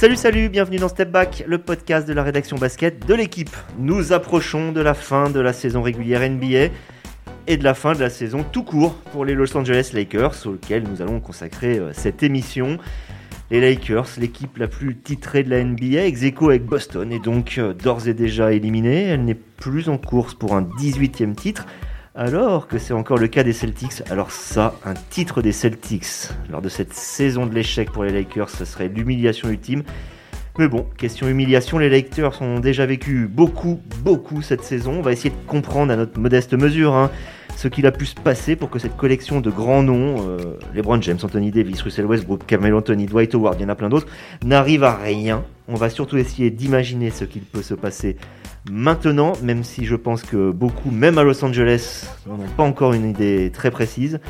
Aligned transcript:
Salut, 0.00 0.16
salut, 0.16 0.48
bienvenue 0.48 0.78
dans 0.78 0.88
Step 0.88 1.10
Back, 1.10 1.44
le 1.46 1.58
podcast 1.58 2.08
de 2.08 2.14
la 2.14 2.22
rédaction 2.22 2.56
basket 2.56 3.06
de 3.06 3.12
l'équipe. 3.12 3.54
Nous 3.78 4.14
approchons 4.14 4.72
de 4.72 4.80
la 4.80 4.94
fin 4.94 5.28
de 5.28 5.40
la 5.40 5.52
saison 5.52 5.82
régulière 5.82 6.26
NBA 6.26 6.72
et 7.46 7.58
de 7.58 7.62
la 7.62 7.74
fin 7.74 7.92
de 7.92 8.00
la 8.00 8.08
saison 8.08 8.42
tout 8.50 8.62
court 8.62 8.94
pour 9.12 9.26
les 9.26 9.34
Los 9.34 9.54
Angeles 9.54 9.90
Lakers, 9.92 10.46
auxquels 10.46 10.84
nous 10.84 11.02
allons 11.02 11.20
consacrer 11.20 11.78
euh, 11.78 11.92
cette 11.92 12.22
émission. 12.22 12.78
Les 13.50 13.60
Lakers, 13.60 14.06
l'équipe 14.16 14.56
la 14.56 14.68
plus 14.68 14.96
titrée 14.96 15.42
de 15.42 15.50
la 15.50 15.62
NBA, 15.62 16.06
ex 16.06 16.22
avec 16.40 16.64
Boston, 16.64 17.12
est 17.12 17.22
donc 17.22 17.56
euh, 17.58 17.74
d'ores 17.74 18.08
et 18.08 18.14
déjà 18.14 18.54
éliminée. 18.54 19.02
Elle 19.02 19.26
n'est 19.26 19.34
plus 19.34 19.90
en 19.90 19.98
course 19.98 20.32
pour 20.32 20.54
un 20.54 20.62
18e 20.62 21.34
titre, 21.34 21.66
alors 22.20 22.68
que 22.68 22.76
c'est 22.76 22.92
encore 22.92 23.16
le 23.16 23.28
cas 23.28 23.42
des 23.42 23.54
Celtics. 23.54 24.02
Alors 24.10 24.30
ça, 24.30 24.74
un 24.84 24.92
titre 24.92 25.40
des 25.40 25.52
Celtics 25.52 26.28
lors 26.50 26.60
de 26.60 26.68
cette 26.68 26.92
saison 26.92 27.46
de 27.46 27.54
l'échec 27.54 27.90
pour 27.90 28.04
les 28.04 28.12
Lakers, 28.12 28.50
ce 28.50 28.66
serait 28.66 28.88
l'humiliation 28.88 29.48
ultime. 29.48 29.84
Mais 30.58 30.68
bon, 30.68 30.84
question 30.98 31.28
humiliation, 31.28 31.78
les 31.78 31.88
Lakers 31.88 32.42
ont 32.42 32.60
déjà 32.60 32.84
vécu 32.84 33.26
beaucoup, 33.26 33.80
beaucoup 34.04 34.42
cette 34.42 34.62
saison. 34.62 34.98
On 34.98 35.00
va 35.00 35.12
essayer 35.12 35.30
de 35.30 35.46
comprendre 35.46 35.94
à 35.94 35.96
notre 35.96 36.20
modeste 36.20 36.52
mesure 36.52 36.94
hein, 36.94 37.10
ce 37.56 37.68
qu'il 37.68 37.86
a 37.86 37.90
pu 37.90 38.04
se 38.04 38.16
passer 38.16 38.54
pour 38.54 38.68
que 38.68 38.78
cette 38.78 38.98
collection 38.98 39.40
de 39.40 39.48
grands 39.48 39.82
noms, 39.82 40.16
euh, 40.28 40.58
LeBron 40.74 41.00
James, 41.00 41.20
Anthony 41.22 41.50
Davis, 41.50 41.80
Russell 41.80 42.04
Westbrook, 42.04 42.44
Carmelo 42.46 42.76
Anthony, 42.76 43.06
Dwight 43.06 43.34
Howard, 43.34 43.56
il 43.58 43.62
y 43.62 43.64
en 43.64 43.70
a 43.70 43.74
plein 43.74 43.88
d'autres, 43.88 44.08
n'arrive 44.44 44.84
à 44.84 44.94
rien. 44.94 45.42
On 45.68 45.74
va 45.74 45.88
surtout 45.88 46.18
essayer 46.18 46.50
d'imaginer 46.50 47.08
ce 47.08 47.24
qu'il 47.24 47.42
peut 47.42 47.62
se 47.62 47.72
passer 47.72 48.18
maintenant, 48.68 49.32
même 49.42 49.64
si 49.64 49.84
je 49.84 49.96
pense 49.96 50.22
que 50.22 50.50
beaucoup, 50.50 50.90
même 50.90 51.18
à 51.18 51.22
Los 51.22 51.44
Angeles, 51.44 52.06
n'ont 52.26 52.36
pas 52.56 52.62
encore 52.62 52.92
une 52.92 53.08
idée 53.08 53.50
très 53.52 53.70
précise. 53.70 54.20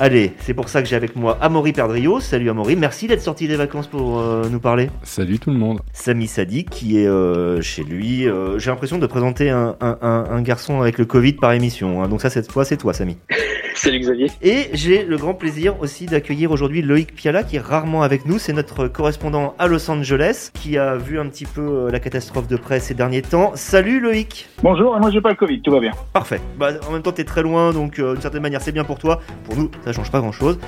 Allez, 0.00 0.32
c'est 0.40 0.54
pour 0.54 0.68
ça 0.68 0.82
que 0.82 0.88
j'ai 0.88 0.96
avec 0.96 1.14
moi 1.14 1.38
Amaury 1.40 1.72
Perdrio. 1.72 2.18
Salut 2.18 2.50
Amaury, 2.50 2.74
merci 2.74 3.06
d'être 3.06 3.20
sorti 3.22 3.46
des 3.46 3.54
vacances 3.54 3.86
pour 3.86 4.18
euh, 4.18 4.48
nous 4.50 4.58
parler. 4.58 4.90
Salut 5.04 5.38
tout 5.38 5.50
le 5.52 5.56
monde. 5.56 5.82
Samy 5.92 6.26
Sadi 6.26 6.64
qui 6.64 6.98
est 6.98 7.06
euh, 7.06 7.62
chez 7.62 7.84
lui. 7.84 8.26
Euh, 8.26 8.58
j'ai 8.58 8.70
l'impression 8.72 8.98
de 8.98 9.06
présenter 9.06 9.50
un, 9.50 9.76
un- 9.80 9.98
un- 10.02 10.24
un 10.30 10.42
garçon 10.42 10.80
avec 10.80 10.98
le 10.98 11.04
Covid 11.04 11.34
par 11.34 11.52
émission. 11.52 12.02
hein. 12.02 12.08
Donc 12.08 12.22
ça, 12.22 12.28
cette 12.30 12.50
fois, 12.50 12.64
c'est 12.64 12.76
toi, 12.76 12.92
Samy. 12.92 13.18
Salut 13.76 13.98
Xavier. 14.00 14.30
Et 14.42 14.68
j'ai 14.72 15.04
le 15.04 15.16
grand 15.16 15.34
plaisir 15.34 15.80
aussi 15.80 16.06
d'accueillir 16.06 16.50
aujourd'hui 16.52 16.80
Loïc 16.80 17.12
Piala 17.14 17.42
qui 17.42 17.56
est 17.56 17.60
rarement 17.60 18.02
avec 18.02 18.24
nous. 18.24 18.38
C'est 18.38 18.52
notre 18.52 18.86
correspondant 18.88 19.54
à 19.58 19.66
Los 19.66 19.88
Angeles 19.90 20.50
qui 20.54 20.78
a 20.78 20.94
vu 20.96 21.18
un 21.20 21.26
petit 21.26 21.44
peu 21.44 21.88
la 21.90 21.98
catastrophe 22.00 22.46
de 22.48 22.56
presse 22.56 22.84
ces 22.84 22.94
derniers 22.94 23.22
temps. 23.22 23.52
Salut 23.56 24.00
Loïc 24.00 24.48
Bonjour, 24.62 24.98
moi 25.00 25.10
j'ai 25.10 25.20
pas 25.20 25.30
le 25.30 25.34
Covid, 25.34 25.60
tout 25.60 25.72
va 25.72 25.80
bien. 25.80 25.90
Parfait. 26.12 26.40
Bah, 26.56 26.70
en 26.88 26.92
même 26.92 27.02
temps, 27.02 27.10
t'es 27.12 27.24
très 27.24 27.42
loin, 27.42 27.72
donc 27.72 27.98
euh, 27.98 28.12
d'une 28.12 28.22
certaine 28.22 28.42
manière, 28.42 28.60
c'est 28.62 28.72
bien 28.72 28.84
pour 28.84 28.98
toi. 28.98 29.20
Pour 29.44 29.56
nous, 29.56 29.68
ça 29.84 29.92
change 29.92 30.10
pas 30.10 30.20
grand-chose. 30.20 30.58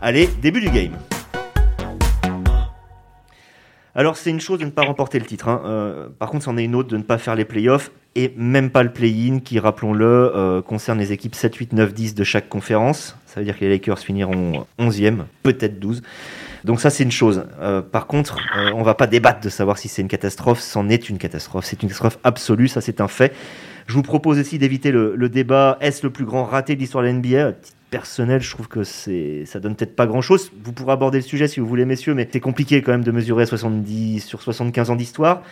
Allez, 0.00 0.28
début 0.42 0.60
du 0.60 0.70
game. 0.70 0.92
Alors, 3.94 4.18
c'est 4.18 4.28
une 4.28 4.40
chose 4.40 4.58
de 4.58 4.66
ne 4.66 4.70
pas 4.70 4.82
remporter 4.82 5.18
le 5.18 5.24
titre. 5.24 5.48
hein. 5.48 5.62
Euh, 5.64 6.08
par 6.18 6.28
contre, 6.28 6.44
c'en 6.44 6.58
est 6.58 6.64
une 6.64 6.74
autre 6.74 6.88
de 6.90 6.98
ne 6.98 7.02
pas 7.02 7.16
faire 7.16 7.34
les 7.34 7.46
playoffs 7.46 7.90
et 8.14 8.34
même 8.36 8.68
pas 8.68 8.82
le 8.82 8.92
play-in 8.92 9.38
qui, 9.40 9.58
rappelons-le, 9.58 10.04
euh, 10.04 10.60
concerne 10.60 10.98
les 10.98 11.12
équipes 11.12 11.34
7, 11.34 11.54
8, 11.54 11.72
9, 11.72 11.94
10 11.94 12.14
de 12.14 12.22
chaque 12.24 12.50
conférence. 12.50 13.16
Ça 13.24 13.40
veut 13.40 13.46
dire 13.46 13.56
que 13.58 13.64
les 13.64 13.70
Lakers 13.70 13.98
finiront 13.98 14.66
11e, 14.78 15.20
peut-être 15.42 15.80
12. 15.80 16.02
Donc 16.64 16.80
ça, 16.80 16.90
c'est 16.90 17.04
une 17.04 17.10
chose. 17.10 17.44
Euh, 17.60 17.80
par 17.80 18.06
contre, 18.06 18.36
on 18.74 18.82
va 18.82 18.94
pas 18.94 19.06
débattre 19.06 19.40
de 19.40 19.48
savoir 19.48 19.78
si 19.78 19.88
c'est 19.88 20.02
une 20.02 20.08
catastrophe. 20.08 20.60
C'en 20.60 20.90
est 20.90 21.08
une 21.08 21.16
catastrophe. 21.16 21.64
C'est 21.64 21.82
une 21.82 21.88
catastrophe 21.88 22.18
absolue, 22.22 22.68
ça 22.68 22.82
c'est 22.82 23.00
un 23.00 23.08
fait. 23.08 23.32
Je 23.86 23.94
vous 23.94 24.02
propose 24.02 24.38
aussi 24.38 24.58
d'éviter 24.58 24.90
le, 24.90 25.14
le 25.16 25.28
débat 25.30 25.78
est-ce 25.80 26.04
le 26.04 26.10
plus 26.10 26.24
grand 26.24 26.44
raté 26.44 26.74
de 26.74 26.80
l'histoire 26.80 27.04
de 27.04 27.08
la 27.08 27.14
NBA 27.14 27.52
personnel, 27.90 28.40
je 28.40 28.50
trouve 28.50 28.68
que 28.68 28.84
c'est 28.84 29.44
ça 29.46 29.60
donne 29.60 29.76
peut-être 29.76 29.94
pas 29.94 30.06
grand-chose. 30.06 30.50
Vous 30.62 30.72
pourrez 30.72 30.92
aborder 30.92 31.18
le 31.18 31.24
sujet 31.24 31.48
si 31.48 31.60
vous 31.60 31.66
voulez, 31.66 31.84
messieurs, 31.84 32.14
mais 32.14 32.28
c'est 32.30 32.40
compliqué 32.40 32.82
quand 32.82 32.92
même 32.92 33.04
de 33.04 33.10
mesurer 33.10 33.46
70 33.46 34.20
sur 34.20 34.42
75 34.42 34.90
ans 34.90 34.96
d'histoire. 34.96 35.42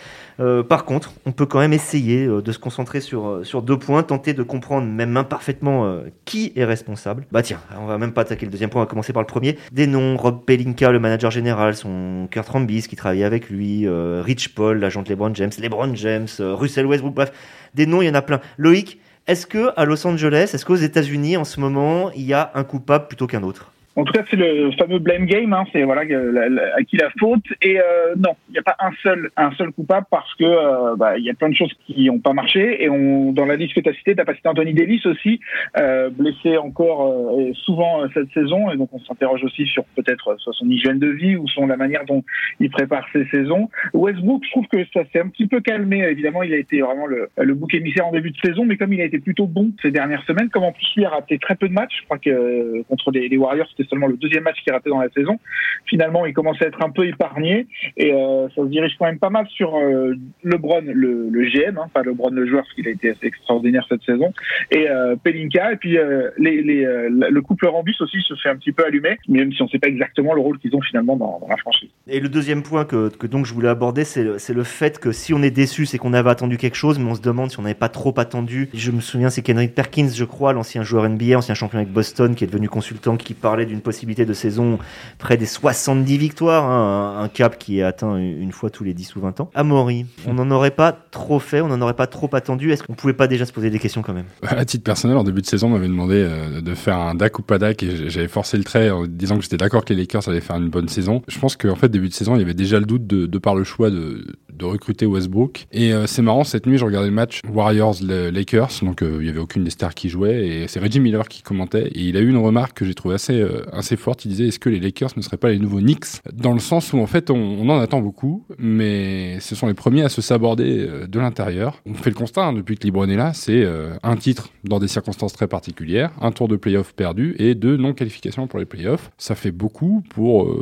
Euh, 0.40 0.62
par 0.62 0.84
contre, 0.84 1.12
on 1.26 1.32
peut 1.32 1.46
quand 1.46 1.60
même 1.60 1.72
essayer 1.72 2.26
euh, 2.26 2.42
de 2.42 2.52
se 2.52 2.58
concentrer 2.58 3.00
sur, 3.00 3.26
euh, 3.26 3.44
sur 3.44 3.62
deux 3.62 3.78
points, 3.78 4.02
tenter 4.02 4.34
de 4.34 4.42
comprendre 4.42 4.86
même 4.86 5.16
imparfaitement 5.16 6.00
qui 6.24 6.52
est 6.56 6.64
responsable. 6.64 7.26
Bah 7.30 7.42
tiens, 7.42 7.60
on 7.78 7.86
va 7.86 7.98
même 7.98 8.12
pas 8.12 8.22
attaquer 8.22 8.46
le 8.46 8.52
deuxième 8.52 8.70
point, 8.70 8.80
on 8.80 8.84
va 8.84 8.90
commencer 8.90 9.12
par 9.12 9.22
le 9.22 9.26
premier. 9.26 9.56
Des 9.72 9.86
noms, 9.86 10.16
Rob 10.16 10.44
Pelinka, 10.44 10.90
le 10.90 10.98
manager 10.98 11.30
général, 11.30 11.76
son 11.76 12.28
Kurt 12.30 12.48
Rambis 12.48 12.82
qui 12.88 12.96
travaillait 12.96 13.24
avec 13.24 13.50
lui, 13.50 13.86
Rich 13.88 14.54
Paul, 14.54 14.78
l'agent 14.78 15.02
de 15.02 15.08
LeBron 15.08 15.34
James, 15.34 15.50
LeBron 15.58 15.94
James, 15.94 16.28
Russell 16.38 16.86
Westbrook, 16.86 17.14
bref, 17.14 17.32
des 17.74 17.86
noms, 17.86 18.02
il 18.02 18.06
y 18.06 18.10
en 18.10 18.14
a 18.14 18.22
plein. 18.22 18.40
Loïc, 18.58 18.98
est-ce 19.26 19.46
que 19.46 19.72
à 19.76 19.84
Los 19.84 20.06
Angeles, 20.06 20.50
est-ce 20.52 20.64
qu'aux 20.64 20.76
États-Unis 20.76 21.36
en 21.36 21.44
ce 21.44 21.60
moment, 21.60 22.10
il 22.12 22.22
y 22.22 22.34
a 22.34 22.50
un 22.54 22.64
coupable 22.64 23.08
plutôt 23.08 23.26
qu'un 23.26 23.42
autre? 23.42 23.73
En 23.96 24.04
tout 24.04 24.12
cas, 24.12 24.24
c'est 24.28 24.36
le 24.36 24.72
fameux 24.72 24.98
blame 24.98 25.26
game, 25.26 25.52
hein, 25.52 25.64
c'est 25.72 25.84
voilà 25.84 26.02
à 26.02 26.82
qui 26.82 26.96
la 26.96 27.10
faute. 27.18 27.44
Et 27.62 27.78
euh, 27.78 28.14
non, 28.16 28.34
il 28.48 28.52
n'y 28.52 28.58
a 28.58 28.62
pas 28.62 28.76
un 28.80 28.90
seul 29.02 29.30
un 29.36 29.52
seul 29.52 29.70
coupable 29.70 30.06
parce 30.10 30.34
que 30.34 30.44
euh, 30.44 30.96
bah, 30.96 31.16
il 31.16 31.24
y 31.24 31.30
a 31.30 31.34
plein 31.34 31.48
de 31.48 31.54
choses 31.54 31.72
qui 31.86 32.06
n'ont 32.06 32.18
pas 32.18 32.32
marché. 32.32 32.82
Et 32.82 32.88
on 32.88 33.32
dans 33.32 33.46
la 33.46 33.54
liste 33.54 33.74
que 33.74 33.80
tu 33.80 33.88
as 33.88 33.94
citée, 33.94 34.14
tu 34.14 34.20
as 34.20 34.24
pas 34.24 34.34
cité 34.34 34.48
Anthony 34.48 34.74
Davis 34.74 35.06
aussi, 35.06 35.38
euh, 35.78 36.10
blessé 36.10 36.56
encore 36.56 37.38
euh, 37.38 37.52
souvent 37.54 38.02
euh, 38.02 38.08
cette 38.14 38.32
saison. 38.32 38.70
Et 38.72 38.76
donc 38.76 38.88
on 38.92 38.98
s'interroge 38.98 39.44
aussi 39.44 39.66
sur 39.66 39.84
peut-être 39.96 40.36
soit 40.38 40.52
son 40.54 40.68
hygiène 40.68 40.98
de 40.98 41.08
vie 41.08 41.36
ou 41.36 41.46
son 41.46 41.66
la 41.66 41.76
manière 41.76 42.04
dont 42.04 42.24
il 42.58 42.70
prépare 42.70 43.06
ses 43.12 43.26
saisons. 43.26 43.70
Westbrook, 43.92 44.44
je 44.44 44.50
trouve 44.50 44.66
que 44.66 44.84
ça 44.92 45.02
s'est 45.12 45.20
un 45.20 45.28
petit 45.28 45.46
peu 45.46 45.60
calmé. 45.60 46.02
Évidemment, 46.02 46.42
il 46.42 46.52
a 46.52 46.58
été 46.58 46.80
vraiment 46.80 47.06
le, 47.06 47.28
le 47.36 47.54
bouc 47.54 47.72
émissaire 47.74 48.08
en 48.08 48.12
début 48.12 48.32
de 48.32 48.38
saison, 48.44 48.64
mais 48.64 48.76
comme 48.76 48.92
il 48.92 49.00
a 49.00 49.04
été 49.04 49.20
plutôt 49.20 49.46
bon 49.46 49.70
ces 49.82 49.92
dernières 49.92 50.24
semaines, 50.24 50.50
comme 50.50 50.64
en 50.64 50.72
plus 50.72 50.86
lui 50.96 51.04
a 51.04 51.10
raté 51.10 51.38
très 51.38 51.54
peu 51.54 51.68
de 51.68 51.72
matchs, 51.72 52.00
je 52.00 52.04
crois 52.06 52.18
que 52.18 52.82
contre 52.88 53.12
les 53.12 53.36
Warriors, 53.36 53.68
c'était 53.70 53.83
seulement 53.84 54.06
le 54.06 54.16
deuxième 54.16 54.44
match 54.44 54.56
qu'il 54.62 54.72
ratait 54.72 54.90
dans 54.90 55.00
la 55.00 55.10
saison. 55.10 55.38
Finalement, 55.86 56.26
il 56.26 56.32
commence 56.32 56.60
à 56.62 56.66
être 56.66 56.82
un 56.82 56.90
peu 56.90 57.06
épargné 57.06 57.66
et 57.96 58.12
euh, 58.12 58.48
ça 58.54 58.62
se 58.62 58.68
dirige 58.68 58.92
quand 58.98 59.06
même 59.06 59.18
pas 59.18 59.30
mal 59.30 59.46
sur 59.48 59.76
euh, 59.76 60.14
LeBron, 60.42 60.82
le, 60.84 61.44
GM, 61.50 61.78
hein, 61.78 61.88
pas 61.92 62.02
LeBron 62.02 62.30
le 62.30 62.46
joueur, 62.46 62.62
parce 62.62 62.74
qu'il 62.74 62.88
a 62.88 62.90
été 62.90 63.10
assez 63.10 63.26
extraordinaire 63.26 63.84
cette 63.88 64.02
saison, 64.02 64.32
et 64.70 64.88
euh, 64.88 65.16
Pelinka. 65.22 65.72
Et 65.72 65.76
puis 65.76 65.98
les, 66.38 66.62
les, 66.62 66.84
le 67.08 67.40
couple 67.42 67.66
Rambis 67.66 67.96
aussi 68.00 68.20
se 68.22 68.34
fait 68.36 68.48
un 68.48 68.56
petit 68.56 68.72
peu 68.72 68.84
allumer, 68.84 69.18
même 69.28 69.52
si 69.52 69.62
on 69.62 69.66
ne 69.66 69.70
sait 69.70 69.78
pas 69.78 69.88
exactement 69.88 70.34
le 70.34 70.40
rôle 70.40 70.58
qu'ils 70.58 70.74
ont 70.74 70.80
finalement 70.80 71.16
dans, 71.16 71.40
la 71.48 71.56
franchise. 71.56 71.90
Et 72.08 72.20
le 72.20 72.28
deuxième 72.28 72.62
point 72.62 72.84
que, 72.84 73.10
donc 73.26 73.46
je 73.46 73.54
voulais 73.54 73.68
aborder, 73.68 74.04
c'est 74.04 74.22
le, 74.22 74.64
fait 74.64 74.98
que 74.98 75.12
si 75.12 75.34
on 75.34 75.42
est 75.42 75.50
déçu, 75.50 75.86
c'est 75.86 75.98
qu'on 75.98 76.12
avait 76.12 76.30
attendu 76.30 76.56
quelque 76.56 76.76
chose, 76.76 76.98
mais 76.98 77.10
on 77.10 77.14
se 77.14 77.22
demande 77.22 77.50
si 77.50 77.58
on 77.58 77.62
n'avait 77.62 77.74
pas 77.74 77.88
trop 77.88 78.14
attendu. 78.18 78.68
Je 78.74 78.90
me 78.90 79.00
souviens, 79.00 79.30
c'est 79.30 79.42
Kendrick 79.42 79.74
Perkins, 79.74 80.08
je 80.14 80.24
crois, 80.24 80.52
l'ancien 80.52 80.82
joueur 80.82 81.08
NBA, 81.08 81.36
ancien 81.36 81.54
champion 81.54 81.78
avec 81.78 81.90
Boston, 81.90 82.34
qui 82.34 82.44
est 82.44 82.46
devenu 82.46 82.68
consultant, 82.68 83.16
qui 83.16 83.34
parlait 83.34 83.66
possibilité 83.80 84.24
de 84.26 84.32
saison 84.32 84.78
près 85.18 85.36
des 85.36 85.46
70 85.46 86.18
victoires, 86.18 86.64
hein, 86.64 87.22
un, 87.22 87.28
cap 87.28 87.58
qui 87.58 87.78
est 87.78 87.82
atteint 87.82 88.16
une 88.16 88.52
fois 88.52 88.70
tous 88.70 88.84
les 88.84 88.94
10 88.94 89.16
ou 89.16 89.20
20 89.20 89.40
ans. 89.40 89.50
Amaury, 89.54 90.06
on 90.26 90.34
n'en 90.34 90.50
aurait 90.50 90.70
pas 90.70 90.92
trop 90.92 91.38
fait, 91.38 91.60
on 91.60 91.68
n'en 91.68 91.80
aurait 91.80 91.94
pas 91.94 92.06
trop 92.06 92.28
attendu. 92.34 92.72
Est-ce 92.72 92.82
qu'on 92.82 92.94
pouvait 92.94 93.12
pas 93.12 93.26
déjà 93.26 93.46
se 93.46 93.52
poser 93.52 93.70
des 93.70 93.78
questions 93.78 94.02
quand 94.02 94.14
même? 94.14 94.26
À 94.42 94.64
titre 94.64 94.84
personnel, 94.84 95.16
en 95.16 95.24
début 95.24 95.40
de 95.40 95.46
saison, 95.46 95.68
on 95.68 95.70
m'avait 95.70 95.88
demandé 95.88 96.16
euh, 96.16 96.60
de 96.60 96.74
faire 96.74 96.98
un 96.98 97.14
DAC 97.14 97.38
ou 97.38 97.42
pas 97.42 97.58
DAC 97.58 97.82
et 97.82 98.08
j'avais 98.10 98.28
forcé 98.28 98.56
le 98.56 98.64
trait 98.64 98.90
en 98.90 99.06
disant 99.06 99.36
que 99.36 99.42
j'étais 99.42 99.56
d'accord 99.56 99.84
que 99.84 99.92
les 99.92 100.00
Lakers 100.00 100.28
allaient 100.28 100.40
faire 100.40 100.56
une 100.56 100.70
bonne 100.70 100.88
saison. 100.88 101.22
Je 101.28 101.38
pense 101.38 101.56
qu'en 101.56 101.76
fait, 101.76 101.88
début 101.88 102.08
de 102.08 102.14
saison, 102.14 102.36
il 102.36 102.38
y 102.38 102.42
avait 102.42 102.54
déjà 102.54 102.78
le 102.78 102.86
doute 102.86 103.06
de 103.06 103.38
par 103.38 103.54
le 103.54 103.64
choix 103.64 103.90
de, 103.90 104.24
de 104.56 104.64
recruter 104.64 105.06
Westbrook. 105.06 105.66
Et 105.72 105.92
euh, 105.92 106.06
c'est 106.06 106.22
marrant, 106.22 106.44
cette 106.44 106.66
nuit, 106.66 106.78
je 106.78 106.84
regardais 106.84 107.08
le 107.08 107.14
match 107.14 107.40
Warriors-Lakers, 107.48 108.70
donc 108.82 109.02
euh, 109.02 109.18
il 109.20 109.26
y 109.26 109.30
avait 109.30 109.40
aucune 109.40 109.64
des 109.64 109.70
stars 109.70 109.94
qui 109.94 110.08
jouait 110.08 110.46
et 110.46 110.68
c'est 110.68 110.80
Reggie 110.80 111.00
Miller 111.00 111.28
qui 111.28 111.42
commentait 111.42 111.88
et 111.88 112.00
il 112.00 112.16
a 112.16 112.20
eu 112.20 112.28
une 112.28 112.36
remarque 112.36 112.78
que 112.78 112.84
j'ai 112.84 112.94
trouvée 112.94 113.14
assez, 113.14 113.40
euh, 113.40 113.64
assez 113.72 113.96
forte. 113.96 114.24
Il 114.24 114.28
disait, 114.28 114.48
est-ce 114.48 114.58
que 114.58 114.68
les 114.68 114.80
Lakers 114.80 115.10
ne 115.16 115.22
seraient 115.22 115.36
pas 115.36 115.50
les 115.50 115.58
nouveaux 115.58 115.80
Knicks? 115.80 116.04
Dans 116.32 116.52
le 116.52 116.60
sens 116.60 116.92
où, 116.92 116.98
en 116.98 117.06
fait, 117.06 117.30
on, 117.30 117.68
en 117.68 117.80
attend 117.80 118.00
beaucoup, 118.00 118.44
mais 118.58 119.40
ce 119.40 119.54
sont 119.54 119.66
les 119.66 119.74
premiers 119.74 120.02
à 120.02 120.08
se 120.08 120.20
saborder 120.20 120.86
de 121.08 121.18
l'intérieur. 121.18 121.80
On 121.86 121.94
fait 121.94 122.10
le 122.10 122.16
constat, 122.16 122.46
hein, 122.46 122.52
depuis 122.52 122.76
que 122.76 122.86
LeBron 122.86 123.08
est 123.08 123.16
là, 123.16 123.32
c'est 123.32 123.66
un 124.02 124.16
titre 124.16 124.50
dans 124.64 124.78
des 124.78 124.88
circonstances 124.88 125.32
très 125.32 125.48
particulières, 125.48 126.12
un 126.20 126.30
tour 126.30 126.46
de 126.46 126.56
playoff 126.56 126.92
perdu 126.94 127.34
et 127.38 127.54
deux 127.54 127.76
non-qualifications 127.76 128.46
pour 128.46 128.58
les 128.58 128.66
playoffs. 128.66 129.10
Ça 129.16 129.34
fait 129.34 129.50
beaucoup 129.50 130.02
pour 130.10 130.54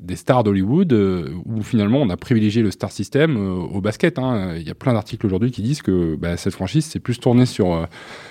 des 0.00 0.16
stars 0.16 0.42
d'Hollywood 0.42 0.92
où 0.92 1.62
finalement 1.62 2.00
on 2.02 2.10
a 2.10 2.16
privilégié 2.16 2.62
le 2.62 2.70
star 2.70 2.90
system 2.90 3.29
euh, 3.36 3.76
au 3.76 3.80
basket. 3.80 4.18
hein. 4.18 4.54
Il 4.56 4.66
y 4.66 4.70
a 4.70 4.74
plein 4.74 4.92
d'articles 4.92 5.26
aujourd'hui 5.26 5.50
qui 5.50 5.62
disent 5.62 5.82
que 5.82 6.16
bah, 6.16 6.36
cette 6.36 6.54
franchise 6.54 6.86
s'est 6.86 7.00
plus 7.00 7.18
tournée 7.18 7.46
sur, 7.46 7.72
euh, 7.72 7.84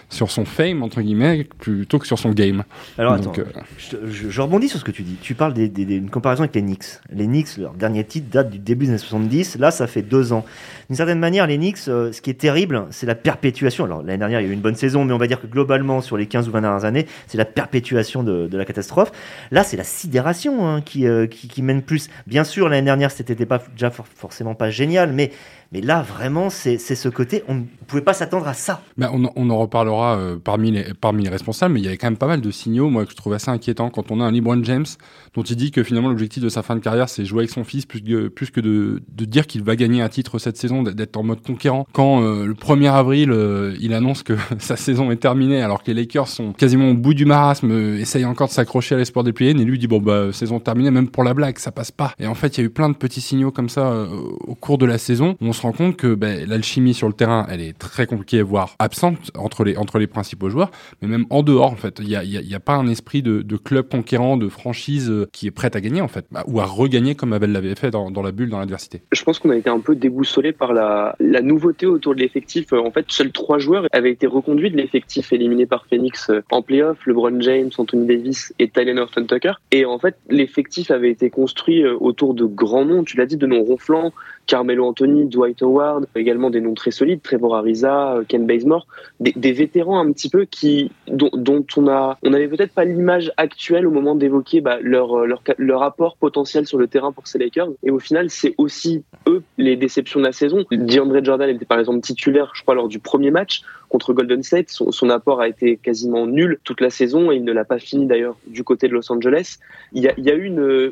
sur 0.09 0.31
son 0.31 0.43
fame, 0.43 0.81
entre 0.83 1.01
guillemets, 1.01 1.47
plutôt 1.59 1.99
que 1.99 2.07
sur 2.07 2.17
son 2.17 2.31
game. 2.31 2.63
Alors 2.97 3.19
Donc, 3.19 3.39
attends, 3.39 3.59
euh, 3.93 4.07
je, 4.07 4.41
rebondis 4.41 4.67
sur 4.67 4.79
ce 4.79 4.83
que 4.83 4.91
tu 4.91 5.03
dis. 5.03 5.15
Tu 5.21 5.35
parles 5.35 5.53
des- 5.53 5.69
des- 5.69 5.85
d'une 5.85 6.09
comparaison 6.09 6.41
avec 6.43 6.55
les 6.55 6.61
Knicks. 6.61 6.85
Les 7.13 7.25
Knicks, 7.25 7.57
leur 7.57 7.73
dernier 7.73 8.03
titre 8.03 8.27
date 8.31 8.49
du 8.49 8.57
début 8.59 8.85
des 8.85 8.91
années 8.91 8.97
70. 8.97 9.57
Là, 9.59 9.69
ça 9.71 9.85
fait 9.87 10.01
deux 10.01 10.33
ans. 10.33 10.43
D'une 10.89 10.95
certaine 10.95 11.19
manière, 11.19 11.45
les 11.45 11.57
Knicks, 11.57 11.87
euh, 11.87 12.11
ce 12.11 12.21
qui 12.21 12.31
est 12.31 12.33
terrible, 12.39 12.85
c'est 12.89 13.05
la 13.05 13.13
perpétuation. 13.15 13.85
Alors 13.85 14.01
l'année 14.01 14.17
dernière, 14.17 14.41
il 14.41 14.45
y 14.45 14.47
a 14.47 14.49
eu 14.49 14.53
une 14.53 14.61
bonne 14.61 14.75
saison, 14.75 15.05
mais 15.05 15.13
on 15.13 15.17
va 15.19 15.27
dire 15.27 15.39
que 15.39 15.47
globalement, 15.47 16.01
sur 16.01 16.17
les 16.17 16.25
15 16.25 16.47
ou 16.49 16.51
20 16.51 16.61
dernières 16.61 16.85
années, 16.85 17.05
c'est 17.27 17.37
la 17.37 17.45
perpétuation 17.45 18.23
de, 18.23 18.47
de 18.47 18.57
la 18.57 18.65
catastrophe. 18.65 19.11
Là, 19.51 19.63
c'est 19.63 19.77
la 19.77 19.83
sidération 19.83 20.67
hein, 20.67 20.81
qui, 20.81 21.05
euh, 21.07 21.27
qui, 21.27 21.47
qui 21.47 21.61
mène 21.61 21.83
plus. 21.83 22.09
Bien 22.25 22.43
sûr, 22.43 22.67
l'année 22.67 22.85
dernière, 22.85 23.11
c'était 23.11 23.35
pas 23.45 23.61
déjà 23.73 23.91
for- 23.91 24.07
forcément 24.07 24.55
pas 24.55 24.71
génial, 24.71 25.13
mais 25.13 25.31
Mais 25.71 25.81
là, 25.81 26.01
vraiment, 26.01 26.49
c'est 26.49 26.79
ce 26.79 27.09
côté, 27.09 27.43
on 27.47 27.53
ne 27.53 27.63
pouvait 27.85 28.01
pas 28.01 28.13
s'attendre 28.13 28.47
à 28.47 28.55
ça. 28.55 28.81
Ben, 28.97 29.11
on, 29.13 29.49
en 29.51 29.57
reparlera 29.57 30.17
euh, 30.17 30.37
parmi, 30.43 30.71
les, 30.71 30.95
parmi 30.99 31.23
les 31.23 31.29
responsables, 31.29 31.75
mais 31.75 31.79
il 31.79 31.83
y 31.83 31.87
avait 31.87 31.97
quand 31.97 32.07
même 32.07 32.17
pas 32.17 32.25
mal 32.25 32.41
de 32.41 32.49
signaux, 32.49 32.89
moi, 32.89 33.05
que 33.05 33.11
je 33.11 33.15
trouve 33.15 33.33
assez 33.33 33.51
inquiétants. 33.51 33.91
Quand 33.91 34.09
on 34.09 34.19
a 34.19 34.23
un 34.23 34.31
LeBron 34.31 34.63
James, 34.63 34.87
dont 35.35 35.43
il 35.43 35.55
dit 35.55 35.69
que 35.69 35.83
finalement 35.83 36.09
l'objectif 36.09 36.41
de 36.41 36.49
sa 36.49 36.63
fin 36.63 36.75
de 36.75 36.79
carrière, 36.79 37.07
c'est 37.07 37.23
jouer 37.23 37.41
avec 37.41 37.51
son 37.51 37.63
fils, 37.63 37.85
plus 37.85 38.01
que, 38.01 38.29
plus 38.29 38.49
que 38.49 38.61
de, 38.61 39.03
de 39.07 39.25
dire 39.25 39.45
qu'il 39.45 39.61
va 39.61 39.75
gagner 39.75 40.01
un 40.01 40.09
titre 40.09 40.39
cette 40.39 40.57
saison, 40.57 40.81
d'être 40.81 41.17
en 41.17 41.23
mode 41.23 41.41
conquérant. 41.43 41.85
Quand 41.93 42.23
euh, 42.23 42.47
le 42.47 42.55
1er 42.55 42.91
avril, 42.91 43.31
euh, 43.31 43.75
il 43.79 43.93
annonce 43.93 44.23
que 44.23 44.33
sa 44.57 44.75
saison 44.75 45.11
est 45.11 45.17
terminée, 45.17 45.61
alors 45.61 45.83
que 45.83 45.91
les 45.91 46.01
Lakers 46.01 46.29
sont 46.29 46.51
quasiment 46.51 46.89
au 46.89 46.95
bout 46.95 47.13
du 47.13 47.25
marasme, 47.25 47.71
essaye 47.99 48.25
encore 48.25 48.47
de 48.47 48.53
s'accrocher 48.53 48.95
à 48.95 48.97
l'espoir 48.97 49.23
des 49.23 49.33
play 49.33 49.51
et 49.51 49.53
lui 49.53 49.77
dit, 49.77 49.87
bon, 49.87 49.99
bah, 49.99 50.33
saison 50.33 50.59
terminée, 50.59 50.89
même 50.89 51.09
pour 51.09 51.23
la 51.23 51.35
blague, 51.35 51.59
ça 51.59 51.71
passe 51.71 51.91
pas. 51.91 52.13
Et 52.19 52.25
en 52.25 52.33
fait, 52.33 52.57
il 52.57 52.61
y 52.61 52.63
a 52.63 52.65
eu 52.65 52.71
plein 52.71 52.89
de 52.89 52.95
petits 52.95 53.21
signaux 53.21 53.51
comme 53.51 53.69
ça 53.69 54.07
au 54.47 54.55
cours 54.55 54.79
de 54.79 54.87
la 54.87 54.97
saison, 54.97 55.35
se 55.59 55.63
rend 55.63 55.73
compte 55.73 55.97
que 55.97 56.15
ben, 56.15 56.47
l'alchimie 56.47 56.93
sur 56.93 57.07
le 57.07 57.13
terrain, 57.13 57.45
elle 57.49 57.61
est 57.61 57.77
très 57.77 58.05
compliquée, 58.05 58.41
voire 58.41 58.75
absente 58.79 59.31
entre 59.37 59.63
les, 59.63 59.77
entre 59.77 59.99
les 59.99 60.07
principaux 60.07 60.49
joueurs, 60.49 60.71
mais 61.01 61.07
même 61.07 61.25
en 61.29 61.43
dehors, 61.43 61.71
en 61.71 61.75
fait. 61.75 61.99
Il 61.99 62.07
n'y 62.07 62.55
a, 62.55 62.59
pas 62.59 62.75
un 62.75 62.87
esprit 62.87 63.21
de, 63.21 63.57
club 63.57 63.89
conquérant, 63.89 64.37
de 64.37 64.47
franchise 64.47 65.09
euh, 65.09 65.27
qui 65.33 65.47
est 65.47 65.51
prête 65.51 65.75
à 65.75 65.81
gagner, 65.81 66.01
en 66.01 66.07
fait, 66.07 66.25
bah, 66.31 66.43
ou 66.47 66.61
à 66.61 66.65
regagner 66.65 67.15
comme 67.15 67.33
Abel 67.33 67.51
l'avait 67.51 67.75
fait 67.75 67.91
dans, 67.91 68.09
la 68.09 68.31
bulle, 68.31 68.49
dans 68.49 68.59
l'adversité. 68.59 69.01
Je 69.11 69.23
pense 69.23 69.39
qu'on 69.39 69.49
a 69.49 69.57
été 69.57 69.69
un 69.69 69.79
peu 69.79 69.95
déboussolé 69.95 70.53
par 70.53 70.73
la, 70.73 71.15
la 71.19 71.41
nouveauté 71.41 71.85
autour 71.85 72.15
de 72.15 72.21
l'effectif. 72.21 72.71
Euh, 72.71 72.79
en 72.79 72.91
fait, 72.91 73.05
seuls 73.09 73.31
trois 73.31 73.59
joueurs 73.59 73.85
avaient 73.91 74.11
été 74.11 74.27
reconduits 74.27 74.71
de 74.71 74.77
l'effectif 74.77 75.33
éliminé 75.33 75.65
par 75.65 75.85
Phoenix 75.87 76.29
euh, 76.29 76.41
en 76.51 76.61
playoff, 76.61 77.05
LeBron 77.05 77.41
James, 77.41 77.69
Anthony 77.77 78.07
Davis 78.07 78.53
et 78.59 78.69
Tyler 78.69 78.93
Norton 78.93 79.25
Tucker. 79.25 79.53
Et 79.71 79.85
en 79.85 79.99
fait, 79.99 80.15
l'effectif 80.29 80.91
avait 80.91 81.11
été 81.11 81.29
construit 81.29 81.85
autour 81.85 82.33
de 82.33 82.45
grands 82.45 82.85
noms, 82.85 83.03
tu 83.03 83.17
l'as 83.17 83.25
dit, 83.25 83.37
de 83.37 83.45
noms 83.45 83.63
ronflants, 83.63 84.13
Carmelo 84.49 84.85
Anthony, 84.85 85.25
Dwight 85.25 85.48
Howard, 85.61 86.05
également 86.15 86.49
des 86.49 86.61
noms 86.61 86.73
très 86.73 86.91
solides, 86.91 87.21
Trevor 87.21 87.55
Ariza, 87.55 88.15
euh, 88.15 88.23
Ken 88.27 88.45
Bazemore, 88.45 88.87
des, 89.19 89.51
vétérans 89.51 89.99
un 89.99 90.11
petit 90.11 90.29
peu 90.29 90.45
qui 90.45 90.91
dont, 91.07 91.65
on 91.77 91.87
a 91.87 92.17
on 92.23 92.29
n'avait 92.29 92.47
peut-être 92.47 92.73
pas 92.73 92.85
l'image 92.85 93.31
actuelle 93.37 93.87
au 93.87 93.91
moment 93.91 94.15
d'évoquer 94.15 94.61
bah, 94.61 94.77
leur, 94.81 95.19
euh, 95.19 95.25
leur 95.25 95.41
leur 95.57 95.83
apport 95.83 96.17
potentiel 96.17 96.65
sur 96.65 96.77
le 96.77 96.87
terrain 96.87 97.11
pour 97.11 97.27
ces 97.27 97.39
Lakers. 97.39 97.69
Et 97.83 97.91
au 97.91 97.99
final, 97.99 98.29
c'est 98.29 98.53
aussi 98.57 99.03
eux 99.27 99.41
les 99.57 99.75
déceptions 99.75 100.19
de 100.19 100.25
la 100.25 100.31
saison. 100.31 100.65
DeAndre 100.71 101.23
Jordan 101.23 101.49
était 101.49 101.65
par 101.65 101.79
exemple 101.79 102.01
titulaire, 102.01 102.51
je 102.53 102.61
crois, 102.61 102.75
lors 102.75 102.87
du 102.87 102.99
premier 102.99 103.31
match 103.31 103.61
contre 103.89 104.13
Golden 104.13 104.43
State. 104.43 104.69
Son, 104.69 105.09
apport 105.09 105.41
a 105.41 105.47
été 105.47 105.77
quasiment 105.77 106.27
nul 106.27 106.59
toute 106.63 106.81
la 106.81 106.89
saison 106.89 107.31
et 107.31 107.35
il 107.35 107.43
ne 107.43 107.51
l'a 107.51 107.65
pas 107.65 107.79
fini 107.79 108.05
d'ailleurs 108.05 108.37
du 108.47 108.63
côté 108.63 108.87
de 108.87 108.93
Los 108.93 109.11
Angeles. 109.11 109.57
Il 109.93 110.03
y 110.03 110.07
a, 110.07 110.13
il 110.17 110.25
y 110.25 110.31
a 110.31 110.35
eu 110.35 110.51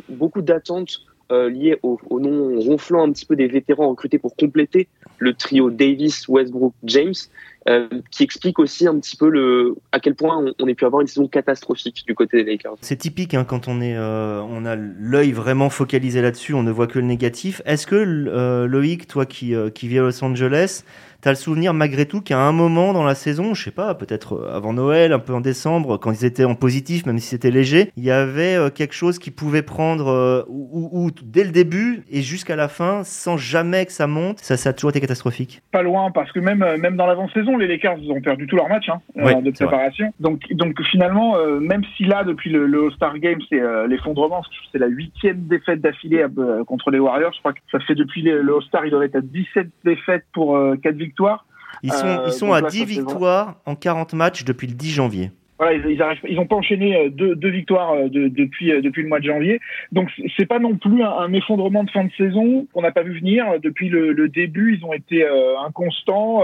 beaucoup 0.09 0.41
d'attentes 0.41 1.01
euh, 1.31 1.49
lié 1.49 1.77
au, 1.83 1.99
nom 2.19 2.59
ronflant 2.59 3.03
un 3.03 3.11
petit 3.11 3.25
peu 3.25 3.35
des 3.35 3.47
vétérans 3.47 3.89
recrutés 3.89 4.17
pour 4.17 4.35
compléter 4.35 4.87
le 5.17 5.33
trio 5.33 5.69
Davis, 5.69 6.27
Westbrook, 6.27 6.73
James, 6.85 7.13
euh, 7.67 7.89
qui 8.11 8.23
explique 8.23 8.59
aussi 8.59 8.87
un 8.87 8.97
petit 8.97 9.17
peu 9.17 9.29
le, 9.29 9.75
à 9.91 9.99
quel 9.99 10.15
point 10.15 10.53
on, 10.57 10.67
ait 10.67 10.73
pu 10.73 10.85
avoir 10.85 11.01
une 11.01 11.07
saison 11.07 11.27
catastrophique 11.27 12.05
du 12.07 12.15
côté 12.15 12.43
des 12.43 12.51
Lakers. 12.51 12.75
C'est 12.81 12.95
typique 12.95 13.33
hein, 13.33 13.43
quand 13.43 13.67
on, 13.67 13.81
est, 13.81 13.97
euh, 13.97 14.41
on 14.41 14.65
a 14.65 14.75
l'œil 14.75 15.33
vraiment 15.33 15.69
focalisé 15.69 16.21
là-dessus, 16.21 16.53
on 16.53 16.63
ne 16.63 16.71
voit 16.71 16.87
que 16.87 16.97
le 16.97 17.05
négatif. 17.05 17.61
Est-ce 17.65 17.87
que 17.87 18.65
Loïc, 18.65 19.07
toi 19.07 19.25
qui, 19.25 19.53
qui 19.73 19.87
vis 19.89 19.99
à 19.99 20.03
Los 20.03 20.23
Angeles, 20.23 20.83
T'as 21.21 21.31
le 21.31 21.35
souvenir 21.35 21.73
malgré 21.73 22.05
tout 22.05 22.21
qu'à 22.21 22.39
un 22.39 22.51
moment 22.51 22.93
dans 22.93 23.03
la 23.03 23.15
saison, 23.15 23.55
je 23.55 23.63
sais 23.63 23.71
pas, 23.71 23.95
peut-être 23.95 24.33
euh, 24.33 24.55
avant 24.55 24.73
Noël, 24.73 25.13
un 25.13 25.19
peu 25.19 25.33
en 25.33 25.41
décembre, 25.41 25.97
quand 25.97 26.11
ils 26.11 26.25
étaient 26.25 26.45
en 26.45 26.53
positif, 26.53 27.07
même 27.07 27.17
si 27.17 27.29
c'était 27.29 27.49
léger, 27.49 27.91
il 27.97 28.03
y 28.03 28.11
avait 28.11 28.55
euh, 28.55 28.69
quelque 28.69 28.93
chose 28.93 29.17
qui 29.17 29.31
pouvait 29.31 29.63
prendre 29.63 30.09
euh, 30.09 30.43
ou, 30.47 31.09
dès 31.23 31.43
le 31.43 31.51
début 31.51 32.03
et 32.11 32.21
jusqu'à 32.21 32.55
la 32.55 32.67
fin, 32.67 33.03
sans 33.03 33.35
jamais 33.35 33.85
que 33.87 33.91
ça 33.91 34.05
monte. 34.05 34.39
Ça, 34.39 34.57
ça 34.57 34.69
a 34.69 34.73
toujours 34.73 34.91
été 34.91 35.01
catastrophique. 35.01 35.61
Pas 35.71 35.81
loin, 35.81 36.11
parce 36.11 36.31
que 36.31 36.39
même 36.39 36.63
même 36.77 36.97
dans 36.97 37.07
l'avant-saison, 37.07 37.57
les 37.57 37.67
Lakers 37.67 37.97
ont 38.09 38.21
perdu 38.21 38.45
tous 38.45 38.55
leurs 38.55 38.69
matchs 38.69 38.89
hein, 38.89 39.01
de 39.15 39.51
préparation. 39.51 40.13
Donc 40.19 40.41
donc 40.51 40.79
finalement, 40.83 41.35
même 41.59 41.83
si 41.95 42.03
là 42.03 42.23
depuis 42.23 42.51
le, 42.51 42.85
All-Star 42.85 43.17
Game, 43.19 43.39
c'est 43.49 43.61
l'effondrement, 43.87 44.41
c'est 44.71 44.79
la 44.79 44.87
huitième 44.87 45.47
défaite 45.47 45.81
d'affilée 45.81 46.25
contre 46.67 46.91
les 46.91 46.99
Warriors. 46.99 47.33
Je 47.33 47.39
crois 47.39 47.53
que 47.53 47.59
ça 47.71 47.79
fait 47.79 47.95
depuis 47.95 48.21
le, 48.21 48.41
All-Star, 48.55 48.85
il 48.85 48.93
aurait 48.93 49.07
être 49.07 49.17
à 49.17 49.21
17 49.21 49.67
défaites 49.83 50.25
pour 50.33 50.59
4 50.81 50.95
victoires. 51.07 51.45
Ils 51.83 51.91
sont, 51.91 52.05
ils 52.05 52.29
euh, 52.29 52.31
sont 52.31 52.53
à 52.53 52.61
10 52.61 52.85
victoires 52.85 53.55
en 53.65 53.75
40 53.75 54.13
matchs 54.13 54.43
depuis 54.43 54.67
le 54.67 54.73
10 54.73 54.91
janvier 54.91 55.31
voilà, 55.59 55.73
ils, 55.73 55.91
ils, 55.91 56.03
ils 56.29 56.39
ont 56.39 56.45
pas 56.45 56.55
enchaîné 56.55 56.95
euh, 56.95 57.09
deux, 57.09 57.35
deux 57.35 57.49
victoires 57.49 57.93
euh, 57.93 58.09
de, 58.09 58.27
depuis 58.27 58.71
euh, 58.71 58.81
depuis 58.81 59.01
le 59.01 59.09
mois 59.09 59.19
de 59.19 59.25
janvier. 59.25 59.59
Donc 59.91 60.09
c'est 60.37 60.45
pas 60.45 60.59
non 60.59 60.75
plus 60.75 61.03
un, 61.03 61.33
effondrement 61.33 61.83
de 61.83 61.89
fin 61.89 62.03
de 62.03 62.11
saison 62.17 62.67
qu'on 62.73 62.81
n'a 62.81 62.91
pas 62.91 63.03
vu 63.03 63.17
venir 63.19 63.45
depuis 63.61 63.89
le, 63.89 64.11
le, 64.11 64.29
début. 64.29 64.77
Ils 64.77 64.85
ont 64.85 64.93
été 64.93 65.25
inconstants. 65.65 66.43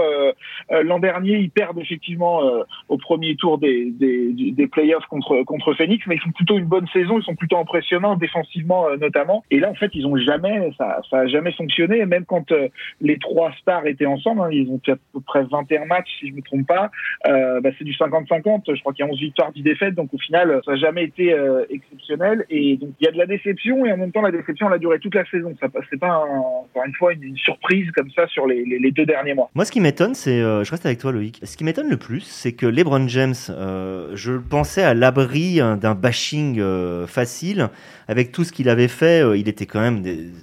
L'an 0.70 0.98
dernier, 0.98 1.38
ils 1.38 1.50
perdent 1.50 1.78
effectivement 1.78 2.40
au 2.88 2.96
premier 2.96 3.36
tour 3.36 3.58
des, 3.58 3.90
des, 3.90 4.32
des 4.32 4.66
playoffs 4.66 5.04
contre 5.06 5.42
contre 5.42 5.74
Phoenix, 5.74 6.04
mais 6.06 6.16
ils 6.16 6.20
font 6.20 6.30
plutôt 6.30 6.58
une 6.58 6.64
bonne 6.64 6.86
saison. 6.88 7.18
Ils 7.18 7.24
sont 7.24 7.34
plutôt 7.34 7.58
impressionnants 7.58 8.16
défensivement 8.16 8.86
notamment. 8.96 9.44
Et 9.50 9.60
là, 9.60 9.70
en 9.70 9.74
fait, 9.74 9.90
ils 9.94 10.06
ont 10.06 10.16
jamais 10.16 10.70
ça 10.78 11.00
ça 11.10 11.18
a 11.20 11.26
jamais 11.26 11.52
fonctionné. 11.52 12.04
Même 12.06 12.24
quand 12.24 12.52
les 13.00 13.18
trois 13.18 13.52
stars 13.60 13.86
étaient 13.86 14.06
ensemble, 14.06 14.42
hein, 14.42 14.48
ils 14.50 14.70
ont 14.70 14.80
fait 14.84 14.92
à 14.92 14.96
peu 15.12 15.20
près 15.20 15.44
21 15.44 15.84
matchs 15.84 16.10
si 16.20 16.28
je 16.28 16.34
me 16.34 16.42
trompe 16.42 16.66
pas. 16.66 16.90
bah, 17.24 17.70
c'est 17.78 17.84
du 17.84 17.92
50-50. 17.92 18.74
Je 18.74 18.80
crois 18.80 18.92
qu'il 18.92 19.03
11 19.04 19.18
victoires, 19.18 19.52
10 19.52 19.62
défaites. 19.62 19.94
Donc 19.94 20.12
au 20.12 20.18
final, 20.18 20.60
ça 20.64 20.72
n'a 20.72 20.76
jamais 20.76 21.04
été 21.04 21.32
euh, 21.32 21.64
exceptionnel. 21.70 22.44
Et 22.50 22.76
donc 22.76 22.90
il 23.00 23.04
y 23.04 23.08
a 23.08 23.12
de 23.12 23.18
la 23.18 23.26
déception 23.26 23.84
et 23.86 23.92
en 23.92 23.96
même 23.96 24.12
temps 24.12 24.22
la 24.22 24.30
déception 24.30 24.68
elle 24.68 24.74
a 24.74 24.78
duré 24.78 24.98
toute 24.98 25.14
la 25.14 25.24
saison. 25.26 25.54
Ça 25.60 25.68
c'est 25.90 25.98
pas 25.98 26.18
encore 26.18 26.84
une 26.86 26.94
fois 26.94 27.12
une, 27.12 27.36
surprise 27.36 27.90
comme 27.92 28.10
ça 28.10 28.26
sur 28.28 28.46
les, 28.46 28.90
deux 28.90 29.06
derniers 29.06 29.34
mois. 29.34 29.50
Moi 29.54 29.64
ce 29.64 29.72
qui 29.72 29.80
m'étonne, 29.80 30.14
c'est, 30.14 30.40
euh, 30.40 30.64
je 30.64 30.70
reste 30.70 30.86
avec 30.86 30.98
toi 30.98 31.12
Loïc. 31.12 31.40
Ce 31.42 31.56
qui 31.56 31.64
m'étonne 31.64 31.88
le 31.88 31.96
plus, 31.96 32.20
c'est 32.20 32.52
que 32.52 32.66
LeBron 32.66 33.08
James, 33.08 33.34
euh, 33.50 34.12
je 34.14 34.32
pensais 34.32 34.82
à 34.82 34.94
l'abri 34.94 35.60
hein, 35.60 35.76
d'un 35.76 35.94
bashing 35.94 36.60
facile 37.06 37.68
avec 38.08 38.32
tout 38.32 38.44
ce 38.44 38.52
qu'il 38.52 38.68
avait 38.68 38.88
fait. 38.88 39.22
il 39.38 39.48
était 39.48 39.66
quand 39.66 39.80
même 39.80 40.02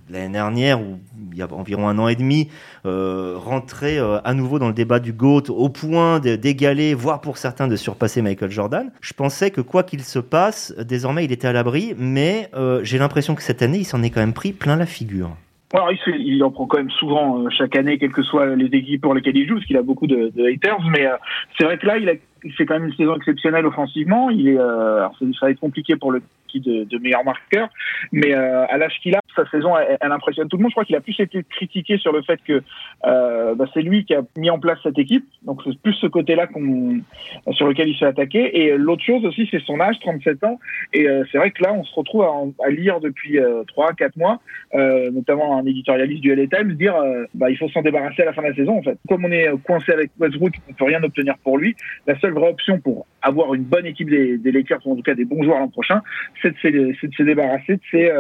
l'année 0.10 0.34
dernière 0.34 0.82
ou 0.82 1.00
il 1.32 1.38
y 1.38 1.42
a 1.42 1.48
environ 1.52 1.88
un 1.88 1.98
an 2.00 2.08
et 2.08 2.16
demi 2.16 2.50
rentré 2.84 3.98
à 4.00 4.34
nouveau 4.34 4.60
dans 4.60 4.68
le 4.68 4.74
débat 4.74 5.00
du 5.00 5.14
GOAT 5.14 5.50
au 5.50 5.70
point 5.70 6.20
d'égaler, 6.20 6.94
voire 6.94 7.22
pour 7.22 7.38
certains 7.38 7.68
de 7.68 7.76
surpasser 7.76 8.22
Michael 8.22 8.52
Jordan. 8.52 8.92
Je 9.02 9.14
pensais 9.14 9.52
que 9.52 9.62
quoi 9.62 9.84
qu'il 9.84 10.02
se 10.02 10.20
passe, 10.20 10.74
désormais 10.78 11.26
il 11.26 11.32
était 11.32 11.48
à 11.48 11.54
l'abri, 11.54 11.94
mais 11.98 12.50
euh, 12.54 12.82
j'ai 12.84 12.98
l'impression 12.98 13.36
que 13.36 13.42
cette 13.42 13.62
année 13.62 13.80
il 13.80 13.86
s'en 13.86 14.04
est 14.04 14.10
quand 14.10 14.20
même 14.20 14.34
pris 14.34 14.52
plein 14.54 14.76
la 14.76 14.86
figure. 14.86 15.36
Alors, 15.74 15.90
il, 16.08 16.44
en 16.44 16.52
prend 16.52 16.66
quand 16.66 16.80
même 16.80 16.90
souvent 16.90 17.40
euh, 17.40 17.50
chaque 17.50 17.78
année, 17.78 17.98
quelles 17.98 18.12
que 18.12 18.24
soient 18.24 18.58
les 18.58 18.66
équipes 18.78 19.02
pour 19.02 19.14
lesquelles 19.14 19.38
il 19.38 19.48
joue, 19.48 19.56
parce 19.56 19.66
qu'il 19.66 19.78
a 19.78 19.82
beaucoup 19.82 20.06
de, 20.06 20.30
haters. 20.46 20.82
Mais 20.90 21.06
euh, 21.06 21.16
c'est 21.58 21.64
vrai 21.64 21.78
que 21.78 21.88
là, 21.88 21.98
il, 21.98 22.10
a, 22.10 22.14
fait 22.58 22.66
quand 22.66 22.76
même 22.76 22.88
une 22.88 22.96
saison 22.96 23.16
exceptionnelle 23.16 23.66
offensivement. 23.66 24.30
Il 24.30 24.48
est, 24.48 24.58
alors 24.58 25.16
ça 25.20 25.46
va 25.46 25.52
être 25.52 25.60
compliqué 25.60 25.96
pour 25.96 26.12
le 26.12 26.22
de, 26.60 26.84
de 26.84 26.98
meilleur 26.98 27.24
marqueur. 27.24 27.70
Mais 28.12 28.34
euh, 28.34 28.66
à 28.68 28.78
l'âge 28.78 29.00
qu'il 29.02 29.16
a, 29.16 29.22
sa 29.36 29.50
saison, 29.50 29.74
elle, 29.78 30.12
impressionne 30.12 30.48
tout 30.50 30.58
le 30.58 30.64
monde. 30.64 30.72
Je 30.72 30.76
crois 30.76 30.86
qu'il 30.86 30.96
a 30.96 31.02
plus 31.02 31.20
été 31.20 31.44
critiqué 31.44 31.98
sur 31.98 32.12
le 32.12 32.22
fait 32.22 32.40
que 32.46 32.62
euh, 33.06 33.56
bah, 33.56 33.66
c'est 33.74 33.82
lui 33.82 34.06
qui 34.06 34.14
a 34.14 34.22
mis 34.38 34.50
en 34.50 34.60
place 34.60 34.80
cette 34.84 35.00
équipe. 35.00 35.26
Donc 35.44 35.62
c'est 35.64 35.78
plus 35.80 35.94
ce 35.94 36.08
côté-là 36.08 36.48
qu'on 36.48 37.02
sur 37.54 37.68
lequel 37.68 37.90
il 37.90 37.98
s'est 37.98 38.06
attaqué. 38.06 38.62
Et 38.62 38.78
l'autre 38.78 39.04
chose 39.04 39.26
aussi, 39.26 39.48
c'est 39.52 39.62
son 39.62 39.80
âge, 39.80 40.00
37 40.02 40.44
ans. 40.44 40.60
Et 40.94 41.08
euh, 41.08 41.24
c'est 41.32 41.38
vrai 41.38 41.52
que 41.52 41.64
là, 41.64 41.74
on 41.74 41.84
se 41.84 41.94
retrouve 41.96 42.24
à, 42.24 42.70
lire 42.70 43.00
depuis 43.00 43.40
euh, 43.40 43.64
3-4 43.78 44.12
mois, 44.18 44.40
euh, 44.74 45.12
notamment 45.12 45.58
un 45.58 45.66
éditorialiste 45.66 46.22
du 46.22 46.34
LA 46.36 46.48
Times, 46.48 46.74
dire 46.74 46.96
bah, 47.34 47.50
il 47.50 47.58
faut 47.58 47.70
s'en 47.70 47.82
débarrasser 47.82 48.24
à 48.24 48.26
la 48.26 48.34
fin 48.34 48.42
de 48.42 48.48
la 48.48 48.56
saison. 48.56 48.78
En 48.78 48.84
fait, 48.84 48.98
comme 49.08 49.26
on 49.26 49.32
est 49.32 49.48
coincé 49.64 49.92
avec 49.92 50.12
Westbrook, 50.20 50.54
on 50.70 50.74
peut 50.74 50.86
rien 50.86 51.02
obtenir 51.04 51.36
pour 51.44 51.58
lui. 51.58 51.76
La 52.08 52.20
seule 52.20 52.31
vraie 52.34 52.50
option 52.50 52.80
pour 52.80 53.06
avoir 53.22 53.54
une 53.54 53.64
bonne 53.64 53.86
équipe 53.86 54.10
des, 54.10 54.52
Lakers, 54.52 54.80
ou 54.86 54.94
en 54.94 54.96
tout 54.96 55.04
cas 55.04 55.14
des 55.14 55.26
bons 55.26 55.44
joueurs 55.44 55.60
l'an 55.60 55.68
prochain, 55.68 56.02
c'est 56.42 56.72
de, 56.72 56.94
se 56.94 57.24
débarrasser 57.24 57.76
de 57.76 57.82
ces 57.92 58.12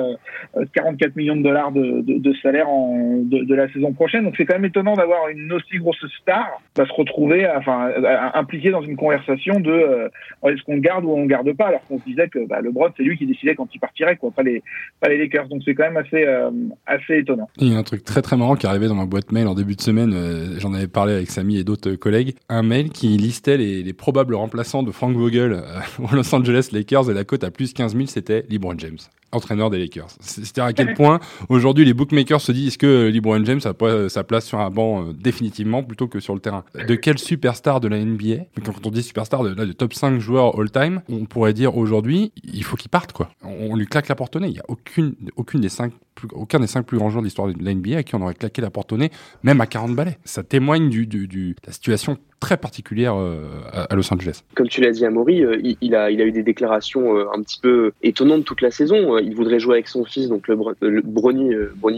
44 0.74 1.10
euh, 1.10 1.13
millions 1.15 1.36
de 1.36 1.44
dollars 1.44 1.72
de, 1.72 2.34
salaire 2.41 2.68
de, 2.68 3.53
la 3.53 3.72
saison 3.74 3.94
prochaine. 3.94 4.24
Donc 4.24 4.36
c'est 4.38 4.46
quand 4.46 4.56
même 4.56 4.65
étonnant 4.65 4.94
d'avoir 4.94 5.30
une 5.30 5.51
aussi 5.51 5.77
grosse 5.77 6.06
star 6.22 6.62
va 6.77 6.86
se 6.86 6.94
retrouver 6.94 7.48
enfin, 7.56 7.91
impliqué 8.34 8.72
dans 8.72 8.82
une 8.82 8.96
conversation 8.96 9.60
de 9.60 9.72
euh, 9.72 10.10
est-ce 10.48 10.63
qu'on 10.63 10.77
garde 10.77 11.06
ou 11.06 11.12
on 11.12 11.25
garde 11.25 11.51
pas, 11.53 11.68
alors 11.68 11.86
qu'on 11.88 12.00
se 12.00 12.06
disait 12.06 12.27
que 12.27 12.48
bah, 12.48 12.62
LeBron 12.62 12.89
c'est 12.96 13.03
lui 13.03 13.18
qui 13.18 13.25
décidait 13.25 13.56
quand 13.56 13.68
il 13.74 13.80
partirait, 13.80 14.18
quoi, 14.18 14.32
pas 14.32 14.44
les, 14.44 14.63
pas 15.00 15.10
les 15.10 15.18
Lakers. 15.18 15.48
Donc 15.48 15.62
c'est 15.65 15.74
quand 15.74 15.84
même 15.84 15.98
assez, 15.98 16.24
euh, 16.25 16.51
assez 16.86 17.18
étonnant. 17.18 17.50
Il 17.58 17.74
y 17.74 17.75
a 17.75 17.77
un 17.77 17.84
truc 17.84 18.03
très 18.03 18.22
très 18.22 18.38
marrant 18.38 18.56
qui 18.56 18.65
est 18.65 18.70
arrivé 18.70 18.88
dans 18.88 18.96
ma 18.96 19.06
boîte 19.06 19.32
mail 19.32 19.48
en 19.48 19.56
début 19.56 19.75
de 19.75 19.82
semaine. 19.82 20.13
J'en 20.60 20.74
avais 20.74 20.88
parlé 20.88 21.13
avec 21.13 21.30
Samy 21.30 21.58
et 21.58 21.63
d'autres 21.63 21.91
collègues. 21.96 22.36
Un 22.50 22.63
mail 22.63 22.89
qui 22.89 23.08
listait 23.18 23.58
les 23.58 23.94
probables 24.01 24.34
remplaçants 24.34 24.81
de 24.81 24.91
Frank 24.91 25.15
Vogel 25.15 25.63
aux 26.00 26.15
Los 26.15 26.34
Angeles 26.36 26.70
Lakers 26.72 27.12
et 27.12 27.13
la 27.13 27.24
cote 27.24 27.43
à 27.43 27.51
plus 27.51 27.72
15 27.72 27.96
000, 27.96 28.08
c'était 28.08 28.43
LeBron 28.50 28.77
James. 28.79 28.98
Entraîneur 29.31 29.69
des 29.69 29.79
Lakers. 29.79 30.07
C'est-à-dire 30.19 30.63
à 30.65 30.73
quel 30.73 30.93
point 30.93 31.19
aujourd'hui 31.50 31.85
les 31.85 31.93
bookmakers 31.93 32.41
se 32.41 32.51
disent 32.51 32.77
que 32.77 33.09
LeBron 33.09 33.43
James 33.45 33.61
a 33.65 33.73
pas 33.73 34.09
sa 34.09 34.23
place 34.23 34.45
sur 34.45 34.59
un 34.59 34.69
banc 34.69 35.03
euh, 35.03 35.13
définitivement 35.13 35.83
plutôt 35.83 36.07
que 36.07 36.19
sur 36.19 36.33
le 36.33 36.39
terrain? 36.39 36.63
De 36.88 36.95
quel 36.95 37.17
superstar 37.17 37.79
de 37.79 37.88
la 37.88 38.03
NBA 38.03 38.45
Quand 38.63 38.85
on 38.85 38.89
dit 38.89 39.03
superstar 39.03 39.43
de, 39.43 39.53
là, 39.53 39.65
de 39.65 39.71
top 39.71 39.93
5 39.93 40.19
joueurs 40.19 40.59
all-time, 40.59 41.01
on 41.09 41.25
pourrait 41.25 41.53
dire 41.53 41.77
aujourd'hui, 41.77 42.31
il 42.43 42.63
faut 42.63 42.77
qu'il 42.77 42.89
parte 42.89 43.13
quoi. 43.13 43.29
On, 43.43 43.75
lui 43.75 43.88
claque 43.88 44.07
la 44.07 44.15
porte 44.15 44.35
au 44.35 44.39
nez. 44.39 44.47
Il 44.47 44.55
y 44.55 44.59
a 44.59 44.65
aucune, 44.67 45.15
aucune 45.35 45.61
des 45.61 45.69
cinq 45.69 45.93
aucun 46.33 46.59
des 46.59 46.67
cinq 46.67 46.85
plus 46.85 46.97
grands 46.97 47.09
joueurs 47.09 47.21
de 47.21 47.27
l'histoire 47.27 47.47
de 47.47 47.63
la 47.63 47.73
NBA 47.73 47.97
à 47.97 48.03
qui 48.03 48.15
on 48.15 48.21
aurait 48.21 48.33
claqué 48.33 48.61
la 48.61 48.69
porte 48.69 48.91
au 48.91 48.97
nez, 48.97 49.11
même 49.43 49.61
à 49.61 49.65
40 49.65 49.95
balais. 49.95 50.17
Ça 50.23 50.43
témoigne 50.43 50.89
du, 50.89 51.07
du, 51.07 51.27
de 51.27 51.55
la 51.65 51.73
situation 51.73 52.17
très 52.39 52.57
particulière 52.57 53.15
euh, 53.15 53.61
à, 53.71 53.95
Los 53.95 54.11
Angeles. 54.13 54.41
Comme 54.55 54.67
tu 54.67 54.81
l'as 54.81 54.91
dit 54.91 55.05
à 55.05 55.09
Maury, 55.09 55.43
euh, 55.43 55.61
il, 55.81 55.95
a, 55.95 56.09
il 56.09 56.21
a 56.21 56.25
eu 56.25 56.31
des 56.31 56.43
déclarations 56.43 57.15
euh, 57.15 57.25
un 57.33 57.41
petit 57.41 57.59
peu 57.59 57.91
étonnantes 58.01 58.45
toute 58.45 58.61
la 58.61 58.71
saison. 58.71 59.17
Il 59.21 59.35
voudrait 59.35 59.59
jouer 59.59 59.75
avec 59.75 59.87
son 59.87 60.05
fils, 60.05 60.27
donc 60.27 60.47
le, 60.47 60.55
Bronny, 61.03 61.53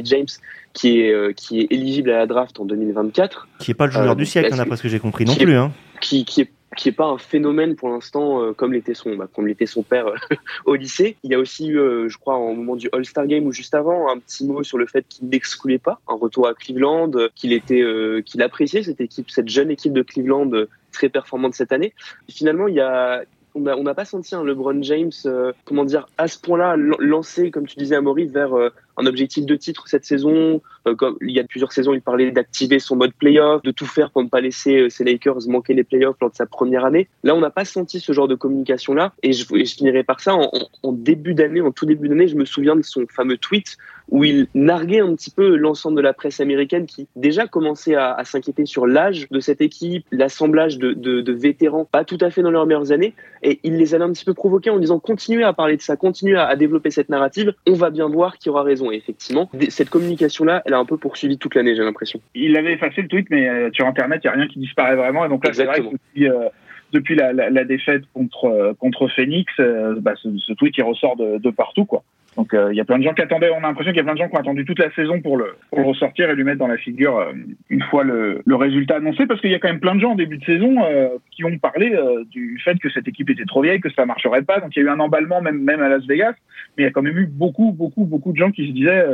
James, 0.05 0.27
qui 0.73 1.01
est, 1.01 1.33
qui 1.35 1.61
est 1.61 1.67
éligible 1.71 2.11
à 2.11 2.19
la 2.19 2.27
draft 2.27 2.59
en 2.59 2.65
2024. 2.65 3.47
Qui 3.59 3.71
n'est 3.71 3.75
pas 3.75 3.85
le 3.85 3.91
joueur 3.91 4.15
du 4.15 4.25
siècle, 4.25 4.55
d'après 4.55 4.77
ce 4.77 4.83
que 4.83 4.89
j'ai 4.89 4.99
compris 4.99 5.25
non 5.25 5.35
plus. 5.35 5.55
Hein. 5.55 5.71
Qui, 6.01 6.25
qui 6.25 6.41
est 6.41 6.49
qui 6.75 6.89
est 6.89 6.93
pas 6.93 7.05
un 7.05 7.17
phénomène 7.17 7.75
pour 7.75 7.89
l'instant 7.89 8.41
euh, 8.41 8.53
comme 8.53 8.73
l'était 8.73 8.93
son 8.93 9.15
bah, 9.15 9.27
comme 9.31 9.47
l'était 9.47 9.65
son 9.65 9.83
père 9.83 10.07
euh, 10.07 10.15
au 10.65 10.75
lycée. 10.75 11.17
Il 11.23 11.31
y 11.31 11.35
a 11.35 11.39
aussi 11.39 11.67
eu, 11.67 11.79
euh, 11.79 12.09
je 12.09 12.17
crois, 12.17 12.37
au 12.37 12.53
moment 12.53 12.75
du 12.75 12.89
All-Star 12.91 13.27
Game 13.27 13.45
ou 13.45 13.51
juste 13.51 13.75
avant, 13.75 14.11
un 14.11 14.19
petit 14.19 14.45
mot 14.45 14.63
sur 14.63 14.77
le 14.77 14.85
fait 14.85 15.05
qu'il 15.07 15.29
n'excluait 15.29 15.77
pas 15.77 15.99
un 16.07 16.15
retour 16.15 16.47
à 16.47 16.53
Cleveland, 16.53 17.11
qu'il 17.35 17.53
était, 17.53 17.83
qu'il 18.25 18.41
appréciait 18.41 18.83
cette 18.83 19.01
équipe, 19.01 19.29
cette 19.29 19.49
jeune 19.49 19.71
équipe 19.71 19.93
de 19.93 20.01
Cleveland 20.01 20.49
très 20.91 21.09
performante 21.09 21.53
cette 21.53 21.71
année. 21.71 21.93
finalement, 22.29 22.67
il 22.67 22.75
y 22.75 22.81
a 22.81 23.23
on 23.55 23.83
n'a 23.83 23.93
pas 23.93 24.05
senti 24.05 24.35
un 24.35 24.43
LeBron 24.43 24.81
James, 24.83 25.11
comment 25.65 25.85
dire, 25.85 26.07
à 26.17 26.27
ce 26.27 26.39
point-là, 26.39 26.75
lancé, 26.77 27.51
comme 27.51 27.67
tu 27.67 27.77
disais 27.77 27.95
à 27.95 28.01
Maurice, 28.01 28.31
vers 28.31 28.53
un 28.97 29.05
objectif 29.05 29.45
de 29.45 29.55
titre 29.55 29.87
cette 29.87 30.05
saison. 30.05 30.61
Euh, 30.87 30.95
il 31.21 31.31
y 31.31 31.39
a 31.39 31.43
plusieurs 31.43 31.71
saisons, 31.71 31.93
il 31.93 32.01
parlait 32.01 32.31
d'activer 32.31 32.79
son 32.79 32.95
mode 32.95 33.13
playoff, 33.13 33.61
de 33.63 33.71
tout 33.71 33.85
faire 33.85 34.11
pour 34.11 34.23
ne 34.23 34.29
pas 34.29 34.41
laisser 34.41 34.81
euh, 34.81 34.89
ses 34.89 35.03
Lakers 35.03 35.47
manquer 35.47 35.73
les 35.73 35.83
playoffs 35.83 36.17
lors 36.21 36.29
de 36.29 36.35
sa 36.35 36.45
première 36.45 36.85
année. 36.85 37.07
Là, 37.23 37.35
on 37.35 37.39
n'a 37.39 37.49
pas 37.49 37.65
senti 37.65 37.99
ce 37.99 38.11
genre 38.11 38.27
de 38.27 38.35
communication-là. 38.35 39.13
Et 39.23 39.33
je, 39.33 39.45
finirai 39.45 40.03
par 40.03 40.19
ça. 40.19 40.35
En, 40.35 40.91
début 40.91 41.33
d'année, 41.33 41.61
en 41.61 41.71
tout 41.71 41.85
début 41.85 42.07
d'année, 42.07 42.27
je 42.27 42.35
me 42.35 42.45
souviens 42.45 42.75
de 42.75 42.81
son 42.81 43.05
fameux 43.07 43.37
tweet 43.37 43.77
où 44.09 44.23
il 44.23 44.47
narguait 44.53 44.99
un 44.99 45.15
petit 45.15 45.31
peu 45.31 45.55
l'ensemble 45.55 45.97
de 45.97 46.01
la 46.01 46.13
presse 46.13 46.39
américaine 46.41 46.85
qui 46.85 47.07
déjà 47.15 47.47
commençait 47.47 47.95
à, 47.95 48.21
s'inquiéter 48.25 48.65
sur 48.65 48.85
l'âge 48.85 49.27
de 49.31 49.39
cette 49.39 49.61
équipe, 49.61 50.05
l'assemblage 50.11 50.77
de, 50.77 51.31
vétérans 51.31 51.85
pas 51.85 52.03
tout 52.03 52.17
à 52.21 52.29
fait 52.29 52.41
dans 52.41 52.51
leurs 52.51 52.65
meilleures 52.65 52.91
années. 52.91 53.13
Et 53.41 53.59
il 53.63 53.77
les 53.77 53.95
avait 53.95 54.03
un 54.03 54.11
petit 54.11 54.25
peu 54.25 54.33
provoqués 54.33 54.69
en 54.69 54.77
disant 54.77 54.99
continuez 54.99 55.43
à 55.43 55.53
parler 55.53 55.77
de 55.77 55.81
ça, 55.81 55.95
continuez 55.95 56.35
à, 56.35 56.45
à 56.45 56.55
développer 56.55 56.91
cette 56.91 57.09
narrative. 57.09 57.53
On 57.67 57.73
va 57.73 57.89
bien 57.89 58.07
voir 58.07 58.37
qui 58.37 58.49
aura 58.49 58.63
raison. 58.63 58.82
Et 58.91 58.97
effectivement, 58.97 59.49
cette 59.69 59.89
communication-là, 59.89 60.61
elle 60.65 60.73
a 60.73 60.79
un 60.79 60.85
peu 60.85 60.97
poursuivi 60.97 61.37
toute 61.37 61.55
l'année, 61.55 61.75
j'ai 61.75 61.83
l'impression. 61.83 62.19
Il 62.35 62.57
avait 62.57 62.73
effacé 62.73 63.01
le 63.01 63.07
tweet, 63.07 63.27
mais 63.29 63.47
euh, 63.47 63.69
sur 63.73 63.87
Internet, 63.87 64.21
il 64.23 64.27
n'y 64.27 64.33
a 64.33 64.37
rien 64.37 64.47
qui 64.47 64.59
disparaît 64.59 64.95
vraiment. 64.95 65.25
Et 65.25 65.29
donc 65.29 65.45
là, 65.45 65.53
c'est 65.53 65.65
vrai 65.65 65.81
que 65.81 66.23
euh, 66.23 66.49
depuis, 66.91 67.15
la, 67.15 67.33
la, 67.33 67.63
défaite 67.63 68.03
contre, 68.13 68.45
euh, 68.45 68.73
contre 68.73 69.07
Phoenix, 69.07 69.51
bah, 69.99 70.13
ce, 70.21 70.29
ce, 70.37 70.53
tweet, 70.53 70.77
il 70.77 70.83
ressort 70.83 71.15
de, 71.15 71.37
de 71.37 71.49
partout. 71.49 71.85
quoi. 71.85 72.03
Donc 72.37 72.53
euh, 72.53 72.69
il 72.71 72.77
y 72.77 72.81
a 72.81 72.85
plein 72.85 72.97
de 72.97 73.03
gens 73.03 73.13
qui 73.13 73.21
attendaient, 73.21 73.51
on 73.51 73.57
a 73.57 73.61
l'impression 73.61 73.91
qu'il 73.91 73.97
y 73.97 74.01
a 74.01 74.03
plein 74.03 74.13
de 74.13 74.19
gens 74.19 74.27
qui 74.27 74.35
ont 74.35 74.39
attendu 74.39 74.65
toute 74.65 74.79
la 74.79 74.91
saison 74.91 75.21
pour 75.21 75.37
le, 75.37 75.55
ressortir 75.71 76.29
et 76.29 76.35
lui 76.35 76.43
mettre 76.43 76.59
dans 76.59 76.67
la 76.67 76.77
figure 76.77 77.17
euh, 77.17 77.33
une 77.69 77.81
fois 77.83 78.03
le, 78.03 78.41
résultat 78.55 78.97
annoncé, 78.97 79.25
parce 79.25 79.41
qu'il 79.41 79.51
y 79.51 79.55
a 79.55 79.59
quand 79.59 79.67
même 79.67 79.79
plein 79.79 79.95
de 79.95 79.99
gens 79.99 80.11
en 80.11 80.15
début 80.15 80.37
de 80.37 80.45
saison 80.45 80.75
euh, 80.83 81.09
qui 81.31 81.43
ont 81.43 81.57
parlé 81.57 81.95
du 82.31 82.59
fait 82.63 82.77
que 82.79 82.89
cette 82.89 83.07
équipe 83.07 83.29
était 83.29 83.45
trop 83.45 83.61
vieille, 83.61 83.81
que 83.81 83.89
ça 83.91 84.05
marcherait 84.05 84.43
pas. 84.43 84.59
Donc 84.59 84.75
il 84.75 84.79
y 84.79 84.81
a 84.83 84.85
eu 84.85 84.89
un 84.89 84.99
emballement 84.99 85.41
même, 85.41 85.67
à 85.69 85.89
Las 85.89 86.05
Vegas, 86.05 86.33
mais 86.77 86.83
il 86.83 86.85
y 86.85 86.87
a 86.87 86.91
quand 86.91 87.01
même 87.01 87.17
eu 87.17 87.25
beaucoup, 87.25 87.71
beaucoup, 87.71 88.05
beaucoup 88.05 88.31
de 88.31 88.37
gens 88.37 88.51
qui 88.51 88.67
se 88.67 88.71
disaient 88.71 89.05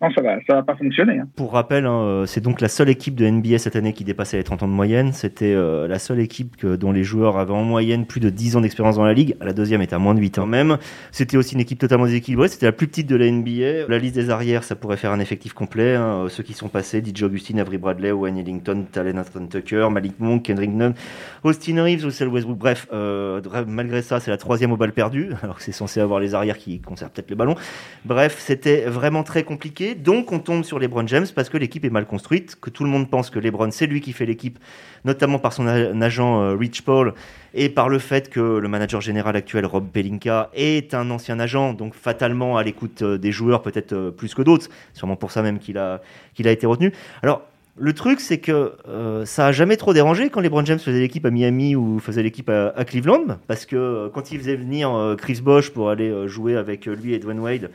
non, 0.00 0.10
ça 0.12 0.22
va, 0.22 0.38
va 0.48 0.62
pas 0.62 0.76
fonctionner. 0.76 1.18
Hein. 1.18 1.28
Pour 1.36 1.52
rappel, 1.52 1.86
hein, 1.86 2.24
c'est 2.26 2.42
donc 2.42 2.60
la 2.60 2.68
seule 2.68 2.88
équipe 2.88 3.14
de 3.14 3.26
NBA 3.26 3.58
cette 3.58 3.76
année 3.76 3.92
qui 3.92 4.04
dépassait 4.04 4.36
les 4.36 4.44
30 4.44 4.62
ans 4.62 4.68
de 4.68 4.72
moyenne. 4.72 5.12
C'était 5.12 5.54
la 5.54 5.98
seule 5.98 6.20
équipe 6.20 6.64
dont 6.64 6.92
les 6.92 7.04
joueurs 7.04 7.36
avaient 7.36 7.52
en 7.52 7.64
moyenne 7.64 8.06
plus 8.06 8.20
de 8.20 8.30
10 8.30 8.56
ans 8.56 8.60
d'expérience 8.60 8.96
dans 8.96 9.04
la 9.04 9.14
ligue. 9.14 9.36
La 9.40 9.52
deuxième 9.52 9.82
était 9.82 9.94
à 9.94 9.98
moins 9.98 10.14
de 10.14 10.20
8 10.20 10.38
ans 10.38 10.46
même. 10.46 10.78
C'était 11.10 11.36
aussi 11.36 11.54
une 11.54 11.60
équipe 11.60 11.78
totalement 11.78 12.06
déséquilibrée. 12.06 12.48
C'était 12.64 12.72
la 12.72 12.78
plus 12.78 12.86
petite 12.86 13.06
de 13.08 13.16
la 13.16 13.30
NBA 13.30 13.88
la 13.88 13.98
liste 13.98 14.14
des 14.14 14.30
arrières, 14.30 14.64
ça 14.64 14.74
pourrait 14.74 14.96
faire 14.96 15.12
un 15.12 15.20
effectif 15.20 15.52
complet. 15.52 15.96
Hein. 15.96 16.28
Ceux 16.30 16.42
qui 16.42 16.54
sont 16.54 16.68
passés, 16.68 17.02
DJ 17.04 17.24
Augustine, 17.24 17.60
Avery 17.60 17.76
Bradley, 17.76 18.10
Wayne 18.10 18.38
Ellington, 18.38 18.86
Talen 18.90 19.22
Tucker, 19.50 19.88
Malik 19.90 20.18
Monk, 20.18 20.44
Kendrick 20.44 20.70
Nunn, 20.70 20.94
Austin 21.42 21.82
Reeves, 21.82 22.04
Russell 22.04 22.28
Westbrook. 22.28 22.56
Bref, 22.56 22.86
euh, 22.94 23.42
malgré 23.66 24.00
ça, 24.00 24.18
c'est 24.18 24.30
la 24.30 24.38
troisième 24.38 24.72
au 24.72 24.78
bal 24.78 24.92
perdu, 24.92 25.32
alors 25.42 25.56
que 25.56 25.62
c'est 25.62 25.72
censé 25.72 26.00
avoir 26.00 26.20
les 26.20 26.34
arrières 26.34 26.56
qui 26.56 26.80
conservent 26.80 27.10
peut-être 27.10 27.28
le 27.28 27.36
ballon. 27.36 27.54
Bref, 28.06 28.36
c'était 28.38 28.86
vraiment 28.86 29.24
très 29.24 29.42
compliqué. 29.42 29.94
Donc, 29.94 30.32
on 30.32 30.38
tombe 30.38 30.64
sur 30.64 30.78
LeBron 30.78 31.06
James 31.06 31.26
parce 31.34 31.50
que 31.50 31.58
l'équipe 31.58 31.84
est 31.84 31.90
mal 31.90 32.06
construite, 32.06 32.56
que 32.58 32.70
tout 32.70 32.84
le 32.84 32.90
monde 32.90 33.10
pense 33.10 33.28
que 33.28 33.38
LeBron, 33.38 33.72
c'est 33.72 33.86
lui 33.86 34.00
qui 34.00 34.14
fait 34.14 34.24
l'équipe, 34.24 34.58
notamment 35.04 35.38
par 35.38 35.52
son 35.52 35.66
agent 35.66 36.40
euh, 36.40 36.56
Rich 36.56 36.80
Paul 36.80 37.12
et 37.52 37.68
par 37.68 37.88
le 37.88 37.98
fait 37.98 38.30
que 38.30 38.40
le 38.40 38.68
manager 38.68 39.00
général 39.00 39.36
actuel, 39.36 39.66
Rob 39.66 39.88
Pelinka, 39.92 40.50
est 40.54 40.94
un 40.94 41.10
ancien 41.10 41.38
agent, 41.38 41.74
donc 41.74 41.94
fatalement 41.94 42.53
à 42.56 42.62
l'écoute 42.62 43.02
euh, 43.02 43.18
des 43.18 43.32
joueurs 43.32 43.62
peut-être 43.62 43.92
euh, 43.92 44.10
plus 44.10 44.34
que 44.34 44.42
d'autres, 44.42 44.68
sûrement 44.92 45.16
pour 45.16 45.30
ça 45.30 45.42
même 45.42 45.58
qu'il 45.58 45.78
a, 45.78 46.00
qu'il 46.34 46.48
a 46.48 46.52
été 46.52 46.66
retenu. 46.66 46.92
Alors, 47.22 47.42
le 47.76 47.92
truc, 47.92 48.20
c'est 48.20 48.38
que 48.38 48.74
euh, 48.88 49.24
ça 49.24 49.46
a 49.46 49.52
jamais 49.52 49.76
trop 49.76 49.92
dérangé 49.92 50.30
quand 50.30 50.40
les 50.40 50.48
LeBron 50.48 50.64
James 50.64 50.78
faisait 50.78 51.00
l'équipe 51.00 51.24
à 51.26 51.30
Miami 51.30 51.74
ou 51.74 51.98
faisait 51.98 52.22
l'équipe 52.22 52.48
à, 52.48 52.84
Cleveland, 52.84 53.38
parce 53.46 53.66
que 53.66 54.08
quand 54.14 54.30
il 54.30 54.38
faisait 54.38 54.56
venir 54.56 55.16
Chris 55.18 55.40
Bosh 55.42 55.70
pour 55.70 55.90
aller 55.90 56.28
jouer 56.28 56.56
avec 56.56 56.86
lui 56.86 57.14
et 57.14 57.18
Dwayne 57.18 57.40
Wade, 57.40 57.70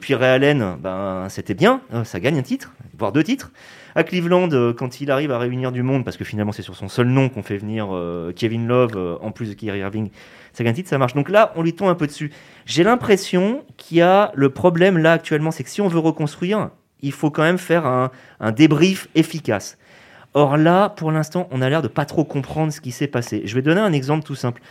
puis 0.00 0.14
Ray 0.14 0.30
Allen, 0.30 0.76
ben 0.80 1.26
c'était 1.30 1.54
bien, 1.54 1.80
hein, 1.92 2.04
ça 2.04 2.20
gagne 2.20 2.38
un 2.38 2.42
titre, 2.42 2.72
voire 2.98 3.12
deux 3.12 3.24
titres. 3.24 3.50
À 3.94 4.04
Cleveland, 4.04 4.50
euh, 4.52 4.72
quand 4.72 5.00
il 5.00 5.10
arrive 5.10 5.32
à 5.32 5.38
réunir 5.38 5.72
du 5.72 5.82
monde, 5.82 6.04
parce 6.04 6.16
que 6.16 6.24
finalement 6.24 6.52
c'est 6.52 6.62
sur 6.62 6.76
son 6.76 6.88
seul 6.88 7.08
nom 7.08 7.28
qu'on 7.28 7.42
fait 7.42 7.56
venir 7.56 7.88
euh, 7.90 8.32
Kevin 8.32 8.68
Love 8.68 8.92
euh, 8.94 9.16
en 9.20 9.32
plus 9.32 9.48
de 9.48 9.54
Kyrie 9.54 9.80
Irving, 9.80 10.10
ça 10.52 10.62
gagne 10.62 10.74
titre, 10.74 10.88
ça 10.88 10.98
marche. 10.98 11.14
Donc 11.14 11.28
là, 11.28 11.52
on 11.56 11.62
lui 11.62 11.72
tombe 11.72 11.88
un 11.88 11.94
peu 11.94 12.06
dessus. 12.06 12.30
J'ai 12.66 12.84
l'impression 12.84 13.64
qu'il 13.76 13.98
y 13.98 14.00
a 14.00 14.30
le 14.34 14.50
problème 14.50 14.98
là 14.98 15.12
actuellement, 15.12 15.50
c'est 15.50 15.64
que 15.64 15.70
si 15.70 15.80
on 15.80 15.88
veut 15.88 15.98
reconstruire, 15.98 16.70
il 17.02 17.12
faut 17.12 17.30
quand 17.30 17.42
même 17.42 17.58
faire 17.58 17.86
un, 17.86 18.10
débrief 18.52 19.08
efficace. 19.14 19.78
Or 20.34 20.56
là, 20.56 20.88
pour 20.90 21.10
l'instant, 21.10 21.48
on 21.50 21.60
a 21.60 21.68
l'air 21.68 21.82
de 21.82 21.88
pas 21.88 22.04
trop 22.04 22.24
comprendre 22.24 22.72
ce 22.72 22.80
qui 22.80 22.92
s'est 22.92 23.08
passé. 23.08 23.42
Je 23.44 23.54
vais 23.54 23.62
donner 23.62 23.80
un 23.80 23.92
exemple 23.92 24.24
tout 24.24 24.36
simple. 24.36 24.62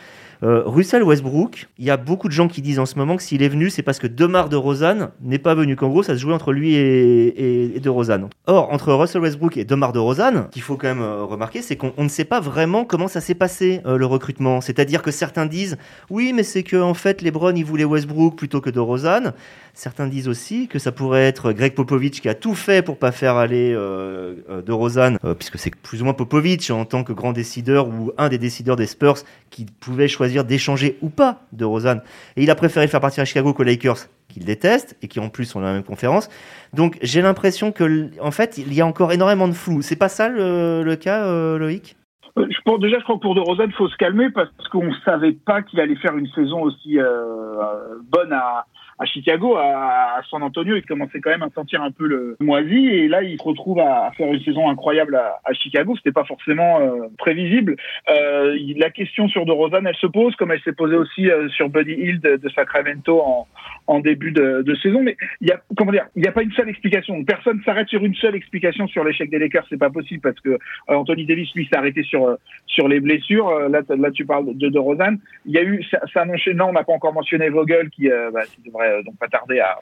Euh, 0.42 0.64
Russell 0.66 1.04
Westbrook, 1.04 1.68
il 1.78 1.86
y 1.86 1.90
a 1.90 1.98
beaucoup 1.98 2.30
de 2.30 2.34
gens 2.34 2.48
qui 2.48 2.62
disent 2.62 2.80
en 2.80 2.86
ce 2.86 2.96
moment 2.96 3.18
que 3.18 3.24
s'il 3.24 3.44
est 3.44 3.50
venu, 3.50 3.70
c'est 3.70 3.84
parce 3.84 4.00
que 4.00 4.08
Demar 4.08 4.48
de 4.48 4.56
Rosanne 4.56 5.10
n'est 5.22 5.40
pas 5.40 5.54
venu. 5.54 5.76
Qu'en 5.76 5.90
gros, 5.90 6.02
ça 6.02 6.14
se 6.14 6.20
jouait 6.20 6.34
entre 6.34 6.54
lui 6.54 6.76
et, 6.76 7.80
de 7.82 7.90
Rosanne. 7.90 8.30
Or, 8.48 8.72
entre 8.72 8.94
Russell 8.94 9.22
Westbrook 9.22 9.58
et 9.58 9.66
Demar 9.66 9.92
de 9.92 10.00
Rosanne, 10.00 10.48
qu'il 10.52 10.62
faut 10.62 10.78
quand 10.78 10.88
même 10.88 11.02
euh, 11.02 11.26
remarquer, 11.26 11.62
c'est 11.62 11.76
qu'on 11.76 11.92
ne 11.98 12.08
sait 12.08 12.24
pas 12.24 12.40
vraiment 12.40 12.86
comment 12.86 13.10
ça 13.10 13.20
s'est 13.20 13.36
passé 13.36 13.82
euh, 13.86 13.98
le 13.98 14.06
recrutement. 14.06 14.62
C'est-à-dire 14.62 15.02
que 15.02 15.12
certains 15.12 15.46
disent 15.46 15.78
oui, 16.10 16.32
mais 16.34 16.44
c'est 16.44 16.64
que 16.64 16.78
en 16.78 16.94
fait, 16.94 17.22
LeBron 17.22 17.54
il 17.56 17.66
voulait 17.66 17.84
Westbrook 17.84 18.38
plutôt 18.38 18.62
que 18.62 18.70
de 18.70 18.80
Rosanne. 18.80 19.34
Certains 19.74 20.08
disent 20.08 20.28
aussi 20.28 20.68
que 20.68 20.80
ça 20.80 20.92
pourrait 20.92 21.26
être 21.26 21.52
Greg 21.54 21.74
Popovich 21.74 22.22
qui 22.22 22.30
a 22.30 22.36
tout 22.36 22.56
fait 22.56 22.84
pour 22.84 22.98
pas 22.98 23.12
faire 23.12 23.36
aller 23.36 23.74
de 23.74 24.72
Rosanne, 24.72 25.18
puisque 25.38 25.58
c'est 25.58 25.76
plus 25.76 26.02
ou 26.02 26.06
moins 26.06 26.14
Popovich 26.14 26.72
en 26.72 26.86
tant 26.86 27.04
que 27.04 27.14
grand 27.14 27.32
décideur 27.32 27.88
ou 27.88 28.12
un 28.18 28.30
des 28.30 28.38
décideurs 28.38 28.76
des 28.76 28.88
Spurs 28.88 29.20
qui 29.50 29.66
pouvait 29.66 30.08
choisir 30.08 30.44
d'échanger 30.44 30.98
ou 31.02 31.10
pas 31.10 31.42
de 31.54 31.66
Rosanne. 31.66 32.02
Et 32.36 32.44
il 32.44 32.52
a 32.52 32.56
préféré 32.56 32.88
faire 32.88 33.02
partir 33.02 33.22
à 33.22 33.26
Chicago 33.26 33.54
qu'aux 33.54 33.64
Lakers, 33.64 34.08
qu'il 34.30 34.46
déteste 34.46 34.98
et 35.02 35.08
qui 35.08 35.20
en 35.20 35.30
plus 35.30 35.46
sont 35.46 35.60
dans 35.60 35.68
la 35.68 35.74
même 35.74 35.84
conférence. 35.84 36.30
Donc 36.74 36.98
j'ai 37.02 37.22
l'impression 37.22 37.72
que, 37.72 38.10
en 38.22 38.32
fait, 38.32 38.58
il 38.58 38.74
y 38.74 38.82
a 38.82 38.86
encore 38.86 39.12
énormément 39.12 39.48
de 39.48 39.54
flou. 39.54 39.82
C'est 39.82 39.96
pas 39.96 40.10
ça 40.10 40.30
le, 40.30 40.96
cas, 40.96 41.26
euh, 41.26 41.58
Loïc? 41.58 41.96
Euh, 42.38 42.48
je 42.50 42.78
déjà, 42.78 43.00
je 43.00 43.04
crois 43.04 43.16
que 43.16 43.22
pour 43.22 43.36
De 43.36 43.66
il 43.66 43.74
faut 43.74 43.90
se 43.90 43.98
calmer 43.98 44.30
parce 44.30 44.50
qu'on 44.72 44.86
ne 44.86 44.96
savait 45.04 45.34
pas 45.34 45.62
qu'il 45.62 45.80
allait 45.80 45.96
faire 45.96 46.16
une 46.16 46.28
saison 46.28 46.62
aussi 46.62 47.00
euh, 47.00 47.96
bonne 48.04 48.32
à, 48.32 48.66
à 49.00 49.06
Chicago, 49.06 49.56
à, 49.56 50.22
San 50.30 50.44
Antonio, 50.44 50.76
il 50.76 50.86
commençait 50.86 51.22
quand 51.22 51.30
même 51.30 51.42
à 51.42 51.50
sentir 51.56 51.82
un 51.82 51.92
peu 51.92 52.06
le 52.06 52.36
moisi 52.42 52.88
et 52.88 53.08
là 53.08 53.24
il 53.24 53.38
se 53.38 53.44
retrouve 53.44 53.80
à, 53.80 54.12
faire 54.18 54.32
une 54.32 54.42
saison 54.42 54.70
incroyable 54.70 55.16
à, 55.16 55.40
à 55.46 55.54
Chicago. 55.54 55.96
C'était 55.96 56.12
pas 56.12 56.26
forcément 56.26 56.82
euh, 56.82 57.08
prévisible. 57.18 57.78
Euh, 58.10 58.58
la 58.76 58.90
question 58.90 59.30
sur 59.30 59.46
DeRozan, 59.46 59.86
elle 59.86 59.96
se 59.96 60.08
pose 60.08 60.36
comme 60.36 60.52
elle 60.52 60.62
s'est 60.62 60.74
posée 60.74 60.98
aussi 60.98 61.30
euh, 61.30 61.48
sur 61.50 61.70
Buddy 61.70 61.94
Hill 61.94 62.20
de, 62.20 62.36
de 62.36 62.50
Sacramento 62.50 63.22
en, 63.22 63.48
en 63.88 64.00
début 64.00 64.34
de, 64.34 64.64
de, 64.64 64.76
saison. 64.76 65.02
Mais 65.02 65.16
il 65.40 65.48
y 65.48 65.52
a 65.52 65.62
comment 65.78 65.94
dire, 65.94 66.08
il 66.18 66.22
n'y 66.22 66.28
a 66.28 66.34
pas 66.34 66.44
une 66.44 66.52
seule 66.52 66.70
explication. 66.70 67.24
Personne 67.24 67.62
s'arrête 67.64 67.88
sur 67.88 68.04
une 68.04 68.16
seule 68.16 68.36
explication 68.36 68.86
sur 68.88 69.06
l'échec 69.06 69.30
des 69.30 69.40
Lakers. 69.40 69.66
C'est 69.70 69.80
pas 69.80 69.90
possible 69.90 70.22
parce 70.22 70.40
que 70.42 70.60
Anthony 70.90 71.26
Davis 71.26 71.50
lui 71.56 71.66
s'est 71.68 71.78
arrêté 71.78 72.04
sur 72.04 72.38
sur 72.68 72.90
les 72.90 73.00
blessures. 73.00 73.50
Là, 73.70 73.80
là 73.88 74.12
tu 74.12 74.26
parles 74.26 74.58
de 74.58 74.68
DeRozan. 74.68 75.16
Il 75.46 75.54
y 75.54 75.58
a 75.58 75.64
eu 75.64 75.84
ça, 75.84 76.02
ça 76.14 76.26
non, 76.26 76.66
on 76.66 76.74
n'a 76.74 76.84
pas 76.84 76.94
encore 76.94 77.14
mentionné 77.14 77.50
Vogel 77.50 77.90
qui, 77.90 78.10
bah, 78.34 78.42
qui 78.44 78.62
devrait 78.64 78.89
euh, 78.90 79.04
donc 79.04 79.18
pas 79.18 79.28
tardé 79.28 79.60
à, 79.60 79.80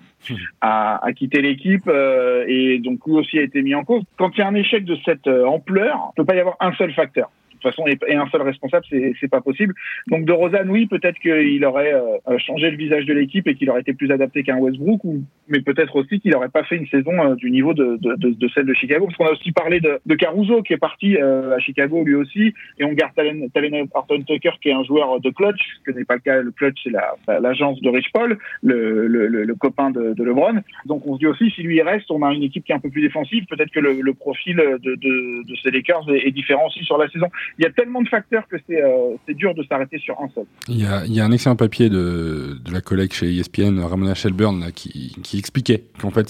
à, 0.61 1.05
à 1.05 1.13
quitter 1.13 1.41
l'équipe 1.41 1.87
euh, 1.87 2.45
et 2.47 2.79
donc 2.79 2.99
lui 3.05 3.13
aussi 3.13 3.39
a 3.39 3.43
été 3.43 3.61
mis 3.61 3.75
en 3.75 3.83
cause. 3.83 4.03
Quand 4.17 4.31
il 4.35 4.39
y 4.39 4.41
a 4.43 4.47
un 4.47 4.55
échec 4.55 4.85
de 4.85 4.97
cette 5.05 5.27
euh, 5.27 5.45
ampleur, 5.45 5.95
il 5.95 6.21
ne 6.21 6.23
peut 6.23 6.25
pas 6.25 6.35
y 6.35 6.39
avoir 6.39 6.57
un 6.59 6.73
seul 6.73 6.93
facteur. 6.93 7.29
Toute 7.61 7.71
façon, 7.71 7.85
et, 7.87 8.15
un 8.15 8.27
seul 8.29 8.41
responsable, 8.41 8.85
c'est 8.89 9.27
pas 9.27 9.41
possible. 9.41 9.73
Donc 10.07 10.25
de 10.25 10.31
Rosanne, 10.31 10.69
oui, 10.69 10.85
peut-être 10.87 11.19
qu'il 11.19 11.63
aurait 11.65 11.93
euh, 11.93 12.37
changé 12.39 12.69
le 12.71 12.77
visage 12.77 13.05
de 13.05 13.13
l'équipe 13.13 13.47
et 13.47 13.55
qu'il 13.55 13.69
aurait 13.69 13.81
été 13.81 13.93
plus 13.93 14.11
adapté 14.11 14.43
qu'un 14.43 14.57
Westbrook, 14.57 15.03
ou, 15.03 15.23
mais 15.47 15.61
peut-être 15.61 15.95
aussi 15.95 16.19
qu'il 16.19 16.31
n'aurait 16.31 16.49
pas 16.49 16.63
fait 16.63 16.75
une 16.75 16.87
saison 16.87 17.11
euh, 17.19 17.35
du 17.35 17.51
niveau 17.51 17.73
de, 17.73 17.97
de, 18.01 18.15
de, 18.15 18.29
de, 18.31 18.47
celle 18.49 18.65
de 18.65 18.73
Chicago. 18.73 19.05
Parce 19.05 19.17
qu'on 19.17 19.27
a 19.27 19.31
aussi 19.31 19.51
parlé 19.51 19.79
de, 19.79 19.99
de 20.05 20.15
Caruso 20.15 20.61
qui 20.63 20.73
est 20.73 20.77
parti 20.77 21.17
euh, 21.17 21.55
à 21.55 21.59
Chicago 21.59 22.03
lui 22.03 22.15
aussi, 22.15 22.53
et 22.79 22.83
on 22.83 22.93
garde 22.93 23.13
Talen, 23.15 23.49
Talen 23.51 23.87
Horton 23.93 24.21
Tucker 24.21 24.51
qui 24.61 24.69
est 24.69 24.73
un 24.73 24.83
joueur 24.83 25.19
de 25.19 25.29
clutch, 25.29 25.61
ce 25.85 25.91
n'est 25.91 26.05
pas 26.05 26.15
le 26.15 26.21
cas. 26.21 26.41
Le 26.41 26.51
clutch, 26.51 26.77
c'est 26.83 26.91
l'agence 27.39 27.81
de 27.81 27.89
Rich 27.89 28.11
Paul, 28.13 28.37
le, 28.61 29.07
le, 29.07 29.27
le, 29.27 29.55
copain 29.55 29.91
de, 29.91 30.13
de, 30.13 30.23
LeBron. 30.23 30.61
Donc 30.85 31.05
on 31.07 31.15
se 31.15 31.19
dit 31.19 31.27
aussi, 31.27 31.49
si 31.51 31.63
lui 31.63 31.81
reste, 31.81 32.09
on 32.11 32.23
a 32.23 32.33
une 32.33 32.43
équipe 32.43 32.63
qui 32.63 32.71
est 32.71 32.75
un 32.75 32.79
peu 32.79 32.89
plus 32.89 33.01
défensive. 33.01 33.45
Peut-être 33.49 33.71
que 33.71 33.79
le, 33.79 34.13
profil 34.13 34.55
de, 34.55 34.95
de, 34.95 35.47
de 35.47 35.55
ces 35.63 35.71
Lakers 35.71 36.09
est, 36.09 36.27
est, 36.27 36.31
différent 36.31 36.67
aussi 36.67 36.83
sur 36.83 36.97
la 36.97 37.07
saison. 37.09 37.27
Il 37.59 37.63
y 37.63 37.67
a 37.67 37.71
tellement 37.71 38.01
de 38.01 38.07
facteurs 38.07 38.47
que 38.47 38.57
c'est 38.67 38.81
euh, 38.81 39.15
dur 39.29 39.53
de 39.55 39.63
s'arrêter 39.63 39.97
sur 39.99 40.19
un 40.21 40.29
seul. 40.33 40.45
Il 40.67 40.81
y, 40.81 40.85
a, 40.85 41.05
il 41.05 41.13
y 41.13 41.19
a 41.19 41.25
un 41.25 41.31
excellent 41.31 41.55
papier 41.55 41.89
de, 41.89 42.57
de 42.63 42.71
la 42.71 42.81
collègue 42.81 43.13
chez 43.13 43.35
ESPN, 43.35 43.79
Ramona 43.79 44.13
Shelburne, 44.13 44.71
qui, 44.73 45.15
qui 45.23 45.39
expliquait 45.39 45.83
qu'en 45.99 46.11
fait 46.11 46.29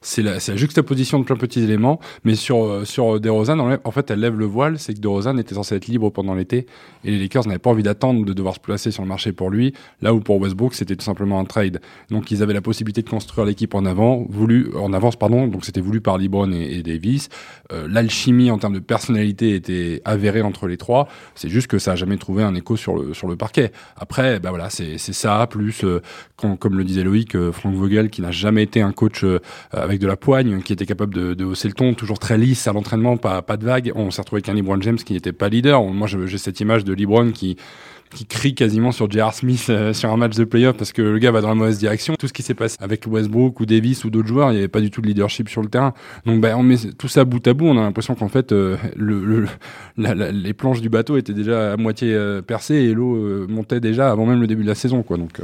c'est 0.00 0.22
la, 0.22 0.34
la, 0.34 0.56
juxtaposition 0.56 1.18
de 1.18 1.24
plein 1.24 1.36
de 1.36 1.40
petits 1.40 1.62
éléments, 1.62 2.00
mais 2.24 2.34
sur 2.34 2.64
euh, 2.64 2.84
sur 2.84 3.20
DeRozan, 3.20 3.58
en 3.82 3.90
fait 3.90 4.10
elle 4.10 4.20
lève 4.20 4.38
le 4.38 4.44
voile, 4.44 4.78
c'est 4.78 4.94
que 4.94 5.00
DeRozan 5.00 5.38
était 5.38 5.54
censé 5.54 5.76
être 5.76 5.86
libre 5.86 6.10
pendant 6.10 6.34
l'été 6.34 6.66
et 7.04 7.10
les 7.10 7.18
Lakers 7.18 7.46
n'avaient 7.46 7.58
pas 7.58 7.70
envie 7.70 7.82
d'attendre 7.82 8.24
de 8.24 8.32
devoir 8.32 8.54
se 8.54 8.60
placer 8.60 8.90
sur 8.90 9.02
le 9.02 9.08
marché 9.08 9.32
pour 9.32 9.50
lui, 9.50 9.74
là 10.02 10.14
où 10.14 10.20
pour 10.20 10.40
Westbrook 10.40 10.74
c'était 10.74 10.96
tout 10.96 11.04
simplement 11.04 11.40
un 11.40 11.44
trade. 11.44 11.80
Donc 12.10 12.30
ils 12.30 12.42
avaient 12.42 12.54
la 12.54 12.62
possibilité 12.62 13.02
de 13.02 13.08
construire 13.08 13.46
l'équipe 13.46 13.74
en 13.74 13.84
avant, 13.84 14.26
voulu 14.28 14.70
en 14.76 14.92
avance 14.92 15.16
pardon, 15.16 15.46
donc 15.46 15.64
c'était 15.64 15.80
voulu 15.80 16.00
par 16.00 16.18
LeBron 16.18 16.52
et, 16.52 16.78
et 16.78 16.82
Davis. 16.82 17.28
Euh, 17.72 17.86
l'alchimie 17.90 18.50
en 18.50 18.58
termes 18.58 18.74
de 18.74 18.78
personnalité 18.78 19.54
était 19.54 20.02
avérée 20.04 20.42
entre 20.42 20.57
les 20.66 20.76
trois. 20.76 21.08
C'est 21.34 21.48
juste 21.48 21.68
que 21.68 21.78
ça 21.78 21.92
a 21.92 21.96
jamais 21.96 22.16
trouvé 22.16 22.42
un 22.42 22.54
écho 22.54 22.76
sur 22.76 22.96
le 22.96 23.14
sur 23.14 23.28
le 23.28 23.36
parquet. 23.36 23.72
Après, 23.96 24.40
ben 24.40 24.50
voilà, 24.50 24.70
c'est 24.70 24.98
ça 24.98 25.46
plus 25.48 25.84
euh, 25.84 26.00
comme 26.36 26.76
le 26.76 26.84
disait 26.84 27.04
Loïc, 27.04 27.34
euh, 27.34 27.52
Frank 27.52 27.74
Vogel 27.74 28.10
qui 28.10 28.22
n'a 28.22 28.30
jamais 28.30 28.62
été 28.62 28.80
un 28.80 28.92
coach 28.92 29.24
avec 29.72 30.00
de 30.00 30.06
la 30.06 30.16
poigne, 30.16 30.62
qui 30.62 30.72
était 30.72 30.86
capable 30.86 31.14
de, 31.14 31.44
hausser 31.44 31.68
le 31.68 31.74
ton, 31.74 31.94
toujours 31.94 32.18
très 32.18 32.38
lisse 32.38 32.66
à 32.66 32.72
l'entraînement, 32.72 33.16
pas 33.16 33.42
pas 33.42 33.56
de 33.56 33.64
vagues. 33.64 33.92
On 33.94 34.10
s'est 34.10 34.22
retrouvé 34.22 34.42
avec 34.44 34.48
un 34.48 34.80
James 34.80 34.96
qui 34.96 35.12
n'était 35.12 35.32
pas 35.32 35.48
leader. 35.48 35.82
Moi, 35.82 36.06
j'ai 36.06 36.38
cette 36.38 36.60
image 36.60 36.84
de 36.84 36.94
LeBron 36.94 37.32
qui 37.32 37.56
qui 38.14 38.26
crie 38.26 38.54
quasiment 38.54 38.92
sur 38.92 39.10
J.R. 39.10 39.34
Smith 39.34 39.66
euh, 39.70 39.92
sur 39.92 40.10
un 40.10 40.16
match 40.16 40.36
de 40.36 40.44
playoff 40.44 40.76
parce 40.76 40.92
que 40.92 41.02
le 41.02 41.18
gars 41.18 41.30
va 41.30 41.40
dans 41.40 41.48
la 41.48 41.54
mauvaise 41.54 41.78
direction. 41.78 42.14
Tout 42.18 42.28
ce 42.28 42.32
qui 42.32 42.42
s'est 42.42 42.54
passé 42.54 42.76
avec 42.80 43.06
Westbrook 43.06 43.60
ou 43.60 43.66
Davis 43.66 44.04
ou 44.04 44.10
d'autres 44.10 44.28
joueurs, 44.28 44.50
il 44.50 44.54
n'y 44.54 44.58
avait 44.58 44.68
pas 44.68 44.80
du 44.80 44.90
tout 44.90 45.00
de 45.00 45.06
leadership 45.06 45.48
sur 45.48 45.62
le 45.62 45.68
terrain. 45.68 45.94
Donc 46.26 46.40
bah, 46.40 46.56
on 46.56 46.62
met 46.62 46.76
tout 46.98 47.08
ça 47.08 47.24
bout 47.24 47.46
à 47.46 47.54
bout, 47.54 47.66
on 47.66 47.78
a 47.78 47.82
l'impression 47.82 48.14
qu'en 48.14 48.28
fait 48.28 48.52
euh, 48.52 48.76
le, 48.96 49.46
les 49.96 50.52
planches 50.54 50.80
du 50.80 50.88
bateau 50.88 51.16
étaient 51.16 51.32
déjà 51.32 51.72
à 51.72 51.76
moitié 51.76 52.14
euh, 52.14 52.42
percées 52.42 52.76
et 52.76 52.94
l'eau 52.94 53.46
montait 53.48 53.80
déjà 53.80 54.10
avant 54.10 54.26
même 54.26 54.40
le 54.40 54.46
début 54.46 54.62
de 54.62 54.68
la 54.68 54.74
saison. 54.74 55.02
Quoi, 55.02 55.16
donc, 55.16 55.40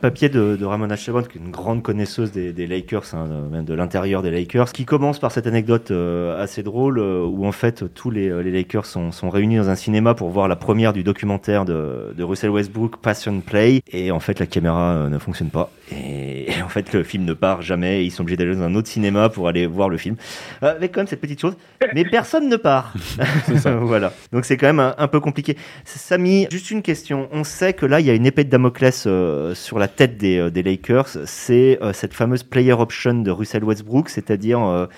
papier 0.00 0.28
de, 0.28 0.56
de 0.56 0.64
Ramona 0.64 0.96
Chevron, 0.96 1.22
qui 1.22 1.38
est 1.38 1.40
une 1.40 1.50
grande 1.50 1.82
connaisseuse 1.82 2.32
des, 2.32 2.66
Lakers, 2.66 3.14
hein, 3.14 3.26
même 3.50 3.64
de 3.64 3.74
l'intérieur 3.74 4.22
des 4.22 4.30
Lakers, 4.30 4.72
qui 4.72 4.84
commence 4.84 5.18
par 5.18 5.32
cette 5.32 5.46
anecdote 5.46 5.90
assez 5.90 6.62
drôle 6.62 6.98
où 6.98 7.46
en 7.46 7.52
fait 7.52 7.84
tous 7.94 8.10
les, 8.10 8.42
les 8.42 8.50
Lakers 8.50 8.86
sont, 8.86 9.12
sont 9.12 9.30
réunis 9.30 9.56
dans 9.56 9.68
un 9.68 9.74
cinéma 9.74 10.14
pour 10.14 10.30
voir 10.30 10.48
la 10.48 10.56
première 10.56 10.92
du 10.92 11.02
documentaire 11.02 11.64
de 11.64 11.87
de, 12.16 12.22
Russell 12.22 12.50
Westbrook, 12.50 12.98
Passion 12.98 13.40
Play, 13.40 13.82
et 13.92 14.10
en 14.10 14.20
fait 14.20 14.38
la 14.38 14.46
caméra 14.46 14.92
euh, 14.92 15.08
ne 15.08 15.18
fonctionne 15.18 15.50
pas. 15.50 15.70
Et, 15.92 16.48
en 16.62 16.68
fait 16.68 16.92
le 16.92 17.02
film 17.02 17.24
ne 17.24 17.32
part 17.32 17.62
jamais, 17.62 18.02
et 18.02 18.04
ils 18.04 18.10
sont 18.10 18.22
obligés 18.22 18.36
d'aller 18.36 18.54
dans 18.54 18.62
un 18.62 18.74
autre 18.74 18.88
cinéma 18.88 19.28
pour 19.28 19.48
aller 19.48 19.66
voir 19.66 19.88
le 19.88 19.96
film. 19.96 20.16
Euh, 20.62 20.76
avec 20.76 20.92
quand 20.92 21.00
même 21.00 21.06
cette 21.06 21.20
petite 21.20 21.40
chose, 21.40 21.56
mais 21.94 22.04
personne 22.04 22.48
ne 22.48 22.56
part. 22.56 22.94
voilà. 23.82 24.12
Donc 24.32 24.44
c'est 24.44 24.56
quand 24.56 24.72
même 24.72 24.94
un, 24.96 25.08
peu 25.08 25.20
compliqué. 25.20 25.56
Samy, 25.84 26.46
juste 26.50 26.70
une 26.70 26.82
question. 26.82 27.28
On 27.32 27.44
sait 27.44 27.72
que 27.72 27.86
là 27.86 28.00
il 28.00 28.06
y 28.06 28.10
a 28.10 28.14
une 28.14 28.26
épée 28.26 28.44
de 28.44 28.50
Damoclès 28.50 29.04
euh, 29.06 29.54
sur 29.54 29.78
la 29.78 29.88
tête 29.88 30.16
des, 30.16 30.50
des 30.50 30.62
Lakers. 30.62 31.08
C'est 31.24 31.78
cette 31.92 32.14
fameuse 32.14 32.42
player 32.42 32.72
option 32.72 33.14
de 33.14 33.30
Russell 33.30 33.64
Westbrook, 33.64 34.08
c'est-à-dire 34.08 34.88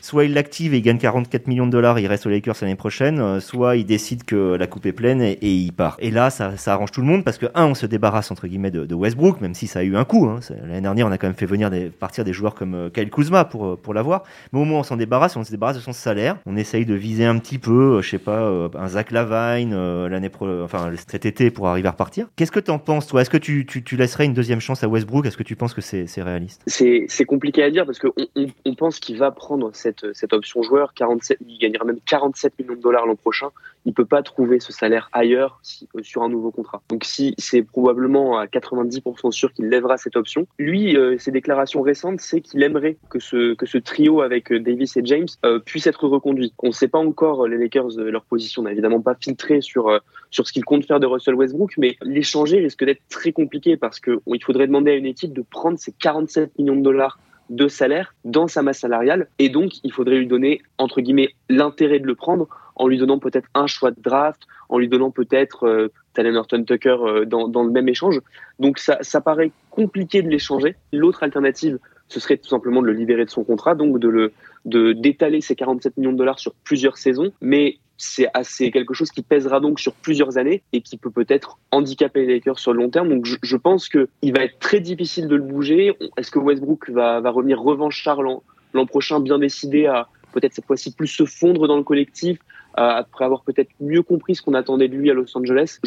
soit 0.00 0.24
il 0.24 0.34
l'active 0.34 0.74
et 0.74 0.78
il 0.78 0.82
gagne 0.82 0.98
44 0.98 1.46
millions 1.46 1.66
de 1.66 1.72
dollars, 1.72 1.98
il 1.98 2.06
reste 2.06 2.26
aux 2.26 2.30
Lakers 2.30 2.56
l'année 2.62 2.76
prochaine, 2.76 3.20
euh, 3.20 3.40
soit 3.40 3.76
il 3.76 3.84
décide 3.86 4.24
que 4.24 4.54
la 4.54 4.66
coupe 4.66 4.86
est 4.86 4.92
pleine 4.92 5.20
et, 5.20 5.38
il 5.42 5.72
part. 5.72 5.96
Et 5.98 6.10
là, 6.10 6.30
ça, 6.30 6.52
arrange 6.66 6.90
tout 6.90 7.00
le 7.00 7.06
monde 7.06 7.24
parce 7.24 7.38
que, 7.38 7.46
un, 7.54 7.66
on 7.66 7.74
se 7.74 7.86
débarrasse 7.86 8.30
entre 8.30 8.46
guillemets 8.46 8.70
de, 8.70 8.94
Westbrook, 8.94 9.40
même 9.40 9.54
si 9.54 9.66
ça 9.66 9.80
a 9.80 9.82
eu 9.82 9.96
un 9.96 10.04
coup. 10.04 10.26
Hein. 10.26 10.40
L'année 10.62 10.80
dernière, 10.80 11.06
on 11.06 11.12
a 11.12 11.18
quand 11.18 11.26
même 11.26 11.36
fait 11.36 11.46
venir 11.46 11.70
des, 11.70 11.90
partir 11.90 12.24
des 12.24 12.32
joueurs 12.32 12.54
comme 12.54 12.74
euh, 12.74 12.90
Kyle 12.90 13.10
Kuzma 13.10 13.44
pour, 13.44 13.66
euh, 13.66 13.76
pour 13.76 13.94
l'avoir. 13.94 14.24
Mais 14.52 14.60
au 14.60 14.64
moins, 14.64 14.80
on 14.80 14.82
s'en 14.82 14.96
débarrasse, 14.96 15.36
on 15.36 15.44
se 15.44 15.50
débarrasse 15.50 15.76
de 15.76 15.82
son 15.82 15.92
salaire. 15.92 16.36
On 16.46 16.56
essaye 16.56 16.86
de 16.86 16.94
viser 16.94 17.24
un 17.24 17.38
petit 17.38 17.58
peu, 17.58 18.00
je 18.02 18.08
sais 18.08 18.18
pas, 18.18 18.68
un 18.74 18.88
Zach 18.88 19.10
Lavine 19.10 20.06
l'année 20.06 20.28
pro, 20.28 20.62
enfin 20.62 20.92
cet 21.08 21.26
été 21.26 21.50
pour 21.50 21.68
arriver 21.68 21.88
à 21.88 21.92
repartir. 21.92 22.28
Qu'est-ce 22.36 22.52
que 22.52 22.60
tu 22.60 22.70
en 22.70 22.78
penses, 22.78 23.06
toi? 23.06 23.22
Est-ce 23.22 23.30
que 23.30 23.36
tu, 23.36 23.66
tu, 23.66 23.96
laisserais 23.96 24.24
une 24.24 24.34
deuxième 24.34 24.60
chance 24.60 24.82
à 24.82 24.88
Westbrook? 24.88 25.26
Est-ce 25.26 25.36
que 25.36 25.42
tu 25.42 25.56
penses 25.56 25.74
que 25.74 25.80
c'est 25.80 26.06
réaliste? 26.22 26.62
C'est 26.66 27.24
compliqué 27.26 27.62
à 27.62 27.70
dire 27.70 27.86
parce 27.86 27.98
qu'on 27.98 28.12
on, 28.34 28.46
on 28.64 28.74
pense 28.74 29.00
qu'il 29.00 29.18
va 29.18 29.30
prendre 29.30 29.70
cette, 30.12 30.32
option 30.32 30.62
joueur, 30.62 30.94
47, 30.94 31.38
il 31.46 31.58
gagnera 31.58 31.84
même 31.84 31.98
47 32.06 32.58
millions 32.58 32.74
de 32.74 32.80
dollars 32.80 33.06
l'an 33.06 33.16
prochain. 33.16 33.48
Il 33.84 33.94
peut 33.94 34.04
pas 34.04 34.22
trouver 34.22 34.60
ce 34.60 34.72
salaire 34.72 35.08
ailleurs 35.12 35.60
euh, 35.94 36.02
sur 36.02 36.22
un 36.22 36.28
nouveau 36.28 36.50
contrat. 36.50 36.82
Donc 36.88 37.04
si 37.04 37.34
c'est 37.38 37.62
probablement 37.62 38.38
à 38.38 38.46
90% 38.46 39.30
sûr 39.30 39.52
qu'il 39.52 39.68
lèvera 39.68 39.96
cette 39.96 40.16
option. 40.16 40.46
Lui, 40.58 40.96
euh, 40.96 41.16
ses 41.18 41.30
déclarations 41.30 41.82
récentes, 41.82 42.20
c'est 42.20 42.40
qu'il 42.40 42.62
aimerait 42.62 42.96
que 43.10 43.18
ce 43.18 43.54
que 43.54 43.66
ce 43.66 43.78
trio 43.78 44.20
avec 44.20 44.52
euh, 44.52 44.60
Davis 44.60 44.96
et 44.96 45.02
James 45.04 45.26
puisse 45.64 45.86
être 45.86 46.08
reconduit. 46.08 46.52
On 46.58 46.68
ne 46.68 46.72
sait 46.72 46.88
pas 46.88 46.98
encore 46.98 47.46
les 47.46 47.56
Lakers 47.56 47.96
leur 47.96 48.24
position, 48.24 48.62
n'a 48.62 48.72
évidemment 48.72 49.00
pas 49.00 49.14
filtré 49.14 49.60
sur 49.60 50.00
sur 50.30 50.46
ce 50.46 50.52
qu'ils 50.52 50.64
comptent 50.64 50.86
faire 50.86 51.00
de 51.00 51.06
Russell 51.06 51.34
Westbrook, 51.34 51.74
mais 51.78 51.96
l'échanger 52.02 52.58
risque 52.58 52.84
d'être 52.84 53.02
très 53.08 53.32
compliqué 53.32 53.76
parce 53.76 54.00
que 54.00 54.20
il 54.26 54.42
faudrait 54.42 54.66
demander 54.66 54.92
à 54.92 54.94
une 54.94 55.06
équipe 55.06 55.32
de 55.32 55.42
prendre 55.42 55.78
ces 55.78 55.92
47 55.92 56.58
millions 56.58 56.76
de 56.76 56.82
dollars 56.82 57.18
de 57.50 57.68
salaire 57.68 58.14
dans 58.24 58.48
sa 58.48 58.62
masse 58.62 58.80
salariale 58.80 59.28
et 59.38 59.48
donc 59.48 59.72
il 59.84 59.92
faudrait 59.92 60.16
lui 60.16 60.26
donner 60.26 60.62
entre 60.78 61.00
guillemets 61.00 61.30
l'intérêt 61.48 62.00
de 62.00 62.06
le 62.06 62.14
prendre 62.14 62.48
en 62.76 62.88
lui 62.88 62.98
donnant 62.98 63.18
peut-être 63.18 63.48
un 63.54 63.66
choix 63.66 63.90
de 63.90 64.00
draft, 64.00 64.42
en 64.68 64.78
lui 64.78 64.88
donnant 64.88 65.10
peut-être 65.10 65.64
euh, 65.66 65.88
Talen 66.12 66.36
Horton 66.36 66.62
Tucker 66.64 66.96
euh, 67.00 67.24
dans, 67.24 67.48
dans, 67.48 67.64
le 67.64 67.70
même 67.70 67.88
échange. 67.88 68.20
Donc 68.58 68.78
ça, 68.78 68.98
ça 69.00 69.20
paraît 69.20 69.50
compliqué 69.70 70.22
de 70.22 70.28
l'échanger. 70.28 70.76
L'autre 70.92 71.22
alternative, 71.22 71.78
ce 72.08 72.20
serait 72.20 72.36
tout 72.36 72.48
simplement 72.48 72.82
de 72.82 72.86
le 72.86 72.92
libérer 72.92 73.24
de 73.24 73.30
son 73.30 73.44
contrat, 73.44 73.74
donc 73.74 73.98
de 73.98 74.08
le 74.08 74.32
d'étaler 74.66 75.40
ses 75.40 75.54
47 75.54 75.96
millions 75.96 76.12
de 76.12 76.18
dollars 76.18 76.38
sur 76.38 76.52
plusieurs 76.64 76.98
saisons. 76.98 77.32
Mais 77.40 77.78
c'est 77.98 78.28
assez 78.34 78.70
quelque 78.70 78.94
chose 78.94 79.10
qui 79.10 79.22
pèsera 79.22 79.60
donc 79.60 79.80
sur 79.80 79.94
plusieurs 79.94 80.38
années 80.38 80.62
et 80.72 80.80
qui 80.80 80.96
peut 80.96 81.10
peut-être 81.10 81.58
handicaper 81.70 82.26
les 82.26 82.34
Lakers 82.34 82.58
sur 82.58 82.72
le 82.72 82.82
long 82.82 82.90
terme. 82.90 83.08
Donc 83.08 83.26
je, 83.26 83.56
pense 83.56 83.88
que 83.88 84.08
il 84.22 84.36
va 84.36 84.44
être 84.44 84.58
très 84.58 84.80
difficile 84.80 85.28
de 85.28 85.36
le 85.36 85.42
bouger. 85.42 85.96
Est-ce 86.16 86.30
que 86.30 86.38
Westbrook 86.38 86.90
va, 86.90 87.20
revenir 87.30 87.60
revanchard 87.60 88.22
l'an 88.22 88.86
prochain, 88.86 89.20
bien 89.20 89.38
décidé 89.38 89.86
à 89.86 90.08
peut-être 90.32 90.52
cette 90.52 90.66
fois-ci 90.66 90.94
plus 90.94 91.06
se 91.06 91.24
fondre 91.24 91.66
dans 91.66 91.76
le 91.76 91.82
collectif, 91.82 92.38
après 92.74 93.24
avoir 93.24 93.42
peut-être 93.42 93.70
mieux 93.80 94.02
compris 94.02 94.34
ce 94.34 94.42
qu'on 94.42 94.54
attendait 94.54 94.88
de 94.88 94.94
lui 94.94 95.10
à 95.10 95.14
Los 95.14 95.36
Angeles? 95.36 95.78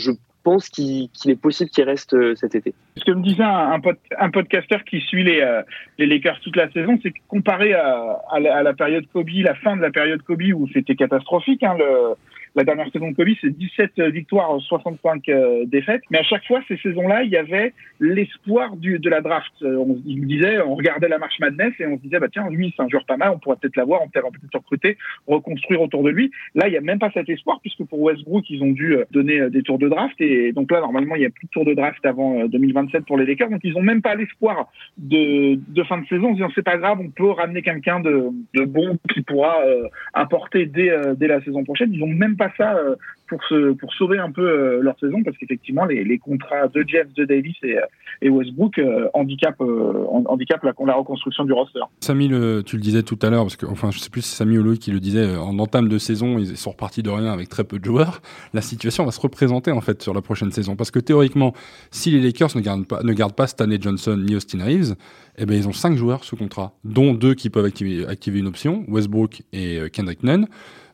Pense 0.44 0.70
qu'il 0.70 1.10
est 1.26 1.42
possible 1.42 1.70
qu'il 1.70 1.84
reste 1.84 2.14
euh, 2.14 2.36
cet 2.36 2.56
été. 2.56 2.74
Ce 2.98 3.04
que 3.04 3.12
me 3.12 3.22
disait 3.22 3.44
un, 3.44 3.80
un, 4.20 4.30
podcasteur 4.30 4.84
qui 4.84 5.02
suit 5.02 5.24
les, 5.24 5.42
euh, 5.42 5.62
Lakers 5.98 6.40
toute 6.42 6.56
la 6.56 6.72
saison, 6.72 7.00
c'est 7.02 7.12
que 7.12 7.20
comparé 7.28 7.74
à, 7.74 8.20
à, 8.32 8.40
la, 8.40 8.74
période 8.74 9.06
Kobe, 9.12 9.30
la 9.30 9.56
fin 9.56 9.76
de 9.76 9.82
la 9.82 9.92
période 9.92 10.22
Kobe 10.24 10.44
où 10.56 10.68
c'était 10.74 10.96
catastrophique, 10.96 11.64
hein, 11.64 11.76
le, 11.78 12.16
la 12.56 12.64
dernière 12.64 12.92
saison 12.92 13.12
de 13.12 13.16
Kobe, 13.16 13.30
c'est 13.42 13.56
17 13.56 14.00
victoires, 14.12 14.60
65 14.60 15.30
euh, 15.30 15.66
défaites. 15.66 16.02
Mais 16.10 16.20
à 16.20 16.24
chaque 16.24 16.46
fois, 16.46 16.62
ces 16.68 16.78
saisons-là, 16.78 17.24
il 17.24 17.30
y 17.30 17.38
avait 17.38 17.74
l'espoir 18.00 18.76
de 18.76 19.10
la 19.10 19.22
draft. 19.22 19.52
Euh, 19.62 19.76
on, 19.78 19.98
il 20.06 20.26
disait, 20.26 20.62
on 20.62 20.76
regardait 20.76 21.08
la 21.08 21.18
marche 21.18 21.40
Madness 21.40 21.74
et 21.80 21.86
on 21.86 21.98
se 21.98 22.02
disait, 22.02 22.20
bah 22.20 22.28
tiens, 22.32 22.50
lui, 22.50 22.74
c'est 22.76 22.84
un 22.84 22.90
joueur 22.90 23.06
pas 23.06 23.18
mal, 23.18 23.32
on 23.34 23.40
pourrait 23.40 23.58
peut-être 23.62 23.76
l'avoir, 23.76 24.02
on 24.02 24.08
pourrait 24.08 24.32
peut-être 24.32 24.56
recruter, 24.56 24.98
reconstruire 25.28 25.82
autour 25.82 26.04
de 26.04 26.10
lui. 26.10 26.32
Là, 26.56 26.68
il 26.68 26.72
n'y 26.72 26.78
a 26.78 26.82
même 26.82 27.00
pas 27.00 27.12
cet 27.14 27.30
espoir 27.30 27.60
puisque 27.62 27.84
pour 27.86 28.02
Westbrook, 28.02 28.50
ils 28.50 28.64
ont 28.64 28.72
dû 28.72 28.96
euh, 28.96 29.06
donner 29.12 29.50
des 29.50 29.64
tours 29.64 29.80
de 29.80 29.88
draft 29.88 30.20
et 30.20 30.52
donc 30.52 30.72
là, 30.72 30.82
normalement, 30.82 31.16
il 31.16 31.20
n'y 31.20 31.26
a 31.26 31.30
plus 31.30 31.48
de 31.48 31.52
tours 31.52 31.66
de 31.66 31.74
draft 31.74 32.04
avant 32.06 32.46
2027 32.46 33.06
pour 33.06 33.18
les 33.18 33.26
Lakers. 33.26 33.50
Donc, 33.50 33.62
ils 33.64 33.74
n'ont 33.74 33.82
même 33.82 34.02
pas 34.02 34.16
l'espoir 34.16 34.72
de, 34.98 35.56
de, 35.56 35.84
fin 35.84 35.98
de 36.00 36.08
saison 36.08 36.36
se 36.36 36.44
c'est 36.56 36.64
pas 36.64 36.78
grave, 36.78 37.00
on 37.00 37.10
peut 37.10 37.30
ramener 37.30 37.62
quelqu'un 37.62 38.00
de, 38.00 38.30
de, 38.54 38.66
bon 38.66 38.98
qui 39.14 39.22
pourra 39.22 39.60
apporter 40.14 40.66
dès, 40.66 40.92
dès 41.16 41.28
la 41.28 41.42
saison 41.44 41.64
prochaine. 41.64 41.94
Ils 41.94 42.00
n'ont 42.00 42.08
même 42.08 42.36
pas 42.40 42.52
ça 42.58 42.74
euh, 42.76 42.96
pour, 43.30 43.44
se, 43.44 43.74
pour 43.74 43.94
sauver 43.94 44.18
un 44.18 44.32
peu 44.32 44.42
euh, 44.42 44.80
leur 44.82 45.00
saison 45.00 45.24
parce 45.24 45.38
qu'effectivement 45.38 45.86
les, 45.86 46.04
les, 46.04 46.18
contrats 46.18 46.68
de 46.68 46.84
James, 46.88 47.10
de 47.16 47.26
Davis 47.26 47.56
et, 47.64 47.78
euh, 47.78 47.82
et 48.22 48.30
Westbrook 48.30 48.82
handicapent, 49.14 49.62
handicap 49.62 50.64
la, 50.64 50.74
la, 50.86 50.96
reconstruction 50.96 51.46
du 51.46 51.54
roster. 51.54 51.80
Samy, 52.02 52.28
le, 52.28 52.64
tu 52.64 52.76
le 52.76 52.82
disais 52.82 53.04
tout 53.04 53.18
à 53.22 53.30
l'heure, 53.30 53.44
parce 53.44 53.56
que 53.56 53.66
enfin 53.66 53.92
je 53.92 54.00
sais 54.00 54.10
plus 54.10 54.22
si 54.22 54.30
c'est 54.30 54.38
Samy 54.38 54.58
ou 54.58 54.64
Loïc 54.64 54.82
qui 54.82 54.92
le 54.92 55.00
disait, 55.00 55.38
en 55.38 55.58
entame 55.60 55.88
de 55.88 55.98
saison 55.98 56.38
ils 56.38 56.58
sont 56.58 56.72
repartis 56.72 57.04
de 57.04 57.10
rien 57.10 57.32
avec 57.32 57.48
très 57.48 57.64
peu 57.64 57.80
de 57.80 57.86
joueurs. 57.86 58.22
La 58.54 58.62
situation 58.62 59.06
va 59.06 59.12
se 59.12 59.22
représenter 59.22 59.72
en 59.72 59.82
fait 59.82 60.02
sur 60.02 60.14
la 60.14 60.22
prochaine 60.22 60.52
saison 60.52 60.76
parce 60.76 60.92
que 60.92 61.00
théoriquement, 61.00 61.54
si 61.92 62.12
les 62.12 62.20
Lakers 62.20 62.56
ne 62.56 62.62
gardent 62.62 62.88
pas, 62.88 63.02
ne 63.04 63.14
gardent 63.14 63.36
pas 63.36 63.48
Stanley 63.48 63.78
Johnson 63.80 64.18
ni 64.18 64.36
Austin 64.36 64.64
Reeves, 64.64 64.96
eh 65.38 65.46
ben 65.46 65.56
ils 65.56 65.68
ont 65.68 65.74
cinq 65.74 65.96
joueurs 65.96 66.24
sous 66.24 66.36
contrat, 66.36 66.74
dont 66.84 67.14
deux 67.14 67.36
qui 67.36 67.50
peuvent 67.50 67.66
activer, 67.66 68.06
activer 68.08 68.40
une 68.40 68.48
option, 68.48 68.84
Westbrook 68.88 69.44
et 69.54 69.80
Kendrick 69.94 70.24
Nunn. 70.24 70.48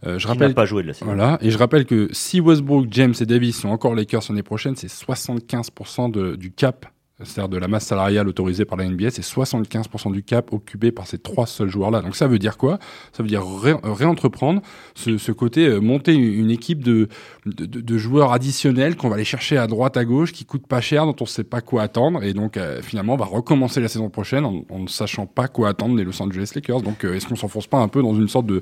Euh, 0.06 0.19
je 0.19 0.28
rappelle 0.28 0.54
pas 0.54 0.65
joué 0.65 0.84
de 0.84 0.88
la 0.88 0.93
saison. 0.93 1.06
Voilà, 1.06 1.38
et 1.41 1.50
je 1.50 1.58
rappelle 1.58 1.86
que 1.86 2.10
si 2.26 2.40
Westbrook, 2.40 2.88
James 2.90 3.14
et 3.20 3.26
Davis 3.26 3.60
sont 3.60 3.70
encore 3.70 3.94
Lakers 3.94 4.24
l'année 4.30 4.42
prochaine, 4.42 4.76
c'est 4.76 4.92
75% 4.92 6.36
du 6.36 6.52
cap 6.52 6.88
c'est-à-dire 7.24 7.48
de 7.48 7.58
la 7.58 7.70
masse 7.70 7.86
salariale 7.86 8.28
autorisée 8.28 8.66
par 8.66 8.78
la 8.78 8.86
NBA, 8.90 9.10
c'est 9.10 9.24
75% 9.24 10.12
du 10.12 10.22
cap 10.22 10.52
occupé 10.52 10.92
par 10.92 11.08
ces 11.08 11.18
trois 11.18 11.48
seuls 11.48 11.70
joueurs-là. 11.70 12.02
Donc 12.02 12.16
ça 12.16 12.28
veut 12.28 12.40
dire 12.40 12.58
quoi? 12.58 12.78
Ça 13.14 13.24
veut 13.24 13.30
dire 13.30 13.42
réentreprendre 13.84 14.62
ce, 14.96 15.32
côté, 15.32 15.68
euh, 15.68 15.80
monter 15.80 16.14
une 16.14 16.52
équipe 16.52 16.84
de, 16.84 17.08
de, 17.46 17.98
joueurs 17.98 18.34
additionnels 18.34 18.98
qu'on 18.98 19.08
va 19.08 19.16
aller 19.16 19.24
chercher 19.24 19.58
à 19.58 19.68
droite, 19.68 19.96
à 19.96 20.04
gauche, 20.04 20.34
qui 20.34 20.44
coûtent 20.44 20.68
pas 20.68 20.82
cher, 20.82 21.06
dont 21.06 21.16
on 21.22 21.24
ne 21.24 21.30
sait 21.30 21.46
pas 21.46 21.62
quoi 21.62 21.84
attendre, 21.84 22.22
et 22.22 22.34
donc 22.34 22.58
euh, 22.58 22.82
finalement 22.82 23.14
on 23.14 23.18
va 23.18 23.26
recommencer 23.26 23.80
la 23.80 23.88
saison 23.88 24.10
prochaine 24.10 24.44
en, 24.44 24.80
ne 24.80 24.88
sachant 24.88 25.26
pas 25.26 25.48
quoi 25.48 25.70
attendre 25.70 25.96
des 25.96 26.04
Los 26.04 26.22
Angeles 26.22 26.52
Lakers. 26.54 26.82
Donc 26.82 27.06
euh, 27.06 27.14
est-ce 27.14 27.28
qu'on 27.28 27.38
s'enfonce 27.38 27.68
pas 27.68 27.80
un 27.80 27.88
peu 27.88 28.02
dans 28.02 28.14
une 28.14 28.28
sorte 28.28 28.46
de 28.46 28.62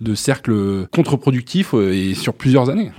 de 0.00 0.14
cercle 0.14 0.86
contre-productif 0.92 1.74
et 1.74 2.14
sur 2.14 2.34
plusieurs 2.34 2.70
années. 2.70 2.92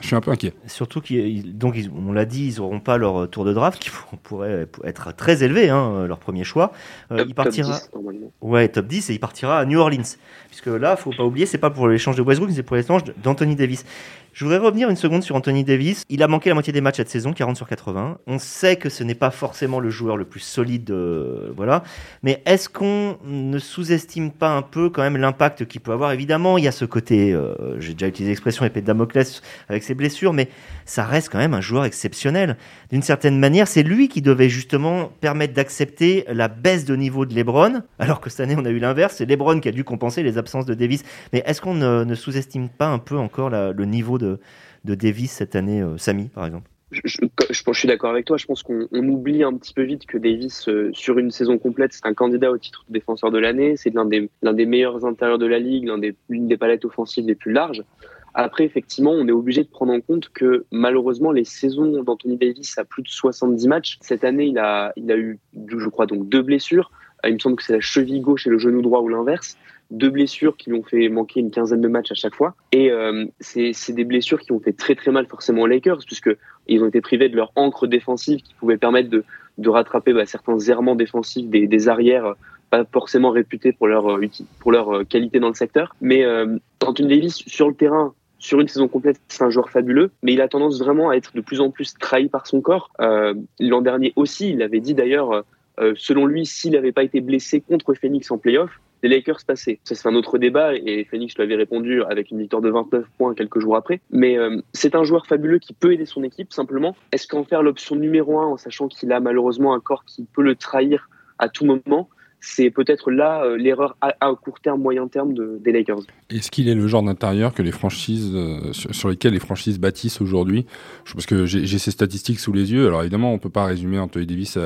Je 0.00 0.06
suis 0.06 0.16
un 0.16 0.20
peu 0.20 0.30
inquiet. 0.30 0.54
Surtout 0.66 1.00
qu'ils, 1.00 1.56
donc 1.56 1.76
on 1.94 2.12
l'a 2.12 2.24
dit, 2.24 2.48
ils 2.48 2.56
n'auront 2.56 2.80
pas 2.80 2.96
leur 2.96 3.28
tour 3.28 3.44
de 3.44 3.52
draft 3.52 3.80
qui 3.80 3.90
pourrait 4.22 4.66
être 4.84 5.14
très 5.14 5.42
élevé, 5.42 5.68
hein, 5.68 6.06
leur 6.06 6.18
premier 6.18 6.44
choix. 6.44 6.72
Euh, 7.12 7.24
il 7.26 7.34
partira, 7.34 7.78
top 7.92 8.02
10, 8.12 8.18
ouais, 8.40 8.68
top 8.68 8.86
10 8.86 9.10
et 9.10 9.14
il 9.14 9.20
partira 9.20 9.58
à 9.58 9.64
New 9.64 9.78
Orleans. 9.78 10.16
Puisque 10.48 10.66
là, 10.66 10.96
faut 10.96 11.12
pas 11.12 11.24
oublier, 11.24 11.46
c'est 11.46 11.58
pas 11.58 11.70
pour 11.70 11.86
l'échange 11.88 12.16
de 12.16 12.22
Westbrook, 12.22 12.50
c'est 12.54 12.62
pour 12.62 12.76
l'échange 12.76 13.02
d'Anthony 13.22 13.56
Davis. 13.56 13.84
Je 14.32 14.44
voudrais 14.44 14.58
revenir 14.58 14.88
une 14.88 14.96
seconde 14.96 15.24
sur 15.24 15.34
Anthony 15.34 15.64
Davis. 15.64 16.04
Il 16.08 16.22
a 16.22 16.28
manqué 16.28 16.50
la 16.50 16.54
moitié 16.54 16.72
des 16.72 16.80
matchs 16.80 16.98
cette 16.98 17.08
saison, 17.08 17.32
40 17.32 17.56
sur 17.56 17.66
80. 17.66 18.18
On 18.26 18.38
sait 18.38 18.76
que 18.76 18.88
ce 18.88 19.02
n'est 19.02 19.16
pas 19.16 19.30
forcément 19.30 19.80
le 19.80 19.90
joueur 19.90 20.16
le 20.16 20.24
plus 20.24 20.40
solide, 20.40 20.90
euh, 20.90 21.52
voilà. 21.56 21.82
Mais 22.22 22.40
est-ce 22.46 22.68
qu'on 22.68 23.18
ne 23.24 23.58
sous-estime 23.58 24.30
pas 24.30 24.50
un 24.56 24.62
peu 24.62 24.88
quand 24.88 25.02
même 25.02 25.16
l'impact 25.16 25.66
qu'il 25.66 25.80
peut 25.80 25.92
avoir? 25.92 26.12
Évidemment, 26.12 26.58
il 26.58 26.64
y 26.64 26.68
a 26.68 26.72
ce 26.72 26.84
côté, 26.84 27.32
euh, 27.32 27.80
j'ai 27.80 27.94
déjà 27.94 28.06
utilisé 28.06 28.30
l'expression 28.30 28.64
épée 28.64 28.82
de 28.82 28.86
Damoclès 28.86 29.42
avec 29.68 29.82
blessures, 29.94 30.32
mais 30.32 30.48
ça 30.84 31.04
reste 31.04 31.30
quand 31.30 31.38
même 31.38 31.54
un 31.54 31.60
joueur 31.60 31.84
exceptionnel. 31.84 32.56
D'une 32.90 33.02
certaine 33.02 33.38
manière, 33.38 33.68
c'est 33.68 33.82
lui 33.82 34.08
qui 34.08 34.22
devait 34.22 34.48
justement 34.48 35.12
permettre 35.20 35.54
d'accepter 35.54 36.24
la 36.28 36.48
baisse 36.48 36.84
de 36.84 36.96
niveau 36.96 37.26
de 37.26 37.34
LeBron, 37.34 37.82
alors 37.98 38.20
que 38.20 38.30
cette 38.30 38.40
année 38.40 38.56
on 38.58 38.64
a 38.64 38.70
eu 38.70 38.78
l'inverse, 38.78 39.16
c'est 39.18 39.26
LeBron 39.26 39.60
qui 39.60 39.68
a 39.68 39.72
dû 39.72 39.84
compenser 39.84 40.22
les 40.22 40.38
absences 40.38 40.66
de 40.66 40.74
Davis. 40.74 41.04
Mais 41.32 41.42
est-ce 41.46 41.60
qu'on 41.60 41.74
ne, 41.74 42.14
sous-estime 42.14 42.68
pas 42.68 42.88
un 42.88 42.98
peu 42.98 43.16
encore 43.16 43.50
le 43.50 43.84
niveau 43.84 44.18
de, 44.18 44.38
Davis 44.84 45.30
cette 45.30 45.56
année, 45.56 45.82
euh, 45.82 45.98
Samy, 45.98 46.28
par 46.28 46.46
exemple? 46.46 46.68
Je, 46.90 47.72
suis 47.72 47.88
d'accord 47.88 48.10
avec 48.10 48.24
toi. 48.24 48.36
Je 48.36 48.46
pense 48.46 48.62
qu'on 48.62 48.88
oublie 48.92 49.44
un 49.44 49.54
petit 49.54 49.72
peu 49.72 49.82
vite 49.82 50.06
que 50.06 50.18
Davis, 50.18 50.68
euh, 50.68 50.90
sur 50.92 51.18
une 51.18 51.30
saison 51.30 51.56
complète, 51.56 51.92
c'est 51.92 52.06
un 52.06 52.14
candidat 52.14 52.50
au 52.50 52.58
titre 52.58 52.84
de 52.88 52.94
défenseur 52.94 53.30
de 53.30 53.38
l'année. 53.38 53.76
C'est 53.76 53.94
l'un 53.94 54.04
des, 54.04 54.66
meilleurs 54.66 55.04
intérieurs 55.06 55.38
de 55.38 55.46
la 55.46 55.60
ligue, 55.60 55.86
l'un 55.86 56.00
l'une 56.28 56.48
des 56.48 56.56
palettes 56.56 56.84
offensives 56.84 57.26
les 57.26 57.36
plus 57.36 57.52
larges. 57.52 57.84
Après, 58.34 58.64
effectivement, 58.64 59.12
on 59.12 59.26
est 59.28 59.32
obligé 59.32 59.64
de 59.64 59.68
prendre 59.68 59.92
en 59.92 60.00
compte 60.00 60.28
que 60.30 60.64
malheureusement, 60.70 61.32
les 61.32 61.44
saisons 61.44 62.02
d'Anthony 62.02 62.36
Davis 62.36 62.78
à 62.78 62.84
plus 62.84 63.02
de 63.02 63.08
70 63.08 63.68
matchs, 63.68 63.98
cette 64.00 64.24
année, 64.24 64.46
il 64.46 64.58
a, 64.58 64.92
il 64.96 65.10
a 65.10 65.16
eu, 65.16 65.38
je 65.68 65.88
crois, 65.88 66.06
donc 66.06 66.28
deux 66.28 66.42
blessures. 66.42 66.90
Il 67.26 67.34
me 67.34 67.38
semble 67.38 67.56
que 67.56 67.62
c'est 67.62 67.74
la 67.74 67.80
cheville 67.80 68.20
gauche 68.20 68.46
et 68.46 68.50
le 68.50 68.58
genou 68.58 68.82
droit 68.82 69.00
ou 69.00 69.08
l'inverse 69.08 69.56
deux 69.90 70.10
blessures 70.10 70.56
qui 70.56 70.70
lui 70.70 70.78
ont 70.78 70.84
fait 70.84 71.08
manquer 71.08 71.40
une 71.40 71.50
quinzaine 71.50 71.80
de 71.80 71.88
matchs 71.88 72.12
à 72.12 72.14
chaque 72.14 72.34
fois. 72.34 72.54
Et 72.72 72.90
euh, 72.90 73.26
c'est 73.40 73.92
des 73.92 74.04
blessures 74.04 74.40
qui 74.40 74.52
ont 74.52 74.60
fait 74.60 74.72
très 74.72 74.94
très 74.94 75.10
mal 75.10 75.26
forcément 75.26 75.62
aux 75.62 75.66
Lakers, 75.66 75.98
puisque 76.06 76.30
ils 76.68 76.82
ont 76.82 76.86
été 76.86 77.00
privés 77.00 77.28
de 77.28 77.36
leur 77.36 77.52
encre 77.56 77.86
défensive 77.86 78.40
qui 78.40 78.54
pouvait 78.54 78.76
permettre 78.76 79.10
de, 79.10 79.24
de 79.58 79.68
rattraper 79.68 80.12
bah, 80.12 80.26
certains 80.26 80.58
errements 80.58 80.94
défensifs 80.94 81.48
des, 81.48 81.66
des, 81.66 81.88
arrières 81.88 82.34
pas 82.70 82.84
forcément 82.84 83.30
réputés 83.30 83.72
pour 83.72 83.88
leur, 83.88 84.08
euh, 84.10 84.26
pour 84.60 84.70
leur 84.70 84.94
euh, 84.94 85.04
qualité 85.04 85.40
dans 85.40 85.48
le 85.48 85.54
secteur. 85.54 85.96
Mais 86.00 86.24
euh, 86.24 86.56
Anthony 86.86 87.08
Davis, 87.08 87.42
sur 87.46 87.68
le 87.68 87.74
terrain, 87.74 88.14
sur 88.40 88.58
une 88.58 88.66
saison 88.66 88.88
complète, 88.88 89.20
c'est 89.28 89.44
un 89.44 89.50
joueur 89.50 89.70
fabuleux, 89.70 90.10
mais 90.22 90.32
il 90.32 90.40
a 90.40 90.48
tendance 90.48 90.80
vraiment 90.80 91.10
à 91.10 91.14
être 91.14 91.36
de 91.36 91.40
plus 91.40 91.60
en 91.60 91.70
plus 91.70 91.94
trahi 91.94 92.28
par 92.28 92.46
son 92.46 92.60
corps. 92.60 92.90
Euh, 93.00 93.34
L'an 93.60 93.82
dernier 93.82 94.12
aussi, 94.16 94.50
il 94.50 94.62
avait 94.62 94.80
dit 94.80 94.94
d'ailleurs, 94.94 95.44
euh, 95.78 95.92
selon 95.96 96.26
lui, 96.26 96.46
s'il 96.46 96.72
n'avait 96.72 96.92
pas 96.92 97.04
été 97.04 97.20
blessé 97.20 97.60
contre 97.60 97.94
Phoenix 97.94 98.30
en 98.30 98.38
playoff, 98.38 98.70
les 99.02 99.08
Lakers 99.08 99.40
passaient. 99.46 99.78
Ça, 99.84 99.94
c'est 99.94 100.08
un 100.08 100.14
autre 100.14 100.38
débat 100.38 100.74
et 100.74 101.04
Phoenix 101.04 101.34
lui 101.36 101.42
avait 101.42 101.54
répondu 101.54 102.02
avec 102.04 102.30
une 102.30 102.38
victoire 102.38 102.60
de 102.60 102.70
29 102.70 103.04
points 103.16 103.34
quelques 103.34 103.60
jours 103.60 103.76
après. 103.76 104.00
Mais 104.10 104.38
euh, 104.38 104.60
c'est 104.72 104.94
un 104.94 105.04
joueur 105.04 105.26
fabuleux 105.26 105.58
qui 105.58 105.72
peut 105.72 105.92
aider 105.92 106.04
son 106.04 106.22
équipe 106.22 106.52
simplement. 106.52 106.96
Est-ce 107.12 107.26
qu'en 107.26 107.44
faire 107.44 107.62
l'option 107.62 107.96
numéro 107.96 108.38
un 108.40 108.46
en 108.46 108.56
sachant 108.56 108.88
qu'il 108.88 109.12
a 109.12 109.20
malheureusement 109.20 109.74
un 109.74 109.80
corps 109.80 110.04
qui 110.04 110.26
peut 110.32 110.42
le 110.42 110.54
trahir 110.54 111.08
à 111.38 111.48
tout 111.48 111.64
moment 111.64 112.08
c'est 112.40 112.70
peut-être 112.70 113.10
là 113.10 113.44
euh, 113.44 113.56
l'erreur 113.56 113.96
à, 114.00 114.12
court 114.34 114.60
terme, 114.60 114.80
moyen 114.80 115.08
terme 115.08 115.34
de, 115.34 115.58
des 115.62 115.72
Lakers. 115.72 116.00
Est-ce 116.30 116.50
qu'il 116.50 116.68
est 116.68 116.74
le 116.74 116.86
genre 116.88 117.02
d'intérieur 117.02 117.52
que 117.52 117.62
les 117.62 117.70
franchises, 117.70 118.32
euh, 118.34 118.72
sur, 118.72 119.10
lesquelles 119.10 119.34
les 119.34 119.40
franchises 119.40 119.78
bâtissent 119.78 120.20
aujourd'hui? 120.20 120.64
Parce 121.12 121.26
que 121.26 121.44
j'ai 121.44 121.78
ces 121.78 121.90
statistiques 121.90 122.40
sous 122.40 122.52
les 122.52 122.72
yeux. 122.72 122.86
Alors 122.86 123.02
évidemment, 123.02 123.32
on 123.32 123.38
peut 123.38 123.50
pas 123.50 123.64
résumer 123.64 123.98
Anthony 123.98 124.26
Davis 124.26 124.58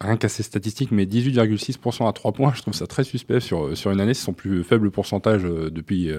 rien 0.00 0.16
qu'à 0.16 0.28
ces 0.28 0.42
statistiques, 0.42 0.90
mais 0.90 1.04
18,6% 1.04 2.08
à 2.08 2.12
3 2.12 2.32
points, 2.32 2.52
je 2.54 2.62
trouve 2.62 2.74
ça 2.74 2.86
très 2.86 3.04
suspect 3.04 3.40
sur, 3.40 3.76
sur 3.76 3.90
une 3.90 4.00
année. 4.00 4.14
C'est 4.14 4.24
son 4.24 4.32
plus 4.32 4.62
faible 4.62 4.90
pourcentage 4.90 5.44
euh, 5.44 5.70
depuis, 5.70 6.10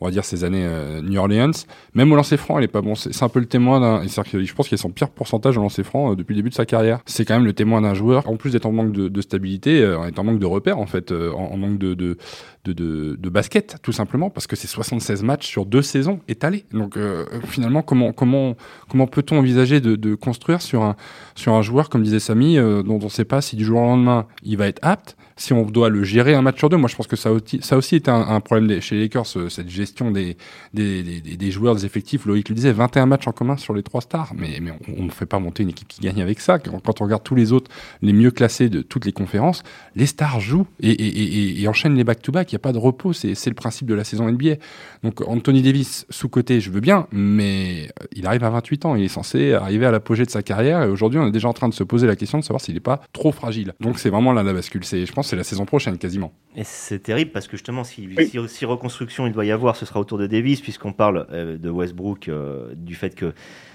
on 0.00 0.06
va 0.06 0.10
dire, 0.10 0.24
ces 0.24 0.44
années 0.44 0.66
New 1.02 1.18
Orleans. 1.18 1.52
Même 1.94 2.12
au 2.12 2.16
lancer 2.16 2.36
franc, 2.36 2.58
il 2.58 2.64
est 2.64 2.68
pas 2.68 2.82
bon. 2.82 2.94
C'est 2.94 3.22
un 3.22 3.28
peu 3.28 3.40
le 3.40 3.46
témoin 3.46 3.80
d'un. 3.80 4.02
Je 4.02 4.54
pense 4.54 4.68
qu'il 4.68 4.74
a 4.74 4.78
son 4.78 4.90
pire 4.90 5.10
pourcentage 5.10 5.56
au 5.56 5.60
lancer 5.60 5.84
franc 5.84 6.14
depuis 6.14 6.34
le 6.34 6.38
début 6.38 6.50
de 6.50 6.54
sa 6.54 6.66
carrière. 6.66 7.00
C'est 7.06 7.24
quand 7.24 7.34
même 7.34 7.44
le 7.44 7.52
témoin 7.52 7.80
d'un 7.80 7.94
joueur, 7.94 8.28
en 8.28 8.36
plus 8.36 8.52
d'être 8.52 8.66
en 8.66 8.72
manque 8.72 8.92
de, 8.92 9.08
de 9.08 9.20
stabilité, 9.20 9.86
en 9.94 10.06
étant 10.06 10.24
de 10.38 10.46
repères 10.46 10.78
en 10.78 10.86
fait, 10.86 11.12
euh, 11.12 11.32
en, 11.32 11.56
manque 11.56 11.78
de, 11.78 11.94
de, 11.94 12.16
de, 12.64 13.28
basket 13.28 13.76
tout 13.82 13.92
simplement 13.92 14.30
parce 14.30 14.46
que 14.46 14.56
c'est 14.56 14.66
76 14.66 15.22
matchs 15.22 15.46
sur 15.46 15.66
deux 15.66 15.82
saisons 15.82 16.20
étalées. 16.28 16.64
Donc 16.72 16.96
euh, 16.96 17.24
finalement, 17.46 17.82
comment 17.82 18.12
comment 18.12 18.56
comment 18.88 19.06
peut-on 19.06 19.38
envisager 19.38 19.80
de, 19.80 20.14
construire 20.14 20.60
sur 20.60 20.82
un 20.82 20.96
sur 21.34 21.54
un 21.54 21.62
joueur 21.62 21.88
comme 21.88 22.02
disait 22.02 22.20
Samy 22.20 22.58
euh, 22.58 22.82
dont 22.82 22.98
on 23.00 23.04
ne 23.04 23.08
sait 23.08 23.24
pas 23.24 23.40
si 23.40 23.56
du 23.56 23.64
jour 23.64 23.80
au 23.80 23.84
lendemain 23.84 24.26
il 24.42 24.56
va 24.56 24.68
être 24.68 24.80
apte 24.82 25.16
si 25.36 25.52
on 25.52 25.64
doit 25.64 25.88
le 25.88 26.04
gérer 26.04 26.34
un 26.34 26.42
match 26.42 26.58
sur 26.58 26.68
deux, 26.68 26.76
moi 26.76 26.88
je 26.88 26.96
pense 26.96 27.06
que 27.06 27.16
ça, 27.16 27.32
aussi, 27.32 27.60
ça 27.62 27.76
aussi 27.76 27.96
était 27.96 28.10
un, 28.10 28.40
problème 28.40 28.80
chez 28.80 28.94
les 28.94 29.02
Lakers, 29.02 29.26
cette 29.26 29.68
gestion 29.68 30.10
des, 30.10 30.36
des, 30.72 31.02
des, 31.02 31.50
joueurs, 31.50 31.74
des 31.74 31.84
effectifs. 31.84 32.26
Loïc 32.26 32.48
le 32.48 32.54
disait, 32.54 32.72
21 32.72 33.06
matchs 33.06 33.26
en 33.26 33.32
commun 33.32 33.56
sur 33.56 33.74
les 33.74 33.82
trois 33.82 34.00
stars, 34.00 34.32
mais, 34.36 34.58
mais 34.60 34.72
on 34.96 35.04
ne 35.04 35.10
fait 35.10 35.26
pas 35.26 35.38
monter 35.38 35.62
une 35.62 35.70
équipe 35.70 35.88
qui 35.88 36.00
gagne 36.00 36.22
avec 36.22 36.40
ça. 36.40 36.58
Quand, 36.58 37.00
on 37.00 37.04
regarde 37.04 37.22
tous 37.22 37.34
les 37.34 37.52
autres, 37.52 37.70
les 38.02 38.12
mieux 38.12 38.30
classés 38.30 38.68
de 38.68 38.82
toutes 38.82 39.04
les 39.04 39.12
conférences, 39.12 39.62
les 39.96 40.06
stars 40.06 40.21
jouent 40.38 40.66
et, 40.80 40.90
et, 40.90 41.62
et, 41.62 41.68
enchaînent 41.68 41.94
les 41.94 42.04
back-to-back, 42.04 42.52
il 42.52 42.54
n'y 42.54 42.56
a 42.56 42.60
pas 42.60 42.72
de 42.72 42.78
repos, 42.78 43.12
c'est 43.12 43.46
le 43.46 43.54
principe 43.54 43.86
de 43.86 43.94
la 43.94 44.04
saison 44.04 44.30
NBA. 44.30 44.56
Donc 45.02 45.20
Anthony 45.26 45.62
Davis, 45.62 46.06
sous-côté, 46.10 46.60
je 46.60 46.70
veux 46.70 46.80
bien, 46.80 47.06
mais 47.12 47.88
il 48.14 48.26
arrive 48.26 48.44
à 48.44 48.50
28 48.50 48.86
ans, 48.86 48.96
il 48.96 49.04
est 49.04 49.08
censé 49.08 49.52
arriver 49.52 49.86
à 49.86 49.90
l'apogée 49.90 50.24
de 50.24 50.30
sa 50.30 50.42
carrière, 50.42 50.82
et 50.82 50.88
aujourd'hui 50.88 51.18
on 51.18 51.26
est 51.26 51.32
déjà 51.32 51.48
en 51.48 51.52
train 51.52 51.68
de 51.68 51.74
se 51.74 51.84
poser 51.84 52.06
la 52.06 52.16
question 52.16 52.38
de 52.38 52.44
savoir 52.44 52.60
s'il 52.60 52.74
n'est 52.74 52.80
pas 52.80 53.00
trop 53.12 53.32
fragile. 53.32 53.74
Donc 53.80 53.98
c'est 53.98 54.10
vraiment 54.10 54.32
là 54.32 54.42
la 54.42 54.52
bascule, 54.52 54.84
je 54.84 55.12
pense 55.12 55.28
c'est 55.28 55.36
la 55.36 55.44
saison 55.44 55.64
prochaine 55.64 55.98
quasiment. 55.98 56.32
Et 56.54 56.64
c'est 56.64 56.98
terrible 56.98 57.30
parce 57.30 57.46
que 57.46 57.56
justement, 57.56 57.82
si, 57.84 58.08
si, 58.48 58.64
reconstruction 58.66 59.26
il 59.26 59.32
doit 59.32 59.44
y 59.44 59.50
avoir, 59.50 59.76
ce 59.76 59.86
sera 59.86 60.00
autour 60.00 60.18
de 60.18 60.26
Davis, 60.26 60.60
puisqu'on 60.60 60.92
parle 60.92 61.26
euh, 61.30 61.56
de 61.56 61.70
Westbrook, 61.70 62.28
euh, 62.28 62.74
du 62.76 62.94
fait 62.94 63.14
que 63.14 63.32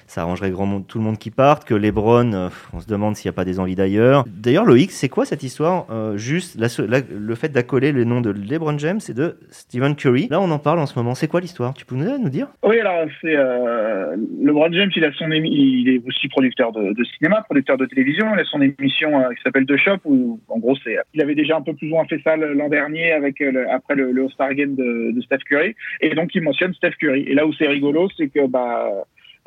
ça 0.08 0.22
arrangerait 0.22 0.52
grand 0.52 0.65
monde, 0.65 0.88
tout 0.88 0.98
le 0.98 1.04
monde 1.04 1.17
qui 1.17 1.32
parte, 1.32 1.65
que 1.65 1.74
Lebron, 1.74 2.34
euh, 2.34 2.50
on 2.74 2.80
se 2.80 2.88
demande 2.88 3.15
s'il 3.15 3.30
n'y 3.30 3.34
a 3.34 3.36
pas 3.36 3.46
des 3.46 3.60
envies 3.60 3.76
d'ailleurs. 3.76 4.24
D'ailleurs, 4.28 4.65
Loïc, 4.65 4.91
c'est 4.91 5.10
quoi 5.10 5.26
cette 5.26 5.43
histoire 5.43 5.86
euh, 5.91 6.17
Juste 6.17 6.58
le 6.58 7.36
fait 7.36 7.50
d'accoler 7.50 7.91
le 7.91 8.06
nom 8.06 8.22
de 8.22 8.32
Lebron 8.32 8.78
James 8.78 9.00
et 9.08 9.13
de 9.13 9.38
Stephen 9.50 9.96
Curry? 9.96 10.28
Là, 10.32 10.39
on 10.39 10.50
en 10.50 10.60
parle 10.60 10.80
en 10.80 10.86
ce 10.86 10.98
moment. 10.98 11.13
C'est 11.13 11.28
quoi 11.28 11.41
l'histoire? 11.41 11.74
Tu 11.74 11.86
peux 11.86 11.96
nous, 11.96 12.30
dire? 12.30 12.48
Oui, 12.63 12.80
alors 12.80 13.06
c'est 13.22 13.36
euh, 13.36 14.15
LeBron 14.41 14.72
James. 14.72 14.91
Il 14.96 15.04
a 15.04 15.12
son 15.13 15.30
il 15.30 15.89
est 15.89 16.02
aussi 16.08 16.30
producteur 16.30 16.72
de, 16.72 17.04
cinéma, 17.17 17.41
producteur 17.41 17.78
de 17.78 17.86
télévision. 17.86 18.28
Il 18.34 18.39
a 18.39 18.46
son 18.46 18.62
émission 18.62 19.12
qui 19.36 19.41
s'appelle 19.43 19.65
The 19.65 19.78
Shop 19.78 19.98
où, 20.06 20.39
en 20.48 20.58
gros, 20.58 20.76
c'est 20.84 20.98
il 21.13 21.22
avait 21.22 21.36
déjà 21.36 21.58
un 21.58 21.62
peu 21.62 21.74
plus 21.74 21.88
ou 21.88 21.96
moins 21.96 22.06
fait 22.06 22.22
ça 22.24 22.38
l'an 22.38 22.70
dernier 22.70 23.12
avec 23.12 23.43
après 23.72 23.96
le, 23.96 24.12
le 24.12 24.24
All-Star 24.24 24.54
Game 24.54 24.76
de, 24.76 25.12
de 25.12 25.22
Steph 25.22 25.43
Curry. 25.50 25.76
Et 26.00 26.15
donc, 26.15 26.34
il 26.34 26.41
mentionne 26.41 26.74
Steph 26.74 26.91
Curry. 27.00 27.24
Et 27.28 27.34
là 27.34 27.46
où 27.46 27.54
c'est 27.54 27.67
rigolo, 27.67 28.08
c'est 28.15 28.30
que 28.30 28.48
bah 28.48 28.89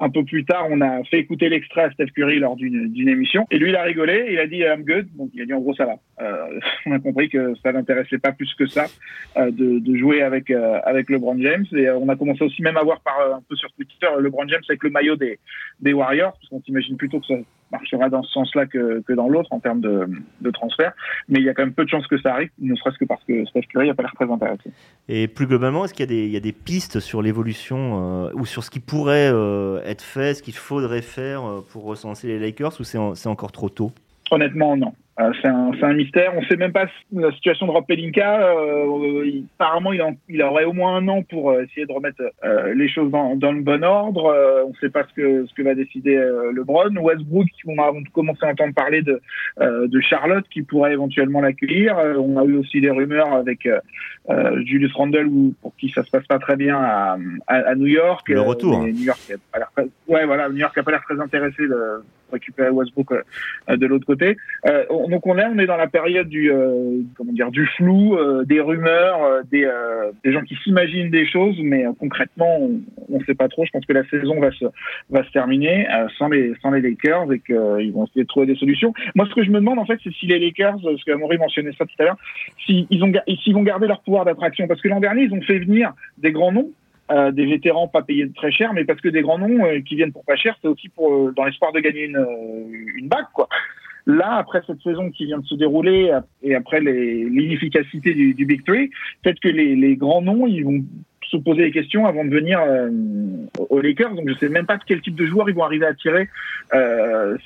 un 0.00 0.08
peu 0.08 0.24
plus 0.24 0.44
tard, 0.44 0.66
on 0.70 0.80
a 0.80 1.04
fait 1.04 1.18
écouter 1.18 1.50
l'extrait 1.50 1.82
à 1.82 1.90
Steph 1.90 2.06
Curry 2.16 2.38
lors 2.38 2.56
d'une 2.56 3.08
émission. 3.08 3.46
Et 3.50 3.58
lui, 3.58 3.68
il 3.68 3.76
a 3.76 3.82
rigolé. 3.82 4.28
Il 4.30 4.38
a 4.38 4.46
dit 4.46 4.58
I'm 4.60 4.82
good. 4.82 5.06
Donc, 5.14 5.30
il 5.34 5.42
a 5.42 5.44
dit 5.44 5.52
en 5.52 5.60
gros, 5.60 5.74
ça 5.74 5.84
va. 5.84 5.96
Euh, 6.22 6.58
on 6.86 6.92
a 6.92 6.98
compris 6.98 7.28
que 7.28 7.54
ça 7.62 7.72
n'intéressait 7.72 8.18
pas 8.18 8.32
plus 8.32 8.52
que 8.54 8.66
ça 8.66 8.86
euh, 9.36 9.50
de, 9.50 9.96
jouer 9.96 10.22
avec, 10.22 10.50
euh, 10.50 10.80
avec 10.84 11.10
LeBron 11.10 11.38
James. 11.40 11.66
Et 11.72 11.86
euh, 11.86 11.98
on 11.98 12.08
a 12.08 12.16
commencé 12.16 12.42
aussi 12.42 12.62
même 12.62 12.78
à 12.78 12.82
voir 12.82 13.00
par, 13.00 13.20
un 13.20 13.42
peu 13.46 13.54
sur 13.56 13.70
Twitter 13.72 14.06
LeBron 14.18 14.48
James 14.48 14.62
avec 14.68 14.82
le 14.82 14.90
maillot 14.90 15.16
des, 15.16 15.38
des 15.80 15.92
Warriors. 15.92 16.32
Parce 16.32 16.48
qu'on 16.48 16.62
s'imagine 16.62 16.96
plutôt 16.96 17.20
que 17.20 17.26
ça 17.26 17.34
marchera 17.70 18.08
dans 18.08 18.22
ce 18.22 18.32
sens-là 18.32 18.66
que, 18.66 19.02
dans 19.12 19.28
l'autre 19.28 19.52
en 19.52 19.60
termes 19.60 19.80
de, 19.80 20.50
transfert. 20.52 20.92
Mais 21.28 21.38
il 21.38 21.44
y 21.44 21.48
a 21.48 21.54
quand 21.54 21.62
même 21.62 21.74
peu 21.74 21.84
de 21.84 21.90
chances 21.90 22.06
que 22.06 22.20
ça 22.20 22.32
arrive, 22.32 22.50
ne 22.58 22.74
serait-ce 22.74 22.98
que 22.98 23.04
parce 23.04 23.22
que 23.24 23.44
Steph 23.46 23.62
Curry 23.72 23.88
n'a 23.88 23.94
pas 23.94 24.02
l'air 24.02 24.12
très. 24.14 24.26
Et 25.08 25.28
plus 25.28 25.46
globalement, 25.46 25.84
est-ce 25.84 25.94
qu'il 25.94 26.10
y, 26.10 26.30
y, 26.30 26.36
a 26.36 26.40
des 26.40 26.52
pistes 26.52 27.00
sur 27.00 27.22
l'évolution 27.22 28.26
euh, 28.26 28.30
ou 28.34 28.46
sur 28.46 28.64
ce 28.64 28.70
qui 28.70 28.80
pourrait 28.80 29.30
euh, 29.32 29.82
être 29.84 30.02
fait, 30.02 30.34
ce 30.34 30.42
qu'il 30.42 30.54
faudrait 30.54 31.02
faire 31.02 31.44
euh, 31.44 31.60
pour 31.72 31.84
recenser 31.84 32.28
les 32.28 32.38
Lakers 32.38 32.80
ou 32.80 32.84
c'est 32.84 33.26
encore 33.26 33.52
trop 33.52 33.68
tôt? 33.68 33.92
Honnêtement, 34.30 34.76
non. 34.76 34.92
Euh, 35.20 35.32
c'est 35.42 35.48
un, 35.48 35.72
un, 35.82 35.92
mystère. 35.92 36.32
On 36.36 36.40
ne 36.40 36.46
sait 36.46 36.56
même 36.56 36.72
pas 36.72 36.86
la 37.12 37.30
situation 37.32 37.66
de 37.66 37.72
Rob 37.72 37.84
Pelinka. 37.86 38.48
Euh, 38.48 39.42
apparemment, 39.58 39.92
il, 39.92 40.00
en, 40.02 40.14
il, 40.28 40.40
aurait 40.42 40.64
au 40.64 40.72
moins 40.72 40.96
un 40.96 41.08
an 41.08 41.22
pour 41.22 41.50
euh, 41.50 41.64
essayer 41.64 41.84
de 41.84 41.92
remettre 41.92 42.22
euh, 42.44 42.72
les 42.74 42.88
choses 42.88 43.10
dans, 43.10 43.36
dans, 43.36 43.52
le 43.52 43.60
bon 43.60 43.84
ordre. 43.84 44.26
Euh, 44.26 44.64
on 44.64 44.70
ne 44.70 44.76
sait 44.76 44.88
pas 44.88 45.04
ce 45.04 45.12
que, 45.12 45.46
ce 45.46 45.54
que 45.54 45.62
va 45.62 45.74
décider 45.74 46.16
LeBron. 46.54 46.96
Westbrook, 46.96 47.48
on 47.66 47.78
a 47.82 47.92
commencé 48.12 48.46
à 48.46 48.48
entendre 48.50 48.72
parler 48.72 49.02
de, 49.02 49.20
de 49.60 50.00
Charlotte 50.00 50.44
qui 50.48 50.62
pourrait 50.62 50.92
éventuellement 50.92 51.40
l'accueillir. 51.40 51.96
on 52.18 52.38
a 52.38 52.44
eu 52.44 52.56
aussi 52.56 52.80
des 52.80 52.90
rumeurs 52.90 53.32
avec 53.32 53.68
Julius 54.64 54.92
Randle 54.94 55.26
ou 55.26 55.54
pour 55.60 55.74
qui 55.76 55.90
ça 55.90 56.04
se 56.04 56.10
passe 56.10 56.26
pas 56.26 56.38
très 56.38 56.56
bien 56.56 56.76
à, 56.76 57.18
à, 57.46 57.56
à 57.56 57.74
New 57.74 57.86
York. 57.86 58.28
Le 58.28 58.40
retour. 58.40 58.82
New 58.84 59.04
York, 59.04 59.20
ouais, 60.08 60.24
voilà, 60.24 60.48
New 60.48 60.58
York 60.58 60.76
a 60.78 60.82
pas 60.82 60.92
l'air 60.92 61.02
très 61.02 61.20
intéressé 61.20 61.66
de 61.66 62.02
récupérer 62.30 62.70
Westbrook 62.70 63.12
de 63.68 63.86
l'autre 63.86 64.06
côté. 64.06 64.36
Euh, 64.66 64.84
donc 65.08 65.26
on 65.26 65.38
est 65.38 65.44
on 65.44 65.58
est 65.58 65.66
dans 65.66 65.76
la 65.76 65.88
période 65.88 66.28
du 66.28 66.50
euh, 66.52 67.00
comment 67.16 67.32
dire 67.32 67.50
du 67.50 67.66
flou, 67.66 68.16
euh, 68.16 68.44
des 68.44 68.60
rumeurs, 68.60 69.22
euh, 69.22 69.42
des, 69.50 70.32
gens 70.32 70.42
qui 70.42 70.56
s'imaginent 70.62 71.10
des 71.10 71.26
choses, 71.26 71.56
mais 71.62 71.84
concrètement 71.98 72.58
on 73.08 73.18
ne 73.18 73.24
sait 73.24 73.34
pas 73.34 73.48
trop. 73.48 73.64
Je 73.64 73.70
pense 73.70 73.84
que 73.84 73.92
la 73.92 74.04
saison 74.08 74.40
va 74.40 74.50
se 74.52 74.66
va 75.10 75.24
se 75.24 75.30
terminer 75.30 75.86
sans 76.18 76.28
les 76.28 76.52
sans 76.62 76.70
les 76.70 76.80
Lakers 76.80 77.32
et 77.32 77.40
qu'ils 77.40 77.92
vont 77.92 78.04
essayer 78.04 78.22
de 78.22 78.28
trouver 78.28 78.46
des 78.46 78.56
solutions. 78.56 78.92
Moi 79.14 79.26
ce 79.28 79.34
que 79.34 79.44
je 79.44 79.50
me 79.50 79.60
demande 79.60 79.78
en 79.78 79.86
fait 79.86 79.98
c'est 80.02 80.12
si 80.12 80.26
les 80.26 80.38
Lakers, 80.38 80.78
parce 80.82 81.04
que 81.04 81.12
Amaury 81.12 81.38
mentionnait 81.38 81.72
ça 81.76 81.84
tout 81.84 81.94
à 81.98 82.04
l'heure, 82.04 82.16
s'ils 82.66 83.54
vont 83.54 83.62
garder 83.62 83.86
leur 83.86 84.00
pouvoir 84.00 84.24
d'attraction 84.24 84.66
parce 84.66 84.80
que 84.80 84.88
l'an 84.88 85.00
dernier 85.00 85.22
ils 85.22 85.34
ont 85.34 85.42
fait 85.42 85.58
venir 85.58 85.92
des 86.18 86.32
grands 86.32 86.52
noms 86.52 86.70
euh, 87.10 87.32
des 87.32 87.46
vétérans 87.46 87.88
pas 87.88 88.02
payés 88.02 88.30
très 88.30 88.52
cher, 88.52 88.72
mais 88.72 88.84
parce 88.84 89.00
que 89.00 89.08
des 89.08 89.22
grands 89.22 89.38
noms 89.38 89.64
euh, 89.64 89.80
qui 89.80 89.96
viennent 89.96 90.12
pour 90.12 90.24
pas 90.24 90.36
cher, 90.36 90.56
c'est 90.62 90.68
aussi 90.68 90.88
euh, 91.00 91.32
dans 91.32 91.44
l'espoir 91.44 91.72
de 91.72 91.80
gagner 91.80 92.04
une, 92.04 92.24
une 92.96 93.08
bague, 93.08 93.26
quoi. 93.34 93.48
Là, 94.06 94.36
après 94.36 94.62
cette 94.66 94.80
saison 94.82 95.10
qui 95.10 95.26
vient 95.26 95.38
de 95.38 95.44
se 95.44 95.56
dérouler 95.56 96.10
et 96.42 96.54
après 96.54 96.80
l'inefficacité 96.80 98.14
du, 98.14 98.46
Big 98.46 98.64
Three, 98.64 98.90
peut-être 99.22 99.40
que 99.40 99.48
les, 99.48 99.76
les, 99.76 99.96
grands 99.96 100.22
noms, 100.22 100.46
ils 100.46 100.64
vont 100.64 100.82
se 101.30 101.36
poser 101.36 101.64
des 101.64 101.70
questions 101.70 102.06
avant 102.06 102.24
de 102.24 102.30
venir 102.30 102.60
aux 103.58 103.80
Lakers. 103.80 104.14
Donc 104.14 104.28
je 104.28 104.34
sais 104.34 104.48
même 104.48 104.64
pas 104.64 104.78
quel 104.84 105.02
type 105.02 105.14
de 105.14 105.26
joueurs 105.26 105.50
ils 105.50 105.54
vont 105.54 105.64
arriver 105.64 105.86
à 105.86 105.94
tirer 105.94 106.28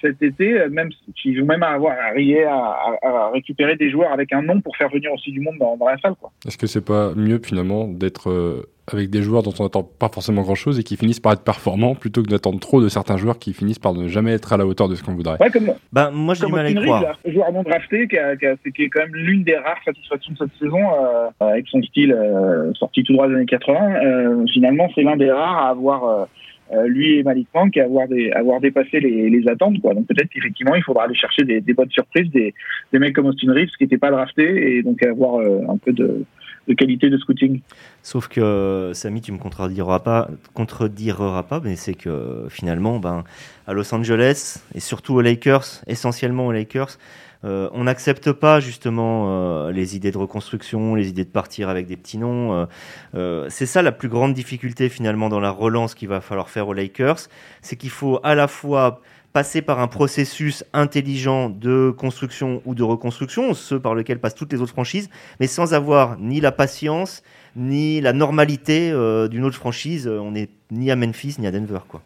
cet 0.01 0.23
été, 0.23 0.69
même 0.71 0.91
s'ils 1.21 1.41
vont 1.41 1.47
même 1.47 1.65
avoir 1.65 1.99
arrivé 1.99 2.45
à, 2.45 2.77
à, 3.03 3.31
récupérer 3.33 3.75
des 3.75 3.91
joueurs 3.91 4.13
avec 4.13 4.33
un 4.33 4.43
nom 4.43 4.61
pour 4.61 4.77
faire 4.77 4.89
venir 4.89 5.13
aussi 5.13 5.33
du 5.33 5.41
monde 5.41 5.59
dans, 5.59 5.77
dans 5.77 5.89
la 5.89 5.99
salle. 5.99 6.15
Est-ce 6.47 6.57
que 6.57 6.69
c'est 6.69 6.85
pas 6.85 7.15
mieux 7.17 7.41
finalement 7.43 7.89
d'être 7.89 8.65
avec 8.93 9.11
des 9.11 9.23
joueurs 9.23 9.43
dont 9.43 9.53
on 9.59 9.63
n'attend 9.63 9.83
pas 9.83 10.09
forcément 10.09 10.43
grand 10.43 10.55
chose 10.55 10.79
et 10.79 10.83
qui 10.83 10.97
finissent 10.97 11.21
par 11.21 11.33
être 11.33 11.43
performants 11.43 11.95
plutôt 11.95 12.23
que 12.23 12.29
d'attendre 12.29 12.61
trop 12.61 12.83
de 12.83 12.89
certains 12.89 13.17
joueurs 13.17 13.39
qui 13.39 13.55
finissent 13.55 13.79
par 13.79 13.95
ne 13.95 14.09
jamais 14.09 14.33
être 14.33 14.53
à 14.53 14.57
la 14.57 14.67
hauteur 14.67 14.89
de 14.89 14.95
ce 14.95 15.03
qu'on 15.03 15.15
voudrait. 15.15 15.39
Ouais, 15.41 15.51
comme, 15.51 15.73
bah, 15.93 16.11
moi 16.13 16.35
j'ai 16.35 16.47
du 16.47 16.53
mal 16.53 16.67
à 16.67 16.71
y 16.71 16.75
croire. 16.75 17.19
Un 17.27 17.33
joueur 17.33 17.53
non 17.53 17.63
drafté 17.63 18.07
qui, 18.09 18.19
a, 18.19 18.37
qui, 18.37 18.47
a, 18.47 18.57
qui, 18.57 18.83
est 18.83 18.89
quand 18.89 19.01
même 19.01 19.15
l'une 19.15 19.43
des 19.43 19.57
rares 19.57 19.83
satisfactions 19.85 20.33
de 20.33 20.39
cette 20.39 20.59
saison 20.61 20.81
euh, 20.81 21.29
avec 21.41 21.67
son 21.69 21.83
style 21.83 22.13
euh, 22.13 22.73
sorti 22.75 23.03
tout 23.05 23.15
droit 23.15 23.29
des 23.29 23.35
années 23.35 23.47
80. 23.47 23.75
Euh, 23.75 24.45
finalement, 24.53 24.89
c'est 24.95 25.03
l'un 25.03 25.17
des 25.17 25.31
rares 25.31 25.59
à 25.59 25.71
avoir 25.71 26.05
euh, 26.05 26.25
euh, 26.73 26.87
lui 26.87 27.19
et 27.19 27.23
Malik 27.23 27.49
Monk 27.55 27.77
à 27.79 27.85
avoir, 27.85 28.07
des, 28.09 28.31
avoir 28.33 28.61
dépassé 28.61 29.01
les, 29.01 29.31
les 29.31 29.49
attentes. 29.49 29.81
Quoi. 29.81 29.95
Donc 29.95 30.07
peut-être 30.07 30.29
qu'effectivement, 30.29 30.75
il 30.75 30.83
faudra 30.83 31.05
aller 31.05 31.15
chercher 31.15 31.45
des, 31.45 31.63
des 31.63 31.73
bonnes 31.73 31.91
surprises, 31.91 32.31
des, 32.31 32.53
des 32.93 32.99
mecs 32.99 33.15
comme 33.15 33.27
Austin 33.27 33.53
Reeves 33.53 33.71
qui 33.79 33.85
n'étaient 33.85 33.99
pas 33.99 34.11
draftés 34.11 34.77
et 34.77 34.83
donc 34.83 35.03
avoir 35.03 35.41
un 35.41 35.79
peu 35.79 35.93
de 35.93 36.25
de 36.69 36.75
qualité 36.75 37.11
de 37.11 37.19
scouting. 37.19 37.61
Sauf 38.03 38.29
que, 38.29 38.93
Samy, 38.95 39.21
tu 39.21 39.33
me 39.33 39.39
contrediras 39.39 39.99
pas, 40.01 40.29
contrediras 40.55 41.43
pas, 41.43 41.61
mais 41.63 41.77
c'est 41.77 41.95
que 41.95 42.47
finalement, 42.49 42.99
ben, 42.99 43.25
à 43.67 43.73
Los 43.73 43.95
Angeles 43.95 44.63
et 44.75 44.81
surtout 44.81 45.15
aux 45.15 45.21
Lakers, 45.21 45.83
essentiellement 45.87 46.47
aux 46.47 46.53
Lakers, 46.53 46.99
euh, 47.45 47.69
on 47.73 47.85
n'accepte 47.85 48.33
pas 48.33 48.61
justement 48.61 49.27
euh, 49.29 49.71
les 49.71 49.97
idées 49.97 50.11
de 50.11 50.19
reconstruction, 50.19 50.95
les 50.95 51.09
idées 51.09 51.25
de 51.25 51.31
partir 51.31 51.69
avec 51.69 51.87
des 51.87 51.97
petits 51.97 52.17
noms. 52.17 52.67
Euh, 53.15 53.47
c'est 53.51 53.67
ça 53.67 53.83
la 53.83 53.93
plus 53.93 54.09
grande 54.09 54.33
difficulté 54.33 54.89
finalement 54.89 55.29
dans 55.29 55.41
la 55.41 55.51
relance 55.51 55.95
qu'il 55.95 56.09
va 56.09 56.21
falloir 56.21 56.49
faire 56.49 56.69
aux 56.69 56.73
Lakers, 56.73 57.29
c'est 57.61 57.77
qu'il 57.77 57.91
faut 57.91 58.19
à 58.23 58.35
la 58.35 58.49
fois 58.49 59.03
passer 59.35 59.63
par 59.63 59.81
un 59.81 59.89
processus 59.89 60.65
intelligent 60.73 61.51
de 61.51 61.93
construction 61.97 62.63
ou 62.65 62.75
de 62.77 62.85
reconstruction, 62.85 63.53
ce 63.53 63.75
par 63.75 63.95
lequel 63.95 64.21
passent 64.21 64.37
toutes 64.37 64.53
les 64.53 64.61
autres 64.61 64.73
franchises, 64.73 65.11
mais 65.41 65.49
sans 65.49 65.75
avoir 65.75 66.17
ni 66.19 66.41
la 66.41 66.53
patience 66.53 67.23
ni 67.57 68.01
la 68.01 68.13
normalité 68.13 68.91
euh, 68.91 69.29
d'une 69.29 69.45
autre 69.45 69.57
franchise. 69.57 70.09
On 70.09 70.31
n'est 70.31 70.49
ni 70.71 70.91
à 70.91 70.97
Memphis 70.97 71.37
ni 71.39 71.47
à 71.47 71.51
Denver, 71.51 71.81
quoi 71.89 72.01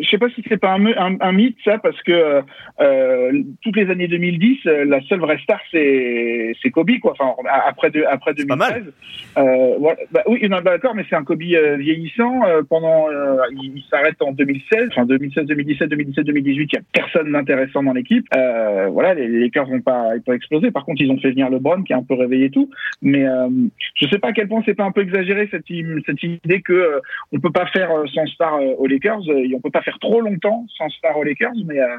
je 0.00 0.08
sais 0.08 0.18
pas 0.18 0.28
si 0.30 0.42
c'est 0.48 0.56
pas 0.56 0.72
un, 0.72 0.86
un, 0.86 1.16
un, 1.20 1.32
mythe 1.32 1.56
ça 1.64 1.78
parce 1.78 2.00
que 2.02 2.42
euh, 2.80 3.42
toutes 3.62 3.76
les 3.76 3.90
années 3.90 4.08
2010 4.08 4.58
euh, 4.66 4.84
la 4.84 5.00
seule 5.02 5.20
vraie 5.20 5.38
star 5.38 5.60
c'est 5.70 6.52
c'est 6.62 6.70
Kobe 6.70 6.98
quoi. 7.00 7.12
Enfin 7.18 7.34
après 7.66 7.90
de, 7.90 8.04
après 8.04 8.34
2013 8.34 8.92
euh, 9.36 9.76
voilà. 9.78 9.98
bah, 10.10 10.22
oui 10.26 10.46
non, 10.48 10.60
d'accord 10.60 10.94
mais 10.94 11.04
c'est 11.08 11.16
un 11.16 11.24
Kobe 11.24 11.42
euh, 11.42 11.76
vieillissant 11.76 12.44
euh, 12.44 12.62
pendant 12.68 13.08
euh, 13.10 13.36
il, 13.52 13.72
il 13.76 13.84
s'arrête 13.90 14.20
en 14.20 14.32
2016 14.32 14.88
enfin 14.90 15.06
2016 15.06 15.46
2017 15.46 15.88
2017 15.88 16.26
2018 16.26 16.70
il 16.72 16.76
y 16.76 16.78
a 16.78 16.82
personne 16.92 17.32
d'intéressant 17.32 17.82
dans 17.82 17.92
l'équipe. 17.92 18.26
Voilà 18.32 19.14
les, 19.14 19.28
les 19.28 19.40
Lakers 19.40 19.66
vont 19.68 19.80
pas 19.80 20.16
ils 20.16 20.22
pas 20.22 20.34
exploser. 20.34 20.70
Par 20.70 20.84
contre 20.84 21.02
ils 21.02 21.10
ont 21.10 21.18
fait 21.18 21.30
venir 21.30 21.50
LeBron 21.50 21.82
qui 21.82 21.92
a 21.92 21.98
un 21.98 22.02
peu 22.02 22.14
réveillé 22.14 22.50
tout. 22.50 22.70
Mais 23.02 23.24
je 23.94 24.08
sais 24.08 24.18
pas 24.18 24.28
à 24.28 24.32
quel 24.32 24.48
point 24.48 24.62
c'est 24.64 24.74
pas 24.74 24.84
un 24.84 24.92
peu 24.92 25.02
exagéré 25.02 25.48
cette 25.50 25.66
cette 26.06 26.22
idée 26.22 26.62
que 26.62 27.00
on 27.32 27.40
peut 27.40 27.52
pas 27.52 27.66
faire 27.66 27.90
sans 28.12 28.26
star 28.26 28.60
aux 28.78 28.86
Lakers 28.86 29.28
et 29.30 29.54
on 29.54 29.60
peut 29.60 29.70
pas 29.70 29.82
faire 29.84 29.98
trop 29.98 30.20
longtemps 30.20 30.66
sans 30.76 30.88
star 30.90 31.16
aux 31.16 31.24
Lakers, 31.24 31.52
mais 31.66 31.78
euh, 31.78 31.98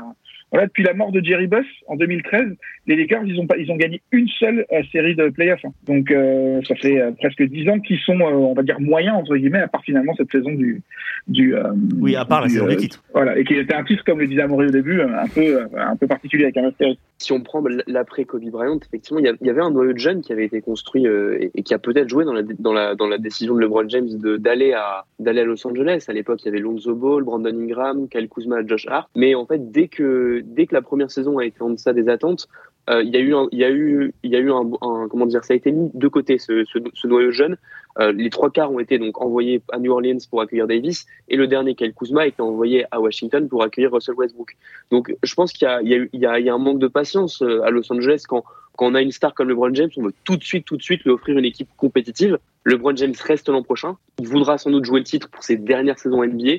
voilà, 0.51 0.67
depuis 0.67 0.83
la 0.83 0.93
mort 0.93 1.11
de 1.11 1.23
Jerry 1.23 1.47
Buss 1.47 1.65
en 1.87 1.95
2013, 1.95 2.55
les 2.87 2.95
Lakers, 2.95 3.23
ils 3.25 3.39
ont, 3.39 3.47
pas, 3.47 3.57
ils 3.57 3.71
ont 3.71 3.75
gagné 3.75 4.01
une 4.11 4.27
seule 4.27 4.65
euh, 4.71 4.81
série 4.91 5.15
de 5.15 5.29
playoffs. 5.29 5.65
Hein. 5.65 5.73
Donc, 5.87 6.11
euh, 6.11 6.61
ça 6.67 6.75
fait 6.75 7.01
euh, 7.01 7.11
presque 7.11 7.43
dix 7.43 7.67
ans 7.67 7.79
qu'ils 7.79 7.99
sont, 7.99 8.19
on 8.21 8.53
va 8.53 8.61
dire, 8.61 8.79
moyens, 8.79 9.17
entre 9.17 9.35
guillemets, 9.35 9.61
à 9.61 9.67
part 9.67 9.81
finalement 9.83 10.13
cette 10.15 10.31
saison 10.31 10.51
du. 10.51 10.81
du 11.27 11.55
oui, 11.99 12.15
à 12.15 12.25
part 12.25 12.41
la 12.41 12.49
saison 12.49 12.67
du 12.67 12.77
titre. 12.77 13.03
Voilà, 13.13 13.37
et 13.37 13.43
qui 13.43 13.55
était 13.55 13.73
un 13.73 13.83
titre, 13.83 14.03
comme 14.03 14.19
le 14.19 14.27
disait 14.27 14.43
Amaury 14.43 14.67
au 14.67 14.71
début, 14.71 15.01
un 15.01 15.27
peu, 15.27 15.67
un 15.75 15.95
peu 15.95 16.07
particulier 16.07 16.43
avec 16.43 16.57
un 16.57 16.65
astérisque. 16.65 16.99
Si 17.17 17.31
on 17.31 17.41
prend 17.41 17.63
l'après 17.87 18.25
Kobe 18.25 18.43
Bryant, 18.49 18.79
effectivement, 18.85 19.19
il 19.19 19.37
y, 19.41 19.49
avait 19.49 19.61
un 19.61 19.71
noyau 19.71 19.93
de 19.93 19.97
jeunes 19.97 20.21
qui 20.21 20.33
avait 20.33 20.45
été 20.45 20.61
construit 20.61 21.05
et, 21.05 21.49
et, 21.55 21.63
qui 21.63 21.73
a 21.73 21.79
peut-être 21.79 22.09
joué 22.09 22.25
dans 22.25 22.33
la, 22.33 22.43
dans, 22.43 22.73
la, 22.73 22.93
dans 22.93 23.07
la 23.07 23.17
décision 23.17 23.55
de 23.55 23.61
LeBron 23.61 23.87
James 23.87 24.09
d'aller 24.37 24.73
à, 24.73 25.05
d'aller 25.19 25.41
à 25.41 25.45
Los 25.45 25.65
Angeles. 25.65 26.05
À 26.07 26.13
l'époque, 26.13 26.41
il 26.43 26.45
y 26.47 26.49
avait 26.49 26.59
Lonzo 26.59 26.93
Ball, 26.93 27.23
Brandon 27.23 27.57
Ingram, 27.57 28.07
Kyle 28.09 28.27
Kuzma, 28.27 28.65
Josh 28.65 28.85
Hart. 28.87 29.09
Mais 29.15 29.33
en 29.33 29.45
fait, 29.45 29.71
dès 29.71 29.87
que, 29.87 30.34
dès 30.43 30.67
que 30.67 30.73
la 30.73 30.81
première 30.81 31.11
saison 31.11 31.37
a 31.37 31.45
été 31.45 31.61
en 31.61 31.69
deçà 31.69 31.93
des 31.93 32.09
attentes, 32.09 32.47
euh, 32.89 33.01
il 33.01 33.09
y 33.09 33.17
a 33.17 33.19
eu, 33.19 33.33
un, 33.33 33.47
il 33.51 33.59
y 33.59 33.63
a 33.63 33.71
eu, 33.71 34.13
il 34.23 34.31
y 34.31 34.35
a 34.35 34.39
eu 34.39 34.51
un, 34.51 34.69
comment 35.09 35.25
dire, 35.25 35.43
ça 35.43 35.53
a 35.53 35.57
été 35.57 35.71
mis 35.71 35.89
de 35.93 36.07
côté 36.07 36.37
ce, 36.37 36.63
noyau 37.07 37.31
jeune. 37.31 37.57
Euh, 37.99 38.11
les 38.11 38.29
trois 38.29 38.51
quarts 38.51 38.71
ont 38.71 38.79
été 38.79 38.99
donc 38.99 39.21
envoyés 39.21 39.61
à 39.71 39.79
New 39.79 39.91
Orleans 39.91 40.17
pour 40.29 40.41
accueillir 40.41 40.67
Davis 40.67 41.05
et 41.29 41.37
le 41.37 41.47
dernier, 41.47 41.75
Kyle 41.75 41.93
Kuzma, 41.93 42.23
a 42.23 42.27
été 42.27 42.41
envoyé 42.41 42.85
à 42.91 42.99
Washington 42.99 43.47
pour 43.47 43.63
accueillir 43.63 43.91
Russell 43.91 44.15
Westbrook. 44.15 44.55
Donc, 44.91 45.15
je 45.23 45.33
pense 45.33 45.53
qu'il 45.53 45.67
y 45.67 45.71
a, 45.71 45.81
il 45.81 45.87
y 45.87 45.95
a, 45.95 46.05
il 46.11 46.19
y 46.19 46.25
a, 46.25 46.39
il 46.39 46.45
y 46.45 46.49
a 46.49 46.53
un 46.53 46.59
manque 46.59 46.79
de 46.79 46.87
patience 46.87 47.41
euh, 47.41 47.63
à 47.63 47.69
Los 47.71 47.91
Angeles 47.91 48.23
quand, 48.27 48.43
quand 48.75 48.87
on 48.87 48.95
a 48.95 49.01
une 49.01 49.11
star 49.11 49.33
comme 49.33 49.47
LeBron 49.47 49.73
James, 49.73 49.89
on 49.97 50.03
veut 50.03 50.13
tout 50.23 50.35
de 50.35 50.43
suite, 50.43 50.65
tout 50.65 50.77
de 50.77 50.83
suite 50.83 51.03
lui 51.03 51.11
offrir 51.11 51.37
une 51.37 51.45
équipe 51.45 51.69
compétitive. 51.77 52.37
LeBron 52.65 52.95
James 52.95 53.13
reste 53.23 53.49
l'an 53.49 53.63
prochain. 53.63 53.97
Il 54.19 54.27
voudra 54.27 54.57
sans 54.57 54.69
doute 54.69 54.85
jouer 54.85 54.99
le 54.99 55.05
titre 55.05 55.29
pour 55.29 55.43
ses 55.43 55.55
dernières 55.55 55.97
saisons 55.97 56.23
NBA. 56.23 56.57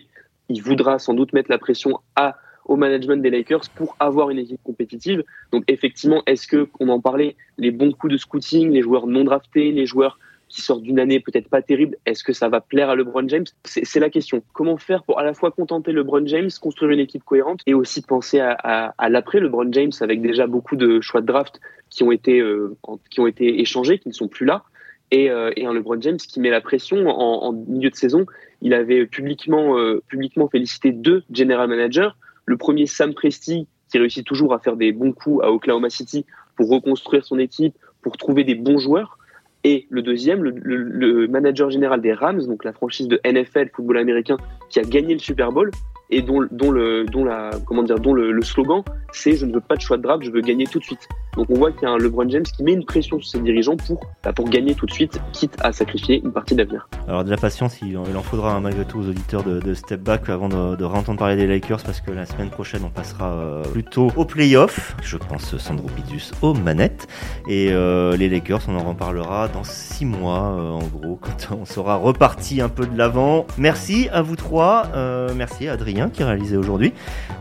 Il 0.49 0.63
voudra 0.63 0.99
sans 0.99 1.15
doute 1.15 1.33
mettre 1.33 1.51
la 1.51 1.59
pression 1.59 2.01
à 2.15 2.37
au 2.67 2.77
management 2.77 3.23
des 3.23 3.31
Lakers 3.31 3.69
pour 3.75 3.97
avoir 4.01 4.31
une 4.31 4.39
équipe 4.39 4.61
compétitive. 4.63 5.25
Donc 5.53 5.65
effectivement, 5.69 6.23
est-ce 6.27 6.47
que, 6.47 6.69
on 6.81 6.89
en 6.89 7.01
parlait, 7.01 7.37
les 7.59 7.71
bons 7.71 7.93
coups 7.93 8.13
de 8.13 8.19
scouting, 8.19 8.71
les 8.71 8.83
joueurs 8.83 9.07
non 9.07 9.25
draftés, 9.25 9.73
les 9.73 9.87
joueurs 9.87 10.19
qui 10.49 10.61
sortent 10.61 10.83
d'une 10.83 11.01
année 11.01 11.19
peut-être 11.19 11.49
pas 11.49 11.61
terrible, 11.61 11.97
est-ce 12.07 12.23
que 12.23 12.33
ça 12.33 12.49
va 12.49 12.61
plaire 12.61 12.89
à 12.89 12.95
LeBron 12.95 13.29
James? 13.29 13.47
C'est 13.65 13.99
la 13.99 14.11
question. 14.11 14.43
Comment 14.53 14.77
faire 14.77 15.03
pour 15.03 15.19
à 15.19 15.25
la 15.25 15.35
fois 15.35 15.51
contenter 15.51 15.93
LeBron 15.93 16.27
James, 16.27 16.51
construire 16.61 16.93
une 16.93 17.01
équipe 17.01 17.25
cohérente 17.25 17.63
et 17.67 17.75
aussi 17.75 18.03
penser 18.03 18.39
à, 18.41 19.09
l'après 19.09 19.41
LeBron 19.41 19.73
James 19.73 19.93
avec 20.01 20.23
déjà 20.23 20.47
beaucoup 20.47 20.77
de 20.77 21.01
choix 21.01 21.21
de 21.21 21.27
draft 21.27 21.61
qui 21.91 22.05
ont 22.05 22.13
été 22.13 22.41
euh, 22.41 22.77
qui 23.11 23.21
ont 23.21 23.27
été 23.27 23.61
échangés, 23.61 23.99
qui 23.99 24.09
ne 24.09 24.15
sont 24.15 24.29
plus 24.29 24.47
là. 24.47 24.63
Et, 25.11 25.31
euh, 25.31 25.51
un 25.57 25.73
LeBron 25.73 26.01
James 26.01 26.17
qui 26.17 26.41
met 26.41 26.51
la 26.51 26.61
pression 26.61 27.09
en, 27.09 27.45
en 27.45 27.53
milieu 27.53 27.91
de 27.91 27.95
saison. 27.97 28.27
Il 28.63 28.75
avait 28.75 29.07
publiquement, 29.07 29.79
euh, 29.79 30.03
publiquement 30.09 30.49
félicité 30.49 30.93
deux 30.93 31.23
general 31.31 31.69
managers, 31.69 32.11
le 32.47 32.57
premier, 32.57 32.87
Sam 32.87 33.13
Presti, 33.13 33.67
qui 33.91 33.99
réussit 33.99 34.25
toujours 34.25 34.55
à 34.55 34.59
faire 34.59 34.77
des 34.77 34.93
bons 34.93 35.13
coups 35.13 35.45
à 35.45 35.51
Oklahoma 35.51 35.91
City 35.91 36.25
pour 36.57 36.71
reconstruire 36.71 37.25
son 37.25 37.39
équipe, 37.39 37.77
pour 38.03 38.17
trouver 38.17 38.45
des 38.45 38.55
bons 38.55 38.79
joueurs. 38.79 39.19
Et 39.65 39.87
le 39.91 40.01
deuxième, 40.01 40.43
le, 40.45 41.27
manager 41.27 41.71
général 41.71 42.01
des 42.01 42.13
Rams, 42.13 42.47
donc 42.47 42.65
la 42.65 42.73
franchise 42.73 43.09
de 43.09 43.21
NFL, 43.25 43.71
football 43.75 43.99
américain, 43.99 44.37
qui 44.71 44.79
a 44.79 44.83
gagné 44.83 45.13
le 45.13 45.19
Super 45.19 45.51
Bowl 45.51 45.71
et 46.11 46.23
dont, 46.23 46.41
le, 46.41 47.05
dont, 47.07 47.25
la, 47.25 47.51
comment 47.67 47.83
dire, 47.83 47.99
dont 47.99 48.15
le, 48.15 48.41
slogan, 48.43 48.83
c'est 49.13 49.37
je 49.37 49.47
ne 49.47 49.55
veux 49.55 49.61
pas 49.61 49.77
de 49.77 49.81
choix 49.81 49.97
de 49.97 50.03
draft, 50.03 50.23
je 50.25 50.31
veux 50.31 50.41
gagner 50.41 50.67
tout 50.67 50.79
de 50.79 50.85
suite. 50.85 51.09
Donc 51.37 51.51
on 51.51 51.55
voit 51.55 51.73
qu'il 51.73 51.83
y 51.83 51.87
a 51.87 51.91
un 51.91 51.99
LeBron 51.99 52.29
James 52.29 52.45
qui 52.45 52.63
met 52.63 52.73
une 52.73 52.85
pression 52.85 53.21
sur 53.21 53.29
ses 53.29 53.41
dirigeants 53.41 53.77
pour, 53.77 54.01
bah, 54.25 54.33
pour 54.33 54.49
gagner 54.49 54.75
tout 54.75 54.87
de 54.87 54.93
suite, 54.93 55.21
quitte 55.33 55.55
à 55.61 55.73
sacrifier 55.73 56.23
une 56.25 56.33
partie 56.33 56.55
d'avenir. 56.55 56.89
Alors 57.09 57.25
de 57.25 57.31
la 57.31 57.37
patience, 57.37 57.81
il, 57.83 57.97
en 57.99 58.23
faudra 58.23 58.59
malgré 58.61 58.85
tout 58.85 59.01
aux 59.01 59.09
auditeurs 59.09 59.43
de, 59.43 59.75
Step 59.75 60.01
Back 60.01 60.29
avant 60.31 60.49
de, 60.49 60.77
de 60.77 60.85
réentendre 60.85 61.19
parler 61.19 61.37
des 61.37 61.47
Lakers 61.47 61.83
parce 61.83 62.01
que 62.01 62.11
la 62.11 62.25
semaine 62.25 62.51
prochaine 62.51 62.83
on 62.85 62.91
passera 62.91 63.33
euh, 63.33 63.63
plutôt 63.63 64.11
au 64.17 64.25
playoff. 64.25 64.97
Je 65.03 65.17
pense 65.17 65.57
Sandro 65.59 65.89
Pidus 65.89 66.33
aux 66.43 66.55
manettes. 66.55 67.07
Et 67.49 67.71
euh, 67.73 68.17
les 68.17 68.29
Lakers, 68.29 68.61
on 68.69 68.77
en 68.77 68.85
reparlera 68.85 69.49
dans 69.49 69.65
6 69.65 70.05
mois 70.05 70.57
euh, 70.59 70.71
en 70.71 70.87
gros 70.87 71.17
quand 71.21 71.55
on 71.55 71.65
sera 71.65 71.97
reparti 71.97 72.61
un 72.61 72.69
peu 72.69 72.87
de 72.87 72.97
l'avant. 72.97 73.47
Merci 73.59 74.09
à 74.13 74.23
vous 74.23 74.37
trois. 74.37 74.89
merci 75.35 75.69
à 75.69 75.77
Adrien 75.97 76.11
qui 76.11 76.25
réalisait 76.25 76.57
aujourd'hui. 76.57 76.93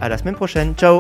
À 0.02 0.10
la 0.10 0.18
semaine 0.18 0.36
prochaine. 0.36 0.74
Ciao 0.76 1.00